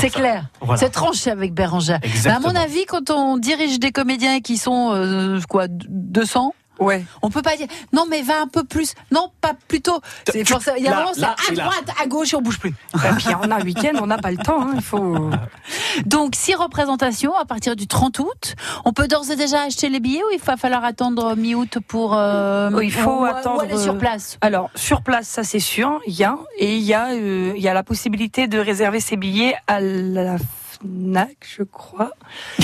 C'est 0.00 0.10
clair. 0.10 0.44
Voilà. 0.60 0.78
C'est 0.78 0.90
tranché 0.90 1.30
avec 1.30 1.52
Bérangère. 1.52 1.98
Mais 2.24 2.30
à 2.30 2.38
mon 2.40 2.54
avis, 2.54 2.84
quand 2.86 3.10
on 3.10 3.38
dirige 3.38 3.80
des 3.80 3.90
comédiens 3.92 4.40
qui 4.40 4.56
sont 4.56 4.92
euh, 4.94 5.40
quoi 5.48 5.66
200 5.68 6.54
Ouais. 6.82 7.04
on 7.22 7.30
peut 7.30 7.42
pas 7.42 7.56
dire 7.56 7.66
non 7.92 8.04
mais 8.08 8.22
va 8.22 8.40
un 8.40 8.46
peu 8.48 8.64
plus 8.64 8.94
non 9.10 9.30
pas 9.40 9.52
plutôt 9.68 10.00
c'est 10.26 10.44
Tu- 10.44 10.52
forcément 10.52 10.76
il 10.76 10.84
y 10.84 10.88
a 10.88 10.90
là, 10.90 10.96
vraiment 10.96 11.12
c'est 11.14 11.22
à 11.24 11.54
là. 11.54 11.64
droite 11.64 11.88
à 12.00 12.06
gauche 12.06 12.32
et 12.32 12.36
on 12.36 12.42
bouge 12.42 12.58
plus 12.58 12.74
Et 12.94 13.08
puis 13.16 13.26
on 13.42 13.50
a 13.50 13.56
un 13.56 13.62
week-end, 13.62 13.92
on 14.00 14.06
n'a 14.06 14.18
pas 14.18 14.30
le 14.30 14.36
temps. 14.38 14.60
hein, 14.62 14.72
il 14.74 14.82
faut. 14.82 15.30
donc 16.06 16.34
six 16.34 16.54
représentations 16.54 17.34
à 17.36 17.44
partir 17.44 17.76
du 17.76 17.86
30 17.86 18.18
août 18.20 18.54
on 18.84 18.92
peut 18.92 19.08
d'ores 19.08 19.30
et 19.30 19.36
déjà 19.36 19.62
acheter 19.62 19.88
les 19.88 20.00
billets 20.00 20.22
ou 20.22 20.30
il 20.32 20.40
va 20.40 20.56
falloir 20.56 20.84
attendre 20.84 21.34
mi-août 21.36 21.78
pour 21.86 22.14
euh, 22.16 22.70
Oh, 22.74 22.80
il 22.80 22.92
faut 22.92 23.10
ou- 23.10 23.22
ou 23.22 23.24
attendre, 23.24 23.62
aller 23.62 23.76
sur 23.78 23.94
euh, 23.94 23.98
place? 23.98 24.38
Alors 24.40 24.70
sur 24.74 25.02
place, 25.02 25.28
ça 25.28 25.44
c'est 25.44 25.60
sûr, 25.60 26.00
il 26.06 26.14
y 26.14 26.24
a 26.24 26.36
et 26.58 26.76
il 26.76 26.82
y 26.82 26.94
a 26.94 27.08
euh, 27.10 27.52
il 27.56 27.62
y 27.62 27.68
a 27.68 27.74
la 27.74 27.82
possibilité 27.82 28.46
de 28.48 28.58
réserver 28.58 29.00
ses 29.00 29.16
billets 29.16 29.54
à 29.66 29.80
la 29.80 30.36
Fnac, 30.82 31.36
je 31.56 31.62
crois. 31.62 32.10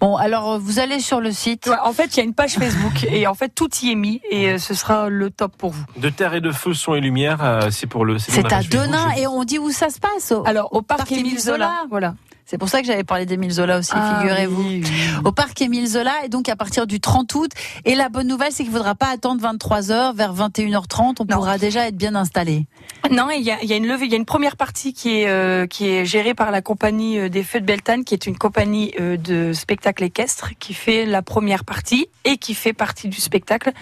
bon 0.00 0.16
alors 0.16 0.58
vous 0.58 0.78
allez 0.78 1.00
sur 1.00 1.20
le 1.20 1.32
site 1.32 1.66
Ouais, 1.66 1.76
en 1.82 1.92
fait, 1.92 2.14
il 2.14 2.16
y 2.18 2.20
a 2.20 2.24
une 2.24 2.34
page 2.34 2.54
Facebook 2.54 3.04
et 3.04 3.26
en 3.26 3.34
fait 3.34 3.48
tout 3.54 3.68
y 3.82 3.90
est 3.92 3.94
mis 3.94 4.20
et 4.30 4.50
euh, 4.50 4.58
ce 4.58 4.74
sera 4.74 5.08
le 5.08 5.30
top 5.30 5.56
pour 5.56 5.70
vous. 5.70 5.84
De 5.96 6.08
terre 6.10 6.34
et 6.34 6.40
de 6.40 6.50
feu, 6.52 6.74
son 6.74 6.94
et 6.94 7.00
lumière, 7.00 7.42
euh, 7.42 7.70
c'est 7.70 7.86
pour 7.86 8.04
le. 8.04 8.18
c'est 8.18 8.52
à 8.52 8.62
Denain 8.62 9.10
et 9.16 9.26
on 9.26 9.44
dit 9.44 9.58
où 9.58 9.70
ça 9.70 9.88
se 9.90 9.98
passe 10.00 10.32
au- 10.32 10.44
Alors 10.46 10.72
au 10.72 10.82
parc, 10.82 11.10
Émile 11.12 11.38
Zola, 11.38 11.56
Zola. 11.66 11.72
voilà. 11.90 12.14
C'est 12.46 12.58
pour 12.58 12.68
ça 12.68 12.80
que 12.82 12.86
j'avais 12.86 13.04
parlé 13.04 13.24
d'Émile 13.24 13.50
Zola 13.52 13.78
aussi, 13.78 13.92
Ah, 13.94 14.18
figurez-vous. 14.20 14.62
oui, 14.62 14.82
oui. 14.84 14.90
Au 15.24 15.32
parc 15.32 15.60
Émile 15.62 15.86
Zola, 15.86 16.12
et 16.24 16.28
donc 16.28 16.48
à 16.50 16.56
partir 16.56 16.86
du 16.86 17.00
30 17.00 17.34
août. 17.34 17.50
Et 17.86 17.94
la 17.94 18.10
bonne 18.10 18.26
nouvelle, 18.26 18.52
c'est 18.52 18.64
qu'il 18.64 18.72
ne 18.72 18.76
faudra 18.76 18.94
pas 18.94 19.06
attendre 19.08 19.40
23 19.40 19.90
heures, 19.90 20.12
vers 20.12 20.34
21h30, 20.34 21.16
on 21.20 21.24
Non. 21.24 21.36
pourra 21.36 21.56
déjà 21.56 21.88
être 21.88 21.96
bien 21.96 22.14
installé. 22.14 22.66
Non, 23.10 23.30
il 23.30 23.42
y 23.42 23.50
a, 23.50 23.62
y 23.64 23.72
a 23.72 23.76
une 23.76 23.86
levée, 23.86 24.04
il 24.06 24.10
y 24.10 24.14
a 24.14 24.18
une 24.18 24.26
première 24.26 24.56
partie 24.56 24.92
qui 24.92 25.20
est 25.20 25.28
euh, 25.28 25.66
qui 25.66 25.88
est 25.88 26.04
gérée 26.04 26.34
par 26.34 26.50
la 26.50 26.60
compagnie 26.60 27.18
euh, 27.18 27.28
des 27.30 27.42
Feux 27.42 27.60
de 27.60 27.66
Beltane, 27.66 28.04
qui 28.04 28.12
est 28.14 28.26
une 28.26 28.36
compagnie 28.36 28.92
euh, 29.00 29.16
de 29.16 29.52
spectacle 29.54 30.04
équestre, 30.04 30.50
qui 30.58 30.74
fait 30.74 31.06
la 31.06 31.22
première 31.22 31.64
partie 31.64 32.08
et 32.24 32.36
qui 32.36 32.52
fait 32.54 32.72
partie 32.74 33.08
du 33.08 33.20
spectacle, 33.20 33.72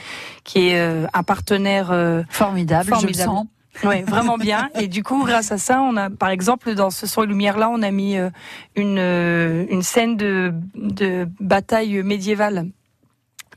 qui 0.44 0.68
est 0.68 0.78
euh, 0.78 1.06
un 1.14 1.22
partenaire 1.24 1.90
euh, 1.90 2.22
Formidable, 2.30 2.84
je 2.84 2.90
Formidable. 2.90 3.18
le 3.18 3.24
sens. 3.24 3.46
Ouais, 3.84 4.02
vraiment 4.02 4.36
bien. 4.36 4.68
Et 4.78 4.86
du 4.86 5.02
coup, 5.02 5.24
grâce 5.24 5.50
à 5.50 5.58
ça, 5.58 5.80
on 5.82 5.96
a, 5.96 6.10
par 6.10 6.28
exemple, 6.28 6.74
dans 6.74 6.90
ce 6.90 7.06
son 7.06 7.22
et 7.22 7.26
lumière 7.26 7.58
là, 7.58 7.70
on 7.70 7.82
a 7.82 7.90
mis 7.90 8.16
euh, 8.16 8.30
une 8.76 8.98
euh, 8.98 9.64
une 9.70 9.82
scène 9.82 10.16
de 10.16 10.52
de 10.74 11.26
bataille 11.40 12.02
médiévale, 12.02 12.68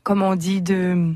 comment 0.02 0.30
on 0.30 0.36
dit 0.36 0.62
de 0.62 1.14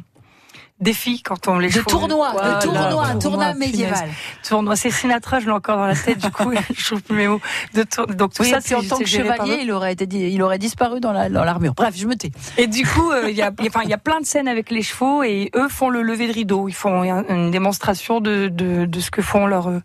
défi 0.80 1.22
quand 1.22 1.48
on 1.48 1.58
les 1.58 1.68
De 1.70 1.80
tournoi, 1.80 2.32
de 2.32 2.62
tournoi, 2.62 3.04
un 3.06 3.18
tournoi, 3.18 3.54
médiéval. 3.54 4.08
Tournoi, 4.46 4.76
c'est 4.76 4.90
Sinatra, 4.90 5.40
je 5.40 5.46
l'ai 5.46 5.52
encore 5.52 5.76
dans 5.76 5.86
la 5.86 5.94
tête. 5.94 6.18
Du 6.18 6.30
coup, 6.30 6.50
je 6.76 6.84
trouve 6.86 7.02
plus 7.02 7.16
mes 7.16 7.28
mots. 7.28 7.40
De 7.74 7.82
tour- 7.82 8.06
Donc 8.06 8.34
tout 8.34 8.42
Oui, 8.42 8.50
ça, 8.50 8.60
puis 8.60 8.74
en 8.74 8.82
tant 8.82 8.98
que 8.98 9.04
chevalier, 9.06 9.60
il 9.62 9.70
aurait 9.72 9.92
été, 9.92 10.06
il 10.06 10.42
aurait 10.42 10.58
disparu 10.58 11.00
dans 11.00 11.12
la, 11.12 11.28
dans 11.28 11.44
l'armure. 11.44 11.74
Bref, 11.74 11.94
je 11.96 12.06
me 12.06 12.14
tais. 12.16 12.32
Et 12.56 12.66
du 12.66 12.86
coup, 12.86 13.10
euh, 13.10 13.30
il 13.30 13.36
y 13.36 13.42
a, 13.42 13.46
y 13.46 13.66
a- 13.66 13.68
enfin, 13.68 13.80
il 13.84 13.90
y 13.90 13.94
a 13.94 13.98
plein 13.98 14.20
de 14.20 14.26
scènes 14.26 14.48
avec 14.48 14.70
les 14.70 14.82
chevaux 14.82 15.22
et 15.22 15.50
eux 15.54 15.68
font 15.68 15.88
le 15.90 16.02
lever 16.02 16.26
de 16.28 16.32
rideau. 16.32 16.68
Ils 16.68 16.74
font 16.74 17.02
un- 17.02 17.24
une 17.28 17.50
démonstration 17.50 18.20
de, 18.20 18.48
de, 18.48 18.86
de 18.86 19.00
ce 19.00 19.10
que 19.10 19.22
font 19.22 19.46
leurs 19.46 19.68
euh, 19.68 19.80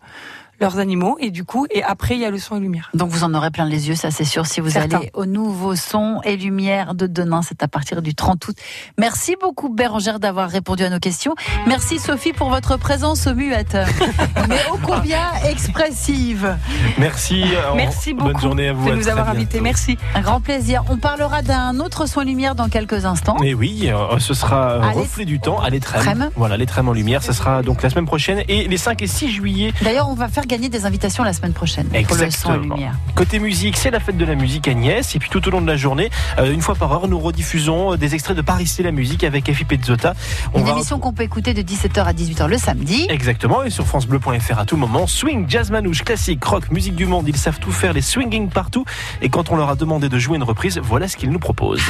leurs 0.60 0.78
animaux. 0.78 1.16
Et 1.20 1.30
du 1.30 1.44
coup, 1.44 1.66
et 1.70 1.82
après, 1.82 2.14
il 2.14 2.20
y 2.20 2.24
a 2.24 2.30
le 2.30 2.38
son 2.38 2.56
et 2.56 2.60
lumière. 2.60 2.90
Donc 2.94 3.10
vous 3.10 3.24
en 3.24 3.34
aurez 3.34 3.50
plein 3.50 3.64
les 3.66 3.88
yeux, 3.88 3.94
ça 3.94 4.10
c'est 4.10 4.24
sûr, 4.24 4.46
si 4.46 4.60
vous 4.60 4.76
allez 4.78 5.10
au 5.14 5.26
nouveau 5.26 5.74
son 5.76 6.20
et 6.24 6.36
lumière 6.36 6.94
de 6.94 7.06
Denain, 7.06 7.42
c'est 7.42 7.62
à 7.62 7.68
partir 7.68 8.02
du 8.02 8.14
30 8.14 8.46
août. 8.48 8.56
Merci 8.98 9.36
beaucoup 9.40 9.68
Bérangère 9.68 10.20
d'avoir 10.20 10.48
répondu 10.48 10.84
à 10.84 10.90
nos 10.90 10.98
questions. 10.98 11.34
Merci 11.66 11.98
Sophie 11.98 12.32
pour 12.32 12.48
votre 12.50 12.76
présence 12.76 13.26
au 13.26 13.34
muette. 13.34 13.76
Mais 14.48 14.60
ô 14.72 14.78
combien 14.82 15.20
expressive. 15.48 16.56
Merci. 16.98 17.42
euh, 17.54 17.74
Merci 17.74 18.14
beaucoup 18.14 18.32
Bonne 18.32 18.40
journée 18.40 18.68
à 18.68 18.72
vous. 18.72 18.86
de 18.88 18.92
à 18.92 18.96
nous 18.96 19.08
avoir 19.08 19.28
invités. 19.30 19.60
Merci. 19.60 19.98
Un 20.14 20.20
grand 20.20 20.40
plaisir. 20.40 20.84
On 20.88 20.96
parlera 20.96 21.42
d'un 21.42 21.78
autre 21.80 22.06
soin 22.06 22.24
lumière 22.24 22.54
dans 22.54 22.68
quelques 22.68 23.04
instants. 23.04 23.36
Et 23.42 23.54
oui, 23.54 23.88
euh, 23.90 24.18
ce 24.18 24.34
sera 24.34 24.70
euh, 24.72 24.82
À 24.82 24.92
l'É- 24.92 25.00
reflet 25.00 25.24
du 25.24 25.38
temps 25.40 25.60
à 25.60 25.70
l'étrême. 25.70 26.02
Trême. 26.02 26.30
Voilà, 26.36 26.56
l'étrême 26.56 26.88
en 26.88 26.92
lumière, 26.92 27.22
ce 27.22 27.32
sera 27.32 27.62
donc 27.62 27.82
la 27.82 27.90
semaine 27.90 28.06
prochaine 28.06 28.42
et 28.48 28.68
les 28.68 28.76
5 28.78 29.02
et 29.02 29.06
6 29.06 29.30
juillet. 29.30 29.72
D'ailleurs, 29.82 30.08
on 30.08 30.14
va 30.14 30.28
faire 30.28 30.45
gagner 30.46 30.68
des 30.68 30.86
invitations 30.86 31.22
la 31.24 31.32
semaine 31.32 31.52
prochaine 31.52 31.86
pour 31.88 31.96
le 31.98 32.04
son 32.06 32.14
et 32.20 32.24
Exactement. 32.24 32.56
lumière. 32.74 32.94
Côté 33.14 33.38
musique, 33.38 33.76
c'est 33.76 33.90
la 33.90 34.00
fête 34.00 34.16
de 34.16 34.24
la 34.24 34.34
musique 34.34 34.68
Agnès. 34.68 35.14
Et 35.14 35.18
puis 35.18 35.28
tout 35.30 35.46
au 35.46 35.50
long 35.50 35.60
de 35.60 35.66
la 35.66 35.76
journée, 35.76 36.10
euh, 36.38 36.52
une 36.52 36.62
fois 36.62 36.74
par 36.74 36.92
heure, 36.92 37.08
nous 37.08 37.18
rediffusons 37.18 37.92
euh, 37.92 37.96
des 37.96 38.14
extraits 38.14 38.36
de 38.36 38.42
Paris 38.42 38.66
c'est 38.66 38.82
la 38.82 38.92
musique 38.92 39.24
avec 39.24 39.48
Effie 39.48 39.64
Pezzota. 39.64 40.14
On 40.54 40.60
Une 40.60 40.66
va 40.66 40.72
émission 40.72 40.98
qu'on 40.98 41.12
peut 41.12 41.22
écouter 41.22 41.54
de 41.54 41.62
17h 41.62 42.04
à 42.04 42.12
18h 42.12 42.48
le 42.48 42.58
samedi. 42.58 43.06
Exactement, 43.08 43.62
et 43.62 43.70
sur 43.70 43.86
FranceBleu.fr 43.86 44.58
à 44.58 44.64
tout 44.64 44.76
moment. 44.76 45.06
Swing, 45.06 45.46
jazz 45.48 45.70
manouche, 45.70 46.02
classique, 46.04 46.44
rock, 46.44 46.70
musique 46.70 46.94
du 46.96 47.06
monde, 47.06 47.26
ils 47.28 47.36
savent 47.36 47.58
tout 47.58 47.72
faire, 47.72 47.92
les 47.92 48.02
swinging 48.02 48.48
partout. 48.48 48.84
Et 49.22 49.28
quand 49.28 49.50
on 49.50 49.56
leur 49.56 49.70
a 49.70 49.74
demandé 49.76 50.08
de 50.08 50.18
jouer 50.18 50.36
une 50.36 50.42
reprise, 50.42 50.78
voilà 50.82 51.08
ce 51.08 51.16
qu'ils 51.16 51.30
nous 51.30 51.38
proposent. 51.38 51.82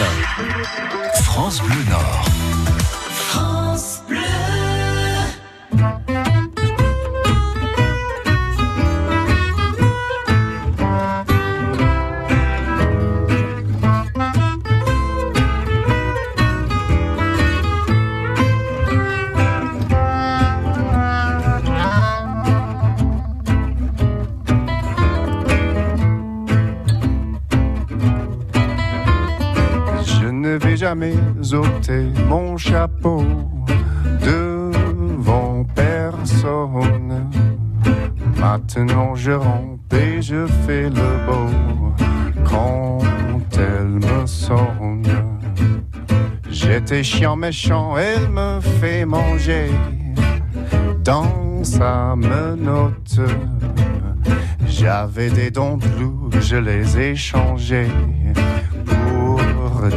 France 1.22 1.60
Bleu 1.62 1.76
Nord. 1.90 2.24
Ôter 31.54 32.06
mon 32.28 32.56
chapeau 32.56 33.22
devant 34.20 35.64
personne. 35.74 37.30
Maintenant 38.38 39.14
je 39.14 39.32
rampe 39.32 39.92
et 39.92 40.20
je 40.20 40.46
fais 40.46 40.88
le 40.88 41.26
beau 41.26 41.92
quand 42.44 43.00
elle 43.58 44.00
me 44.08 44.26
sonne. 44.26 45.04
J'étais 46.50 47.02
chiant 47.02 47.36
méchant, 47.36 47.96
elle 47.96 48.28
me 48.28 48.60
fait 48.60 49.04
manger 49.04 49.70
dans 51.04 51.62
sa 51.62 52.14
menotte. 52.16 53.20
J'avais 54.66 55.30
des 55.30 55.50
dents 55.50 55.76
de 55.76 55.86
loup, 55.98 56.30
je 56.40 56.56
les 56.56 56.98
ai 56.98 57.16
changés 57.16 57.88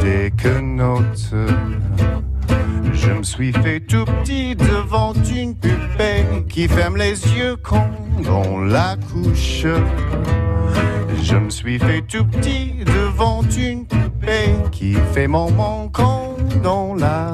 des 0.00 0.30
quenottes. 0.36 1.34
Je 2.92 3.10
me 3.12 3.22
suis 3.22 3.52
fait 3.52 3.80
tout 3.80 4.04
petit 4.04 4.56
devant 4.56 5.12
une 5.14 5.54
poupée 5.54 6.24
qui 6.48 6.68
ferme 6.68 6.96
les 6.96 7.12
yeux 7.34 7.56
quand 7.62 7.90
on 8.28 8.60
la 8.60 8.96
couche. 9.12 9.66
Je 11.22 11.36
me 11.36 11.50
suis 11.50 11.78
fait 11.78 12.02
tout 12.02 12.24
petit 12.24 12.84
devant 12.84 13.42
une 13.42 13.86
poupée 13.86 14.54
qui 14.70 14.94
fait 15.12 15.28
mon 15.28 15.50
manquant 15.50 16.36
dans 16.62 16.94
la 16.94 17.29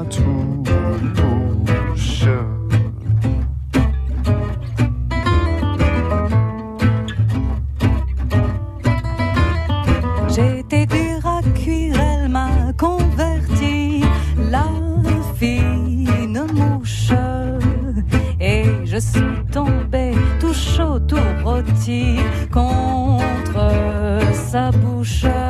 sa 24.47 24.71
bouche. 24.71 25.46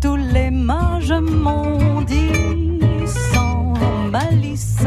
tous 0.00 0.16
les 0.16 0.50
mains 0.50 0.98
je 1.00 1.14
mondis 1.14 2.80
sans 3.06 3.74
malice. 4.10 4.84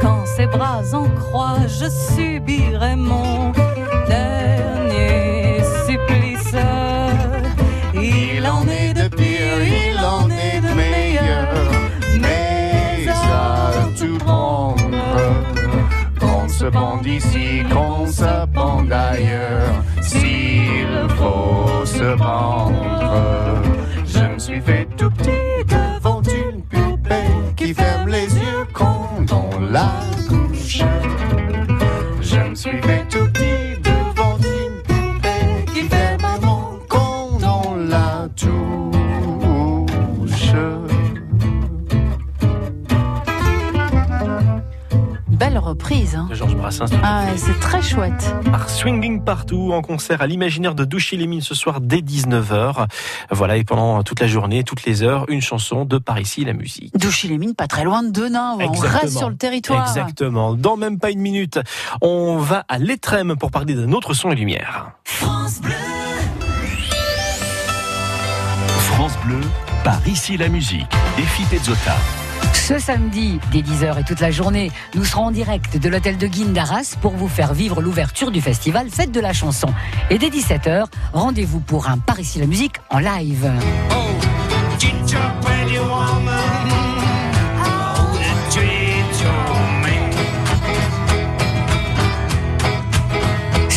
Quand 0.00 0.24
ses 0.26 0.46
bras 0.46 0.82
en 0.92 1.08
croix, 1.20 1.58
je 1.66 1.88
subirai 1.88 2.96
mon 2.96 3.52
dernier 4.08 5.62
supplice. 5.86 6.54
Il 7.94 8.46
en 8.46 8.62
est 8.66 8.94
de 8.94 9.08
pire, 9.14 9.62
il 9.62 9.98
en 9.98 10.28
est 10.30 10.60
de 10.60 10.72
meilleur, 10.74 11.48
mais 12.20 13.08
à 13.08 13.88
tout 13.98 14.18
prendre. 14.18 14.76
Qu'on 16.18 16.48
se 16.48 16.66
bande 16.66 17.06
ici, 17.06 17.62
qu'on 17.72 18.06
se 18.06 18.46
bande 18.46 18.92
ailleurs. 18.92 19.74
Si 20.00 20.39
je 24.06 24.32
me 24.32 24.38
suis 24.38 24.60
fait 24.60 24.88
tout 24.96 25.10
petit 25.10 25.49
reprise. 45.90 46.14
Hein. 46.14 46.26
De 46.30 46.34
Georges 46.34 46.56
Brassens. 46.56 46.86
Ah, 47.02 47.26
c'est 47.36 47.58
très 47.60 47.82
chouette. 47.82 48.34
Par 48.50 48.68
Swinging 48.68 49.22
Partout 49.22 49.72
en 49.72 49.82
concert 49.82 50.22
à 50.22 50.26
l'imaginaire 50.26 50.74
de 50.74 50.84
Douchy-les-Mines 50.84 51.40
ce 51.40 51.54
soir 51.54 51.80
dès 51.80 51.98
19h. 51.98 52.86
Voilà, 53.30 53.56
et 53.56 53.64
pendant 53.64 54.02
toute 54.02 54.20
la 54.20 54.26
journée, 54.26 54.64
toutes 54.64 54.84
les 54.84 55.02
heures, 55.02 55.24
une 55.28 55.40
chanson 55.42 55.84
de 55.84 55.98
Par 55.98 56.20
ici 56.20 56.44
la 56.44 56.52
musique. 56.52 56.96
Douchy-les-Mines, 56.96 57.54
pas 57.54 57.66
très 57.66 57.84
loin 57.84 58.02
de 58.02 58.10
Denain. 58.10 58.56
On 58.60 58.70
reste 58.72 59.18
sur 59.18 59.28
le 59.28 59.36
territoire. 59.36 59.86
Exactement. 59.88 60.54
Dans 60.54 60.76
même 60.76 60.98
pas 60.98 61.10
une 61.10 61.20
minute, 61.20 61.58
on 62.00 62.38
va 62.38 62.64
à 62.68 62.78
l'Étrême 62.78 63.36
pour 63.36 63.50
parler 63.50 63.74
d'un 63.74 63.92
autre 63.92 64.14
son 64.14 64.30
et 64.30 64.36
lumière. 64.36 64.92
France 65.04 65.60
Bleu, 69.24 69.40
par 69.82 70.06
ici 70.06 70.36
la 70.36 70.48
musique. 70.48 70.86
Défi 71.16 71.44
Pezzota. 71.44 71.96
Ce 72.70 72.78
samedi, 72.78 73.40
dès 73.50 73.62
10h 73.62 73.98
et 74.00 74.04
toute 74.04 74.20
la 74.20 74.30
journée, 74.30 74.70
nous 74.94 75.04
serons 75.04 75.26
en 75.26 75.30
direct 75.32 75.76
de 75.76 75.88
l'hôtel 75.88 76.16
de 76.18 76.26
Guine 76.28 76.52
d'Arras 76.52 76.94
pour 77.00 77.12
vous 77.12 77.26
faire 77.26 77.52
vivre 77.52 77.82
l'ouverture 77.82 78.30
du 78.30 78.40
festival 78.40 78.88
Fête 78.88 79.10
de 79.10 79.20
la 79.20 79.32
chanson. 79.32 79.68
Et 80.08 80.18
dès 80.18 80.28
17h, 80.28 80.84
rendez-vous 81.12 81.58
pour 81.58 81.88
un 81.88 81.98
Par 81.98 82.20
ici 82.20 82.38
la 82.38 82.46
musique 82.46 82.76
en 82.90 83.00
live. 83.00 83.50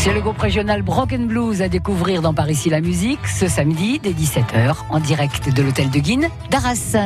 C'est 0.04 0.14
le 0.14 0.20
groupe 0.20 0.38
régional 0.38 0.82
Broken 0.82 1.28
Blues 1.28 1.62
à 1.62 1.70
découvrir 1.70 2.22
dans 2.22 2.34
Par 2.34 2.50
ici 2.50 2.70
la 2.70 2.82
musique 2.82 3.26
ce 3.26 3.48
samedi 3.48 4.00
dès 4.04 4.12
17h 4.12 4.76
en 4.90 5.00
direct 5.00 5.54
de 5.54 5.64
l'hôtel 5.64 5.90
de 5.90 6.00
Guine 6.00 6.28
d'Arras. 6.52 6.98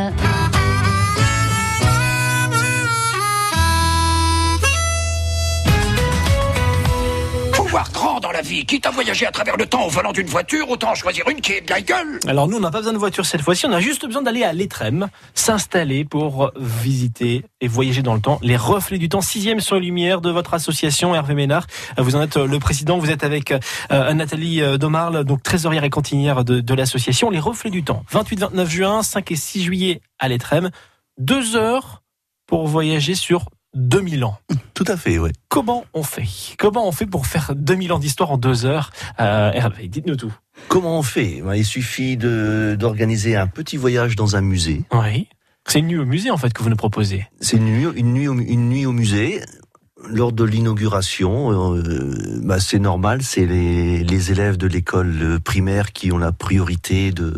La 8.37 8.43
vie. 8.43 8.65
Quitte 8.67 8.85
à 8.85 8.91
voyager 8.91 9.25
à 9.25 9.31
travers 9.31 9.57
le 9.57 9.65
temps 9.65 9.83
au 9.83 9.89
volant 9.89 10.11
d'une 10.11 10.27
voiture, 10.27 10.69
autant 10.69 10.93
choisir 10.93 11.27
une 11.27 11.41
qui 11.41 11.53
est 11.53 11.61
de 11.61 11.71
la 11.71 11.81
gueule. 11.81 12.19
Alors 12.27 12.47
nous, 12.47 12.57
on 12.57 12.59
n'a 12.59 12.69
pas 12.69 12.79
besoin 12.79 12.93
de 12.93 12.99
voiture 12.99 13.25
cette 13.25 13.41
fois-ci, 13.41 13.65
on 13.65 13.71
a 13.71 13.79
juste 13.79 14.05
besoin 14.05 14.21
d'aller 14.21 14.43
à 14.43 14.53
l'Étrême, 14.53 15.07
s'installer 15.33 16.05
pour 16.05 16.51
visiter 16.55 17.45
et 17.61 17.67
voyager 17.67 18.03
dans 18.03 18.13
le 18.13 18.21
temps. 18.21 18.37
Les 18.43 18.55
reflets 18.55 18.99
du 18.99 19.09
temps, 19.09 19.21
sixième 19.21 19.59
sur 19.59 19.79
lumière 19.79 20.21
de 20.21 20.29
votre 20.29 20.53
association, 20.53 21.15
Hervé 21.15 21.33
Ménard. 21.33 21.65
Vous 21.97 22.15
en 22.15 22.21
êtes 22.21 22.37
le 22.37 22.59
président, 22.59 22.99
vous 22.99 23.09
êtes 23.09 23.23
avec 23.23 23.51
euh, 23.91 24.13
Nathalie 24.13 24.61
euh, 24.61 24.77
Domarle, 24.77 25.23
donc 25.23 25.41
trésorière 25.41 25.83
et 25.83 25.89
cantinière 25.89 26.43
de, 26.43 26.59
de 26.59 26.73
l'association. 26.75 27.31
Les 27.31 27.39
reflets 27.39 27.71
du 27.71 27.83
temps, 27.83 28.03
28-29 28.11 28.65
juin, 28.67 29.01
5 29.01 29.31
et 29.31 29.35
6 29.35 29.63
juillet 29.63 30.01
à 30.19 30.27
l'Étrême. 30.27 30.69
Deux 31.17 31.55
heures 31.55 32.03
pour 32.45 32.67
voyager 32.67 33.15
sur 33.15 33.45
2000 33.77 34.25
ans. 34.25 34.37
Tout 34.73 34.83
à 34.87 34.97
fait, 34.97 35.17
oui. 35.19 35.31
Comment 35.49 35.85
on 35.93 36.03
fait? 36.03 36.25
Comment 36.57 36.87
on 36.87 36.91
fait 36.91 37.05
pour 37.05 37.25
faire 37.27 37.53
2000 37.55 37.93
ans 37.93 37.99
d'histoire 37.99 38.31
en 38.31 38.37
deux 38.37 38.65
heures? 38.65 38.91
Euh, 39.19 39.51
Hervé, 39.53 39.87
dites-nous 39.87 40.15
tout. 40.15 40.33
Comment 40.67 40.97
on 40.99 41.03
fait? 41.03 41.41
Ben, 41.43 41.55
Il 41.55 41.65
suffit 41.65 42.17
de- 42.17 42.75
d'organiser 42.77 43.35
un 43.35 43.47
petit 43.47 43.77
voyage 43.77 44.15
dans 44.15 44.35
un 44.35 44.41
musée. 44.41 44.83
Oui. 44.91 45.29
C'est 45.69 45.79
une 45.79 45.87
nuit 45.87 45.97
au 45.97 46.05
musée 46.05 46.31
en 46.31 46.37
fait 46.37 46.53
que 46.53 46.63
vous 46.63 46.69
nous 46.69 46.75
proposez. 46.77 47.27
C'est 47.41 47.57
une 47.57 47.65
nuit, 47.65 47.87
une 47.95 48.13
nuit, 48.13 48.27
au, 48.29 48.33
une 48.39 48.69
nuit 48.69 48.85
au 48.85 48.93
musée. 48.93 49.41
Lors 50.09 50.31
de 50.31 50.43
l'inauguration, 50.43 51.73
euh, 51.75 52.13
bah, 52.41 52.59
c'est 52.59 52.79
normal, 52.79 53.21
c'est 53.23 53.45
les, 53.45 54.03
les 54.03 54.31
élèves 54.31 54.57
de 54.57 54.67
l'école 54.67 55.39
primaire 55.43 55.91
qui 55.91 56.11
ont 56.11 56.17
la 56.17 56.31
priorité 56.31 57.11
de, 57.11 57.33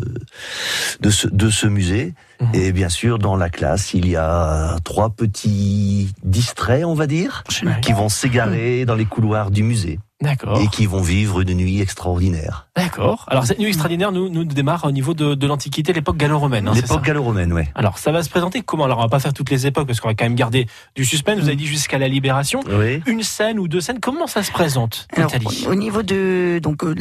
de, 1.00 1.10
ce, 1.10 1.26
de 1.28 1.50
ce 1.50 1.66
musée. 1.66 2.14
Et 2.54 2.72
bien 2.72 2.88
sûr, 2.88 3.18
dans 3.18 3.36
la 3.36 3.50
classe, 3.50 3.92
il 3.92 4.08
y 4.08 4.16
a 4.16 4.78
trois 4.82 5.10
petits 5.10 6.10
distraits, 6.24 6.86
on 6.86 6.94
va 6.94 7.06
dire, 7.06 7.44
qui 7.82 7.92
vont 7.92 8.08
s'égarer 8.08 8.86
dans 8.86 8.94
les 8.94 9.04
couloirs 9.04 9.50
du 9.50 9.62
musée. 9.62 9.98
D'accord. 10.22 10.58
Et 10.60 10.68
qui 10.68 10.86
vont 10.86 11.02
vivre 11.02 11.40
une 11.40 11.54
nuit 11.54 11.80
extraordinaire. 11.80 12.68
D'accord. 12.76 13.26
Alors 13.28 13.44
cette 13.46 13.58
nuit 13.58 13.66
extraordinaire 13.68 14.12
nous, 14.12 14.28
nous 14.28 14.44
démarre 14.44 14.84
au 14.84 14.92
niveau 14.92 15.12
de, 15.14 15.34
de 15.34 15.46
l'Antiquité, 15.46 15.92
l'époque 15.92 16.16
gallo-romaine. 16.16 16.68
hein, 16.68 16.72
L'époque 16.74 17.02
gallo-romaine, 17.02 17.52
ouais. 17.52 17.68
Alors 17.74 17.98
ça 17.98 18.12
va 18.12 18.22
se 18.22 18.30
présenter 18.30 18.62
comment? 18.62 18.84
Alors 18.84 18.98
on 18.98 19.02
va 19.02 19.08
pas 19.08 19.18
faire 19.20 19.32
toutes 19.32 19.50
les 19.50 19.66
époques 19.66 19.86
parce 19.86 20.00
qu'on 20.00 20.08
va 20.08 20.14
quand 20.14 20.24
même 20.24 20.34
garder 20.36 20.66
du 20.94 21.04
suspense. 21.04 21.38
Vous 21.40 21.46
avez 21.48 21.56
dit 21.56 21.66
jusqu'à 21.66 21.98
la 21.98 22.08
Libération. 22.08 22.60
Oui. 22.70 23.02
Une 23.06 23.22
scène 23.22 23.58
ou 23.58 23.66
deux 23.68 23.80
scènes. 23.80 24.00
Comment 24.00 24.26
ça 24.26 24.42
se 24.42 24.52
présente, 24.52 25.08
Alors, 25.16 25.30
au 25.66 25.74
niveau 25.74 26.02
de 26.02 26.60
donc 26.62 26.84
euh, 26.84 26.94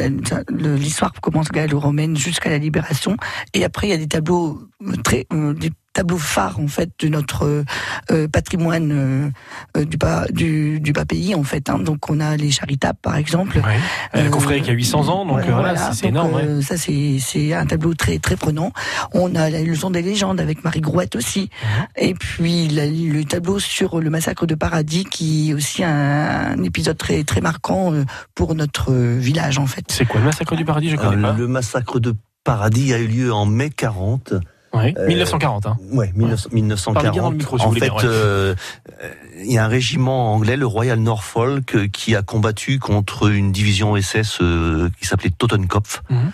l'histoire 0.49 1.13
commence 1.21 1.49
gallo-romaine 1.49 2.15
jusqu'à 2.17 2.49
la 2.49 2.57
libération 2.57 3.15
et 3.53 3.63
après 3.63 3.87
il 3.87 3.89
y 3.91 3.93
a 3.93 3.97
des 3.97 4.07
tableaux 4.07 4.61
euh, 4.85 4.95
très 5.03 5.25
euh, 5.33 5.53
des 5.53 5.71
tableaux 5.93 6.17
phares 6.19 6.59
en 6.59 6.67
fait 6.67 6.89
de 6.99 7.07
notre 7.07 7.45
euh, 7.45 7.63
euh, 8.11 8.27
patrimoine 8.27 8.91
euh, 8.91 9.29
euh, 9.77 9.85
du 9.85 9.97
bas 9.97 10.25
du, 10.29 10.79
du 10.79 10.93
bas 10.93 11.03
pays 11.05 11.33
en 11.35 11.43
fait 11.43 11.67
hein. 11.69 11.79
donc 11.79 12.09
on 12.09 12.19
a 12.19 12.37
les 12.37 12.51
charitables 12.51 12.99
par 13.01 13.15
exemple 13.17 13.59
Euh, 14.15 14.23
Le 14.23 14.29
confrérie 14.29 14.61
qui 14.61 14.69
a 14.69 14.73
800 14.73 15.07
ans, 15.09 15.25
donc 15.25 15.37
Ouais, 15.37 15.49
euh, 15.49 15.58
voilà, 15.61 15.73
voilà. 15.79 15.93
c'est- 15.93 16.07
énorme. 16.07 16.33
ouais. 16.33 16.43
euh, 16.43 16.61
Ça, 16.61 16.77
c'est 16.77 17.17
c'est 17.19 17.53
un 17.53 17.65
tableau 17.65 17.93
très 17.93 18.19
très 18.19 18.35
prenant. 18.35 18.71
On 19.13 19.33
a 19.35 19.49
la 19.49 19.61
leçon 19.61 19.89
des 19.91 20.01
légendes 20.01 20.39
avec 20.39 20.63
Marie 20.63 20.81
Grouette 20.81 21.15
aussi. 21.15 21.49
Mhm. 21.61 21.85
Et 21.97 22.13
puis 22.13 22.67
la- 22.69 22.87
le 22.87 23.23
tableau 23.25 23.59
sur 23.59 23.99
le 23.99 24.09
massacre 24.09 24.45
de 24.45 24.55
Paradis, 24.55 25.05
qui 25.05 25.49
est 25.49 25.53
aussi 25.53 25.83
un, 25.83 25.89
un 26.57 26.63
épisode 26.63 26.97
très 26.97 27.23
très 27.23 27.41
marquant 27.41 27.93
euh, 27.93 28.03
pour 28.35 28.55
notre 28.55 28.91
euh, 28.91 29.17
village 29.19 29.57
en 29.57 29.65
fait. 29.67 29.85
C'est 29.89 30.05
quoi 30.05 30.19
le 30.19 30.25
massacre 30.27 30.55
du 30.55 30.65
Paradis? 30.65 30.89
Je 30.89 30.95
connais 30.95 31.21
pas. 31.21 31.33
le 31.33 31.47
massacre 31.47 31.99
de 31.99 32.15
Paradis 32.43 32.93
a 32.93 32.97
eu 32.97 33.07
lieu 33.07 33.33
en 33.33 33.45
mai 33.45 33.69
40. 33.69 34.33
Oui, 34.73 34.93
Euh, 34.97 35.07
1940. 35.07 35.65
Hein. 35.65 35.77
Ouais, 35.91 36.11
1900 36.15 36.93
Parlez 36.93 37.09
bien 37.09 37.23
dans 37.23 37.29
le 37.31 37.37
1940. 37.37 37.37
micro, 37.37 37.57
si 37.57 37.65
vous 37.65 37.71
en 37.71 37.99
fait, 37.99 38.05
euh, 38.07 38.55
euh, 39.01 39.09
il 39.43 39.51
y 39.51 39.57
a 39.57 39.65
un 39.65 39.67
régiment 39.67 40.33
anglais, 40.33 40.57
le 40.57 40.65
Royal 40.67 40.99
Norfolk, 40.99 41.75
euh, 41.75 41.87
qui 41.87 42.15
a 42.15 42.21
combattu 42.21 42.77
contre 42.79 43.29
une 43.31 43.51
division 43.51 43.95
SS 43.95 44.39
euh, 44.41 44.89
qui 44.99 45.07
s'appelait 45.07 45.31
Totenkopf. 45.31 46.01
Mhm. 46.09 46.31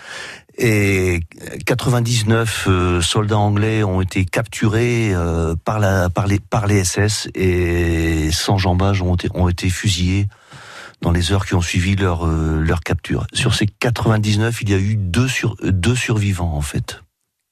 Et 0.58 1.20
99 1.66 2.64
euh, 2.68 3.00
soldats 3.02 3.38
anglais 3.38 3.84
ont 3.84 4.00
été 4.00 4.24
capturés 4.24 5.10
euh, 5.12 5.54
par, 5.54 5.78
la, 5.78 6.08
par, 6.08 6.26
les, 6.26 6.38
par 6.40 6.66
les 6.66 6.82
SS 6.82 7.28
et 7.34 8.30
100 8.32 8.56
jambages 8.56 9.02
ont 9.02 9.14
été, 9.16 9.28
ont 9.34 9.48
été 9.50 9.68
fusillés 9.68 10.28
dans 11.02 11.10
les 11.10 11.30
heures 11.30 11.44
qui 11.44 11.54
ont 11.54 11.60
suivi 11.60 11.94
leur, 11.94 12.26
euh, 12.26 12.58
leur 12.58 12.80
capture. 12.80 13.26
Sur 13.34 13.54
ces 13.54 13.66
99, 13.66 14.62
il 14.62 14.70
y 14.70 14.74
a 14.74 14.78
eu 14.78 14.96
deux, 14.96 15.28
sur, 15.28 15.56
deux 15.62 15.94
survivants 15.94 16.54
en 16.54 16.62
fait. 16.62 17.02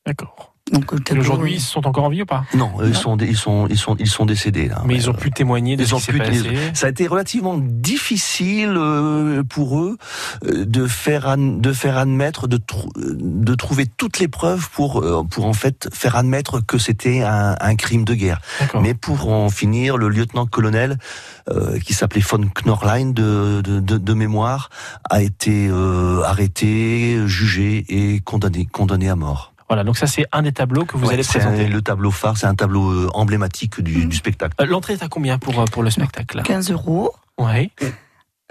D'accord. 0.07 0.54
Donc 0.73 0.93
le 0.93 0.99
Et 0.99 1.03
tableau, 1.03 1.21
Aujourd'hui, 1.21 1.53
euh, 1.53 1.57
ils 1.57 1.61
sont 1.61 1.87
encore 1.87 2.05
en 2.05 2.09
vie 2.09 2.23
ou 2.23 2.27
pas? 2.27 2.45
Non, 2.55 2.73
eux, 2.81 2.89
ils 2.89 2.95
sont, 2.97 3.19
ils 3.19 3.37
sont, 3.37 3.67
ils 3.69 3.77
sont, 3.77 3.97
ils 3.99 4.09
sont 4.09 4.25
décédés 4.25 4.69
là. 4.69 4.81
Mais 4.87 4.95
Ouais, 4.95 4.99
ils 4.99 5.11
ont 5.11 5.13
ouais. 5.13 5.19
pu 5.19 5.31
témoigner 5.31 5.77
de 5.77 5.83
Ils 5.83 5.89
ce 5.89 5.95
ont 5.95 5.99
qui 5.99 6.05
s'est 6.05 6.13
pu- 6.13 6.19
passé. 6.19 6.41
Ça 6.73 6.87
a 6.87 6.91
été 6.91 7.07
relativement 7.07 7.59
difficile 7.59 8.75
euh, 8.79 9.43
pour 9.45 9.79
eux 9.79 9.99
euh, 10.47 10.65
de 10.65 10.87
faire 10.87 11.37
de 11.37 11.73
faire 11.75 11.99
admettre 11.99 12.49
de 12.49 12.59
de 12.97 13.55
trouver 13.55 13.85
toutes 13.87 14.19
les 14.21 14.29
preuves 14.29 14.71
pour 14.71 15.01
euh, 15.03 15.23
pour 15.31 15.45
en 15.45 15.53
fait 15.53 15.89
faire 15.93 16.17
admettre 16.17 16.61
que 16.65 16.79
c'était 16.79 17.21
un, 17.21 17.57
un 17.61 17.77
crime 17.77 18.07
de 18.07 18.15
guerre. 18.15 18.41
D'accord. 18.59 18.81
Mais 18.81 18.95
pour 18.95 19.29
en 19.29 19.51
finir, 19.51 19.99
le 19.99 20.09
lieutenant-colonel 20.09 20.97
euh, 21.51 21.79
qui 21.79 21.93
s'appelait 21.93 22.23
von 22.23 22.49
Knorlein 22.55 23.11
de, 23.11 23.61
de, 23.63 23.81
de, 23.81 23.99
de 23.99 24.15
mémoire 24.15 24.71
a 25.11 25.23
été 25.23 25.69
euh, 25.71 26.23
arrêté, 26.25 27.19
jugé 27.27 27.85
et 27.91 28.21
condamné 28.21 28.65
condamné 28.65 29.11
à 29.11 29.17
mort. 29.17 29.53
Voilà, 29.75 29.83
donc 29.83 29.97
ça 29.97 30.07
c'est 30.07 30.25
un 30.31 30.43
des 30.43 30.53
tableaux 30.53 30.85
que 30.85 30.97
vous 30.97 31.09
Ouais, 31.09 31.15
allez 31.15 31.25
c'est 31.25 31.41
présenter. 31.41 31.65
un- 31.65 31.69
le 31.69 31.83
tableau 31.83 32.13
phare, 32.13 32.37
c'est 32.39 32.47
un 32.47 32.55
tableau 32.55 32.93
euh, 32.93 33.09
emblématique 33.13 33.81
du, 33.81 34.07
du 34.07 34.15
spectacle. 34.17 34.55
Euh, 34.61 34.67
L'entrée 34.67 34.93
est 34.93 35.03
à 35.03 35.09
combien 35.09 35.37
pour, 35.37 35.59
euh, 35.61 35.65
pour 35.65 35.83
le 35.83 35.91
spectacle 35.91 36.43
15 36.45 36.71
euros. 36.71 37.11
Ouais. 37.39 37.73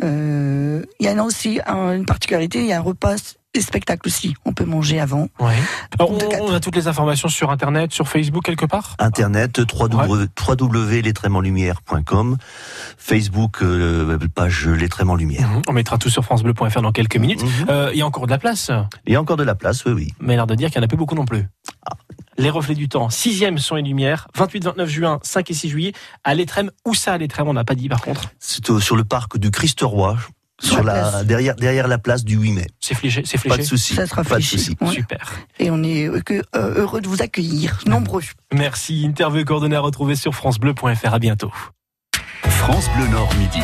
Euh, 0.03 0.83
Il 0.99 1.05
y 1.05 1.09
en 1.09 1.17
a 1.19 1.23
aussi 1.23 1.61
un- 1.65 1.95
une 1.95 2.05
particularité, 2.05 2.59
il 2.59 2.65
y 2.65 2.73
a 2.73 2.77
un 2.79 2.81
repas 2.81 3.37
les 3.55 3.61
spectacles 3.61 4.07
aussi. 4.07 4.35
On 4.45 4.53
peut 4.53 4.65
manger 4.65 4.99
avant. 4.99 5.27
Ouais. 5.39 5.55
Alors, 5.99 6.11
on, 6.11 6.17
on 6.49 6.53
a 6.53 6.59
toutes 6.59 6.75
les 6.75 6.87
informations 6.87 7.27
sur 7.29 7.51
Internet, 7.51 7.91
sur 7.93 8.07
Facebook 8.07 8.43
quelque 8.43 8.65
part 8.65 8.95
Internet, 8.99 9.59
www- 9.59 10.27
www.lettraimentlumière.com, 10.47 12.37
Facebook, 12.97 13.61
euh, 13.61 14.17
page 14.33 14.67
Les 14.67 14.87
Lumière. 15.17 15.49
Mhm. 15.49 15.61
On 15.67 15.73
mettra 15.73 15.97
tout 15.97 16.09
sur 16.09 16.23
francebleu.fr 16.23 16.81
dans 16.81 16.91
quelques 16.91 17.17
minutes. 17.17 17.43
Euh, 17.69 17.89
Il 17.93 17.99
y 17.99 18.01
a 18.01 18.05
encore 18.05 18.25
de 18.25 18.31
la 18.31 18.37
place. 18.37 18.71
Il 19.05 19.13
y 19.13 19.15
a 19.15 19.21
encore 19.21 19.37
de 19.37 19.43
la 19.43 19.55
place, 19.55 19.85
oui, 19.85 19.91
oui. 19.93 20.13
Mais 20.19 20.35
l'air 20.35 20.47
de 20.47 20.55
dire 20.55 20.69
qu'il 20.71 20.79
n'y 20.79 20.83
en 20.83 20.85
a 20.85 20.87
plus 20.87 20.97
beaucoup 20.97 21.15
non 21.15 21.25
plus. 21.25 21.47
Les 22.37 22.49
reflets 22.49 22.73
du 22.75 22.89
temps, 22.89 23.09
sixième 23.11 23.59
son 23.59 23.77
et 23.77 23.83
lumière, 23.83 24.27
28-29 24.35 24.85
juin, 24.87 25.19
5 25.21 25.51
et 25.51 25.53
6 25.53 25.69
juillet, 25.69 25.93
à 26.23 26.33
l'Étrême. 26.33 26.71
Où 26.85 26.95
ça 26.95 27.13
à 27.13 27.17
l'Étrême 27.19 27.47
On 27.47 27.53
n'a 27.53 27.63
pas 27.63 27.75
dit 27.75 27.89
par 27.89 28.01
contre? 28.01 28.31
C'est 28.39 28.69
au- 28.71 28.79
sur 28.79 28.95
le 28.95 29.03
parc 29.03 29.37
du 29.37 29.51
Christ-Roi, 29.51 30.17
sur 30.61 30.83
la 30.83 31.23
derrière, 31.23 31.55
derrière 31.55 31.87
la 31.87 31.97
place 31.97 32.23
du 32.23 32.35
8 32.37 32.51
mai. 32.51 32.67
C'est 32.79 32.95
fléché, 32.95 33.23
c'est 33.25 33.41
Pas 33.41 33.49
de 33.49 33.53
fléché. 33.55 33.69
souci. 33.69 33.95
Ça 33.95 34.05
sera 34.07 34.23
pas 34.23 34.37
de 34.37 34.43
fléché. 34.43 34.57
souci. 34.57 34.77
Ouais. 34.81 34.91
Super. 34.91 35.33
Et 35.59 35.71
on 35.71 35.83
est 35.83 36.07
euh, 36.07 36.21
que, 36.21 36.35
euh, 36.55 36.75
heureux 36.75 37.01
de 37.01 37.07
vous 37.07 37.21
accueillir, 37.21 37.79
nombreux. 37.85 38.21
Merci. 38.53 39.03
Interview 39.05 39.41
et 39.41 39.45
coordonnées 39.45 39.75
à 39.75 39.81
retrouver 39.81 40.15
sur 40.15 40.33
francebleu.fr. 40.35 41.13
À 41.13 41.19
bientôt. 41.19 41.51
France 42.45 42.87
Bleu 42.95 43.07
Nord 43.07 43.33
midi. 43.35 43.59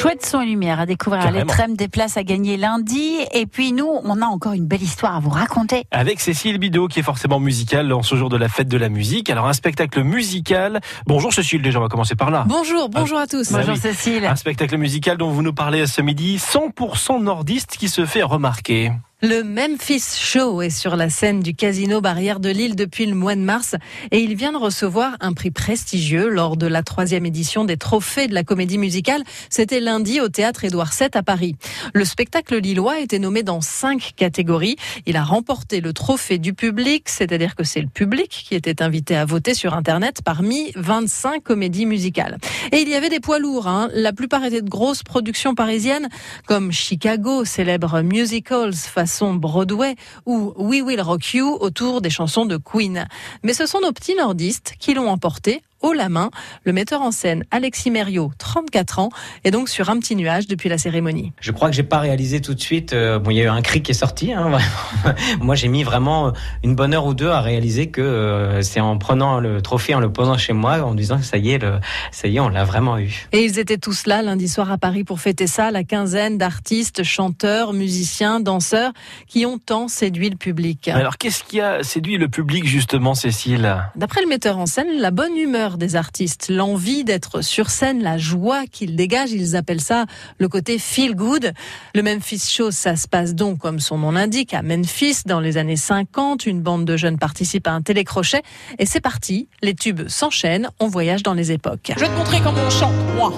Chouette 0.00 0.24
son 0.24 0.40
et 0.40 0.46
lumière 0.46 0.80
à 0.80 0.86
découvrir 0.86 1.26
à 1.26 1.30
l'Étrême, 1.30 1.76
des 1.76 1.86
places 1.86 2.16
à 2.16 2.22
gagner 2.22 2.56
lundi. 2.56 3.18
Et 3.34 3.44
puis 3.44 3.74
nous, 3.74 4.00
on 4.02 4.22
a 4.22 4.24
encore 4.24 4.54
une 4.54 4.64
belle 4.64 4.82
histoire 4.82 5.14
à 5.14 5.20
vous 5.20 5.28
raconter. 5.28 5.84
Avec 5.90 6.20
Cécile 6.20 6.56
Bidot, 6.56 6.88
qui 6.88 7.00
est 7.00 7.02
forcément 7.02 7.38
musicale 7.38 7.92
en 7.92 8.00
ce 8.02 8.14
jour 8.14 8.30
de 8.30 8.38
la 8.38 8.48
fête 8.48 8.68
de 8.68 8.78
la 8.78 8.88
musique. 8.88 9.28
Alors, 9.28 9.46
un 9.46 9.52
spectacle 9.52 10.02
musical. 10.02 10.80
Bonjour 11.06 11.34
Cécile, 11.34 11.60
déjà, 11.60 11.80
on 11.80 11.82
va 11.82 11.88
commencer 11.88 12.14
par 12.14 12.30
là. 12.30 12.46
Bonjour, 12.48 12.88
bonjour 12.88 13.18
à 13.18 13.26
tous. 13.26 13.52
Bah 13.52 13.58
Bonjour 13.58 13.74
oui. 13.74 13.80
Cécile. 13.80 14.24
Un 14.24 14.36
spectacle 14.36 14.78
musical 14.78 15.18
dont 15.18 15.28
vous 15.28 15.42
nous 15.42 15.52
parlez 15.52 15.86
ce 15.86 16.00
midi, 16.00 16.38
100% 16.38 17.22
nordiste 17.22 17.76
qui 17.76 17.90
se 17.90 18.06
fait 18.06 18.22
remarquer. 18.22 18.92
Le 19.22 19.42
Memphis 19.42 20.16
Show 20.18 20.62
est 20.62 20.70
sur 20.70 20.96
la 20.96 21.10
scène 21.10 21.40
du 21.40 21.54
Casino 21.54 22.00
Barrière 22.00 22.40
de 22.40 22.48
Lille 22.48 22.74
depuis 22.74 23.04
le 23.04 23.14
mois 23.14 23.34
de 23.34 23.42
mars 23.42 23.74
et 24.12 24.20
il 24.20 24.34
vient 24.34 24.52
de 24.52 24.56
recevoir 24.56 25.18
un 25.20 25.34
prix 25.34 25.50
prestigieux 25.50 26.30
lors 26.30 26.56
de 26.56 26.66
la 26.66 26.82
troisième 26.82 27.26
édition 27.26 27.66
des 27.66 27.76
Trophées 27.76 28.28
de 28.28 28.34
la 28.34 28.44
comédie 28.44 28.78
musicale. 28.78 29.22
C'était 29.50 29.80
lundi 29.80 30.22
au 30.22 30.30
théâtre 30.30 30.64
Édouard 30.64 30.90
VII 30.98 31.10
à 31.12 31.22
Paris. 31.22 31.54
Le 31.92 32.06
spectacle 32.06 32.56
lillois 32.56 32.98
été 32.98 33.18
nommé 33.18 33.42
dans 33.42 33.60
cinq 33.60 34.12
catégories. 34.16 34.76
Il 35.04 35.18
a 35.18 35.22
remporté 35.22 35.82
le 35.82 35.92
trophée 35.92 36.38
du 36.38 36.54
public, 36.54 37.10
c'est-à-dire 37.10 37.56
que 37.56 37.62
c'est 37.62 37.82
le 37.82 37.88
public 37.88 38.46
qui 38.48 38.54
était 38.54 38.80
invité 38.82 39.16
à 39.16 39.26
voter 39.26 39.52
sur 39.52 39.74
Internet 39.74 40.20
parmi 40.24 40.72
25 40.76 41.42
comédies 41.42 41.84
musicales. 41.84 42.38
Et 42.72 42.78
il 42.78 42.88
y 42.88 42.94
avait 42.94 43.10
des 43.10 43.20
poids 43.20 43.38
lourds. 43.38 43.68
hein. 43.68 43.90
La 43.92 44.14
plupart 44.14 44.46
étaient 44.46 44.62
de 44.62 44.70
grosses 44.70 45.02
productions 45.02 45.54
parisiennes 45.54 46.08
comme 46.46 46.72
Chicago, 46.72 47.44
célèbre 47.44 48.00
musicals 48.00 48.72
façon 49.10 49.34
Broadway, 49.34 49.96
ou 50.24 50.54
We 50.56 50.82
Will 50.82 51.00
Rock 51.00 51.34
You 51.34 51.56
autour 51.60 52.00
des 52.00 52.10
chansons 52.10 52.46
de 52.46 52.56
Queen. 52.56 53.08
Mais 53.42 53.54
ce 53.54 53.66
sont 53.66 53.80
nos 53.80 53.90
petits 53.92 54.14
nordistes 54.14 54.74
qui 54.78 54.94
l'ont 54.94 55.08
emporté 55.08 55.62
haut 55.82 55.92
la 55.92 56.08
main. 56.08 56.30
Le 56.64 56.72
metteur 56.72 57.02
en 57.02 57.10
scène 57.10 57.44
Alexis 57.50 57.90
Mériot, 57.90 58.32
34 58.38 58.98
ans, 58.98 59.08
est 59.44 59.50
donc 59.50 59.68
sur 59.68 59.90
un 59.90 59.98
petit 59.98 60.16
nuage 60.16 60.46
depuis 60.46 60.68
la 60.68 60.78
cérémonie. 60.78 61.32
Je 61.40 61.52
crois 61.52 61.68
que 61.70 61.74
j'ai 61.76 61.82
pas 61.82 61.98
réalisé 61.98 62.40
tout 62.40 62.54
de 62.54 62.60
suite. 62.60 62.92
euh, 62.92 63.18
bon, 63.18 63.30
il 63.30 63.36
y 63.36 63.40
a 63.40 63.44
eu 63.44 63.48
un 63.48 63.62
cri 63.62 63.82
qui 63.82 63.92
est 63.92 63.94
sorti. 63.94 64.32
Hein. 64.32 64.58
Moi, 65.40 65.54
j'ai 65.54 65.68
mis 65.68 65.82
vraiment 65.82 66.32
une 66.62 66.74
bonne 66.74 66.94
heure 66.94 67.06
ou 67.06 67.14
deux 67.14 67.28
à 67.30 67.40
réaliser 67.40 67.88
que 67.88 68.00
euh, 68.00 68.62
c'est 68.62 68.80
en 68.80 68.98
prenant 68.98 69.40
le 69.40 69.62
trophée, 69.62 69.94
en 69.94 70.00
le 70.00 70.12
posant 70.12 70.36
chez 70.38 70.52
moi, 70.52 70.82
en 70.82 70.94
disant 70.94 71.18
que 71.18 71.24
ça 71.24 71.36
y 71.36 71.50
est, 71.50 71.58
le, 71.58 71.78
ça 72.10 72.28
y 72.28 72.36
est, 72.36 72.40
on 72.40 72.48
l'a 72.48 72.64
vraiment 72.64 72.98
eu. 72.98 73.26
Et 73.32 73.44
ils 73.44 73.58
étaient 73.58 73.78
tous 73.78 74.06
là 74.06 74.22
lundi 74.22 74.48
soir 74.48 74.70
à 74.70 74.78
Paris 74.78 75.04
pour 75.04 75.20
fêter 75.20 75.46
ça, 75.46 75.70
la 75.70 75.84
quinzaine 75.84 76.38
d'artistes, 76.38 77.02
chanteurs, 77.02 77.72
musiciens, 77.72 78.40
danseurs 78.40 78.92
qui 79.26 79.46
ont 79.46 79.58
tant 79.58 79.88
séduit 79.88 80.30
le 80.30 80.36
public. 80.36 80.88
Alors, 80.88 81.18
qu'est-ce 81.18 81.44
qui 81.44 81.60
a 81.60 81.82
séduit 81.82 82.18
le 82.18 82.28
public, 82.28 82.66
justement, 82.66 83.14
Cécile? 83.14 83.76
D'après 83.96 84.22
le 84.22 84.28
metteur 84.28 84.58
en 84.58 84.66
scène, 84.66 84.88
la 84.98 85.10
bonne 85.10 85.36
humeur 85.36 85.69
des 85.78 85.96
artistes, 85.96 86.48
l'envie 86.48 87.04
d'être 87.04 87.42
sur 87.42 87.70
scène, 87.70 88.02
la 88.02 88.18
joie 88.18 88.66
qu'ils 88.66 88.96
dégagent, 88.96 89.32
ils 89.32 89.56
appellent 89.56 89.80
ça 89.80 90.06
le 90.38 90.48
côté 90.48 90.78
feel 90.78 91.14
good. 91.14 91.52
Le 91.94 92.02
Memphis 92.02 92.40
Show, 92.50 92.70
ça 92.70 92.96
se 92.96 93.08
passe 93.08 93.34
donc, 93.34 93.58
comme 93.58 93.80
son 93.80 93.98
nom 93.98 94.12
l'indique, 94.12 94.54
à 94.54 94.62
Memphis 94.62 95.22
dans 95.26 95.40
les 95.40 95.56
années 95.56 95.76
50. 95.76 96.46
Une 96.46 96.60
bande 96.60 96.84
de 96.84 96.96
jeunes 96.96 97.18
participe 97.18 97.66
à 97.66 97.72
un 97.72 97.82
télécrochet 97.82 98.42
et 98.78 98.86
c'est 98.86 99.00
parti. 99.00 99.48
Les 99.62 99.74
tubes 99.74 100.08
s'enchaînent, 100.08 100.70
on 100.78 100.88
voyage 100.88 101.22
dans 101.22 101.34
les 101.34 101.52
époques. 101.52 101.92
Je 101.94 102.00
vais 102.00 102.08
te 102.08 102.16
montrer 102.16 102.40
comment 102.40 102.62
on 102.66 102.70
chante, 102.70 102.94
moi. 103.16 103.32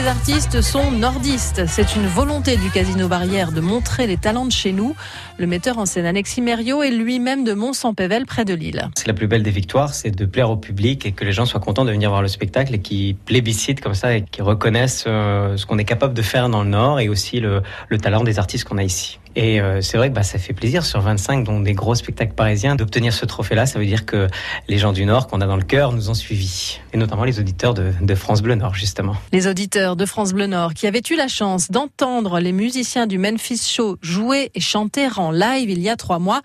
Les 0.00 0.06
artistes 0.06 0.62
sont 0.62 0.90
nordistes. 0.92 1.66
C'est 1.66 1.94
une 1.94 2.06
volonté 2.06 2.56
du 2.56 2.70
Casino 2.70 3.06
Barrière 3.08 3.52
de 3.52 3.60
montrer 3.60 4.06
les 4.06 4.16
talents 4.16 4.46
de 4.46 4.52
chez 4.52 4.72
nous. 4.72 4.94
Le 5.38 5.46
metteur 5.46 5.78
en 5.78 5.84
scène 5.84 6.06
Alexis 6.06 6.40
Mériot 6.40 6.82
est 6.82 6.90
lui-même 6.90 7.44
de 7.44 7.52
Mont-Saint-Pével, 7.52 8.24
près 8.24 8.44
de 8.44 8.54
Lille. 8.54 8.88
C'est 8.96 9.08
la 9.08 9.12
plus 9.12 9.26
belle 9.26 9.42
des 9.42 9.50
victoires, 9.50 9.92
c'est 9.92 10.10
de 10.10 10.24
plaire 10.24 10.50
au 10.50 10.56
public 10.56 11.04
et 11.04 11.12
que 11.12 11.24
les 11.24 11.32
gens 11.32 11.44
soient 11.44 11.60
contents 11.60 11.84
de 11.84 11.90
venir 11.90 12.08
voir 12.08 12.22
le 12.22 12.28
spectacle 12.28 12.74
et 12.74 12.80
qui 12.80 13.16
plébiscitent 13.26 13.80
comme 13.80 13.94
ça 13.94 14.16
et 14.16 14.22
qui 14.22 14.40
reconnaissent 14.40 15.04
euh, 15.06 15.56
ce 15.58 15.66
qu'on 15.66 15.78
est 15.78 15.84
capable 15.84 16.14
de 16.14 16.22
faire 16.22 16.48
dans 16.48 16.62
le 16.62 16.70
Nord 16.70 17.00
et 17.00 17.08
aussi 17.08 17.40
le 17.40 17.62
talent 17.98 18.24
des 18.24 18.38
artistes 18.38 18.64
qu'on 18.64 18.78
a 18.78 18.84
ici. 18.84 19.19
Et 19.36 19.60
euh, 19.60 19.80
c'est 19.80 19.96
vrai 19.96 20.10
que 20.10 20.14
bah, 20.14 20.22
ça 20.22 20.38
fait 20.38 20.52
plaisir 20.52 20.84
sur 20.84 21.00
25, 21.00 21.44
dont 21.44 21.60
des 21.60 21.72
gros 21.72 21.94
spectacles 21.94 22.34
parisiens, 22.34 22.74
d'obtenir 22.74 23.12
ce 23.12 23.24
trophée-là. 23.24 23.66
Ça 23.66 23.78
veut 23.78 23.86
dire 23.86 24.06
que 24.06 24.28
les 24.68 24.78
gens 24.78 24.92
du 24.92 25.04
Nord 25.04 25.26
qu'on 25.28 25.40
a 25.40 25.46
dans 25.46 25.56
le 25.56 25.62
cœur 25.62 25.92
nous 25.92 26.10
ont 26.10 26.14
suivis. 26.14 26.80
Et 26.92 26.96
notamment 26.96 27.24
les 27.24 27.38
auditeurs 27.38 27.74
de, 27.74 27.92
de 28.00 28.14
France 28.14 28.42
Bleu 28.42 28.54
Nord, 28.54 28.74
justement. 28.74 29.16
Les 29.32 29.46
auditeurs 29.46 29.96
de 29.96 30.04
France 30.04 30.32
Bleu 30.32 30.46
Nord 30.46 30.74
qui 30.74 30.86
avaient 30.86 31.02
eu 31.10 31.16
la 31.16 31.28
chance 31.28 31.70
d'entendre 31.70 32.40
les 32.40 32.52
musiciens 32.52 33.06
du 33.06 33.18
Memphis 33.18 33.58
Show 33.58 33.98
jouer 34.02 34.50
et 34.54 34.60
chanter 34.60 35.08
en 35.16 35.30
live 35.30 35.70
il 35.70 35.80
y 35.80 35.88
a 35.88 35.96
trois 35.96 36.18
mois. 36.18 36.40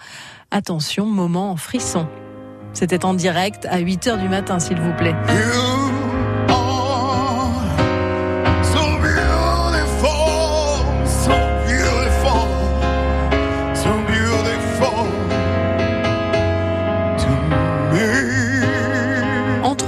Attention, 0.51 1.05
moment 1.05 1.51
en 1.51 1.57
frisson. 1.57 2.07
C'était 2.73 3.05
en 3.05 3.13
direct 3.13 3.65
à 3.69 3.79
8 3.79 4.07
heures 4.07 4.17
du 4.17 4.27
matin, 4.27 4.59
s'il 4.59 4.79
vous 4.79 4.93
plaît. 4.93 5.15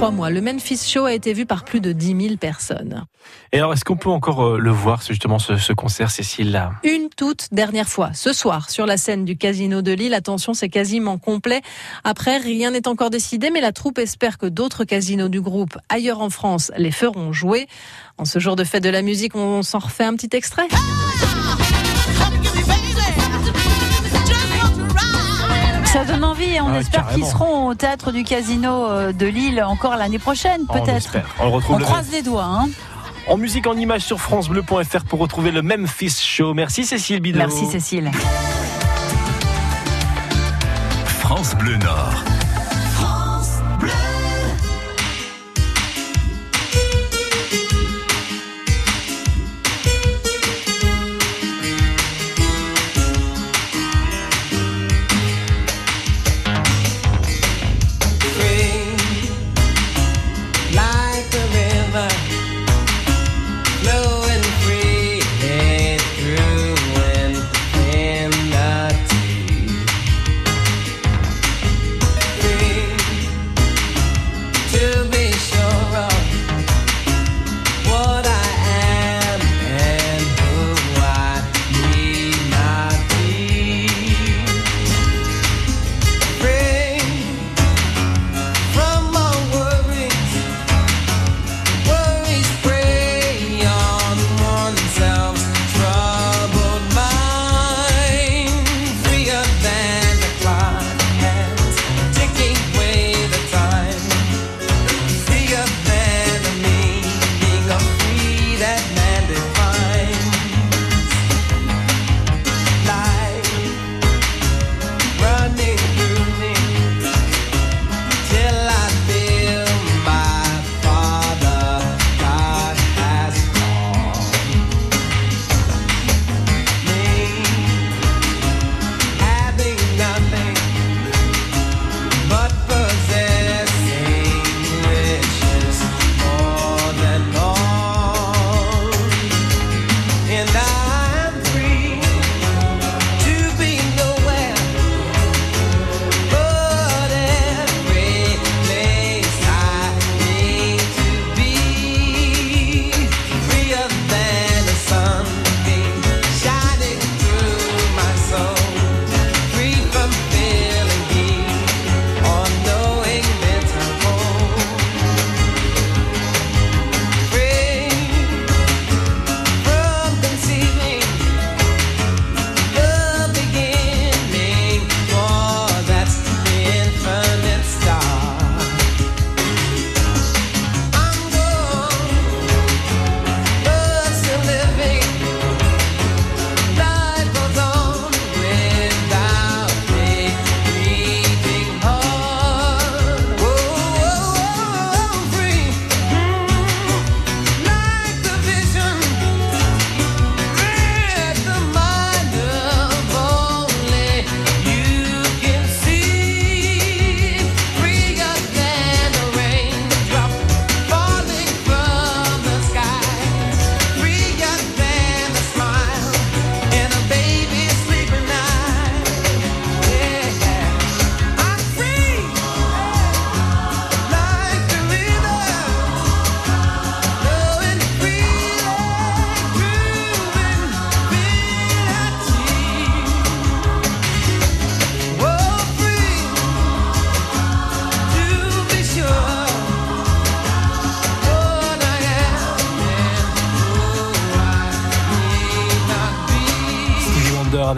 Trois 0.08 0.16
mois, 0.16 0.30
le 0.30 0.40
Memphis 0.40 0.78
Show 0.90 1.04
a 1.04 1.12
été 1.12 1.34
vu 1.34 1.44
par 1.44 1.64
plus 1.64 1.82
de 1.82 1.92
10 1.92 2.16
000 2.28 2.36
personnes. 2.38 3.04
Et 3.52 3.58
alors, 3.58 3.74
est-ce 3.74 3.84
qu'on 3.84 3.98
peut 3.98 4.08
encore 4.08 4.42
euh, 4.54 4.58
le 4.58 4.70
voir, 4.70 5.02
ce- 5.02 5.12
justement, 5.12 5.38
ce, 5.38 5.58
ce 5.58 5.74
concert, 5.74 6.10
Cécile 6.10 6.50
là? 6.50 6.70
Une 6.82 7.10
toute 7.14 7.48
dernière 7.52 7.88
fois, 7.90 8.10
ce 8.14 8.32
soir, 8.32 8.70
sur 8.70 8.86
la 8.86 8.96
scène 8.96 9.26
du 9.26 9.36
Casino 9.36 9.82
de 9.82 9.92
Lille. 9.92 10.14
Attention, 10.14 10.54
c'est 10.54 10.70
quasiment 10.70 11.18
complet. 11.18 11.60
Après, 12.04 12.38
rien 12.38 12.70
n'est 12.70 12.88
encore 12.88 13.10
décidé, 13.10 13.50
mais 13.50 13.60
la 13.60 13.72
troupe 13.72 13.98
espère 13.98 14.38
que 14.38 14.46
d'autres 14.46 14.84
casinos 14.84 15.28
du 15.28 15.42
groupe 15.42 15.76
ailleurs 15.90 16.22
en 16.22 16.30
France 16.30 16.72
les 16.78 16.90
feront 16.90 17.34
jouer. 17.34 17.66
En 18.16 18.24
ce 18.24 18.38
jour 18.38 18.56
de 18.56 18.64
fête 18.64 18.82
de 18.84 18.88
la 18.88 19.02
musique, 19.02 19.34
on 19.34 19.62
s'en 19.62 19.78
refait 19.78 20.04
un 20.04 20.14
petit 20.16 20.34
extrait. 20.34 20.68
Ça 25.98 26.04
donne 26.04 26.22
envie 26.22 26.54
et 26.54 26.60
on 26.60 26.68
Ah 26.72 26.78
espère 26.78 27.08
qu'ils 27.08 27.24
seront 27.24 27.66
au 27.66 27.74
théâtre 27.74 28.12
du 28.12 28.22
Casino 28.22 28.86
euh, 28.86 29.12
de 29.12 29.26
Lille 29.26 29.60
encore 29.64 29.96
l'année 29.96 30.20
prochaine, 30.20 30.60
On 30.68 30.72
peut-être. 30.72 31.16
On 31.40 31.46
le 31.46 31.50
retrouve 31.50 31.74
On 31.74 31.78
le 31.80 31.84
croise 31.84 32.12
les 32.12 32.22
doigts. 32.22 32.44
Hein. 32.44 32.68
En 33.26 33.36
musique, 33.36 33.66
en 33.66 33.74
images 33.74 34.02
sur 34.02 34.20
FranceBleu.fr 34.20 35.04
pour 35.08 35.18
retrouver 35.18 35.50
le 35.50 35.60
Memphis 35.60 36.20
Show. 36.22 36.54
Merci 36.54 36.84
Cécile 36.84 37.18
Bidot. 37.18 37.38
Merci 37.38 37.66
Cécile. 37.66 38.12
France 41.04 41.56
Bleu 41.56 41.76
Nord. 41.78 42.22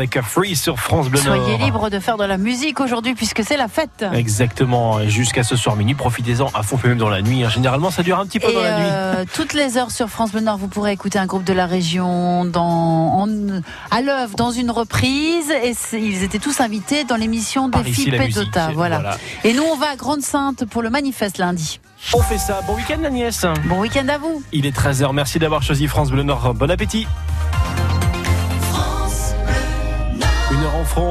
Avec 0.00 0.18
Free 0.22 0.56
sur 0.56 0.78
France 0.80 1.10
Bleu 1.10 1.20
Nord. 1.22 1.36
Soyez 1.44 1.58
libre 1.58 1.90
de 1.90 1.98
faire 1.98 2.16
de 2.16 2.24
la 2.24 2.38
musique 2.38 2.80
aujourd'hui 2.80 3.14
puisque 3.14 3.44
c'est 3.44 3.58
la 3.58 3.68
fête. 3.68 4.04
Exactement, 4.14 5.06
jusqu'à 5.06 5.42
ce 5.42 5.56
soir 5.56 5.76
minuit, 5.76 5.94
profitez-en 5.94 6.46
à 6.54 6.62
fond, 6.62 6.78
même 6.82 6.96
dans 6.96 7.10
la 7.10 7.20
nuit. 7.20 7.44
hein. 7.44 7.50
Généralement, 7.50 7.90
ça 7.90 8.02
dure 8.02 8.18
un 8.18 8.24
petit 8.24 8.40
peu 8.40 8.50
Et 8.50 8.54
dans 8.54 8.62
la 8.62 8.78
nuit. 8.78 8.86
euh, 8.90 9.24
toutes 9.34 9.52
les 9.52 9.76
heures 9.76 9.90
sur 9.90 10.08
France 10.08 10.32
Bleu 10.32 10.40
Nord, 10.40 10.56
vous 10.56 10.68
pourrez 10.68 10.92
écouter 10.92 11.18
un 11.18 11.26
groupe 11.26 11.44
de 11.44 11.52
la 11.52 11.66
région 11.66 12.46
dans, 12.46 12.62
en- 12.64 13.60
à 13.90 14.00
l'œuvre 14.00 14.36
dans 14.36 14.50
une 14.52 14.70
reprise. 14.70 15.50
Et 15.50 15.74
ils 15.98 16.22
étaient 16.24 16.38
tous 16.38 16.60
invités 16.62 17.04
dans 17.04 17.16
l'émission 17.16 17.68
des 17.68 17.84
filles 17.84 18.10
Pédota. 18.12 18.70
Voilà. 18.72 19.00
voilà. 19.00 19.16
Et 19.44 19.52
nous, 19.52 19.64
on 19.70 19.76
va 19.76 19.90
à 19.90 19.96
Grande-Sainte 19.96 20.64
pour 20.64 20.80
le 20.80 20.88
manifeste 20.88 21.36
lundi. 21.36 21.78
On 22.14 22.22
fait 22.22 22.38
ça. 22.38 22.60
Bon 22.66 22.74
week-end, 22.76 23.04
Agnès. 23.04 23.44
Bon 23.66 23.80
week-end 23.80 24.08
à 24.08 24.16
vous. 24.16 24.42
Il 24.52 24.64
est 24.64 24.74
13h. 24.74 25.12
Merci 25.12 25.38
d'avoir 25.38 25.62
choisi 25.62 25.86
France 25.86 26.10
Bleu 26.10 26.22
Nord. 26.22 26.54
Bon 26.54 26.70
appétit. 26.70 27.06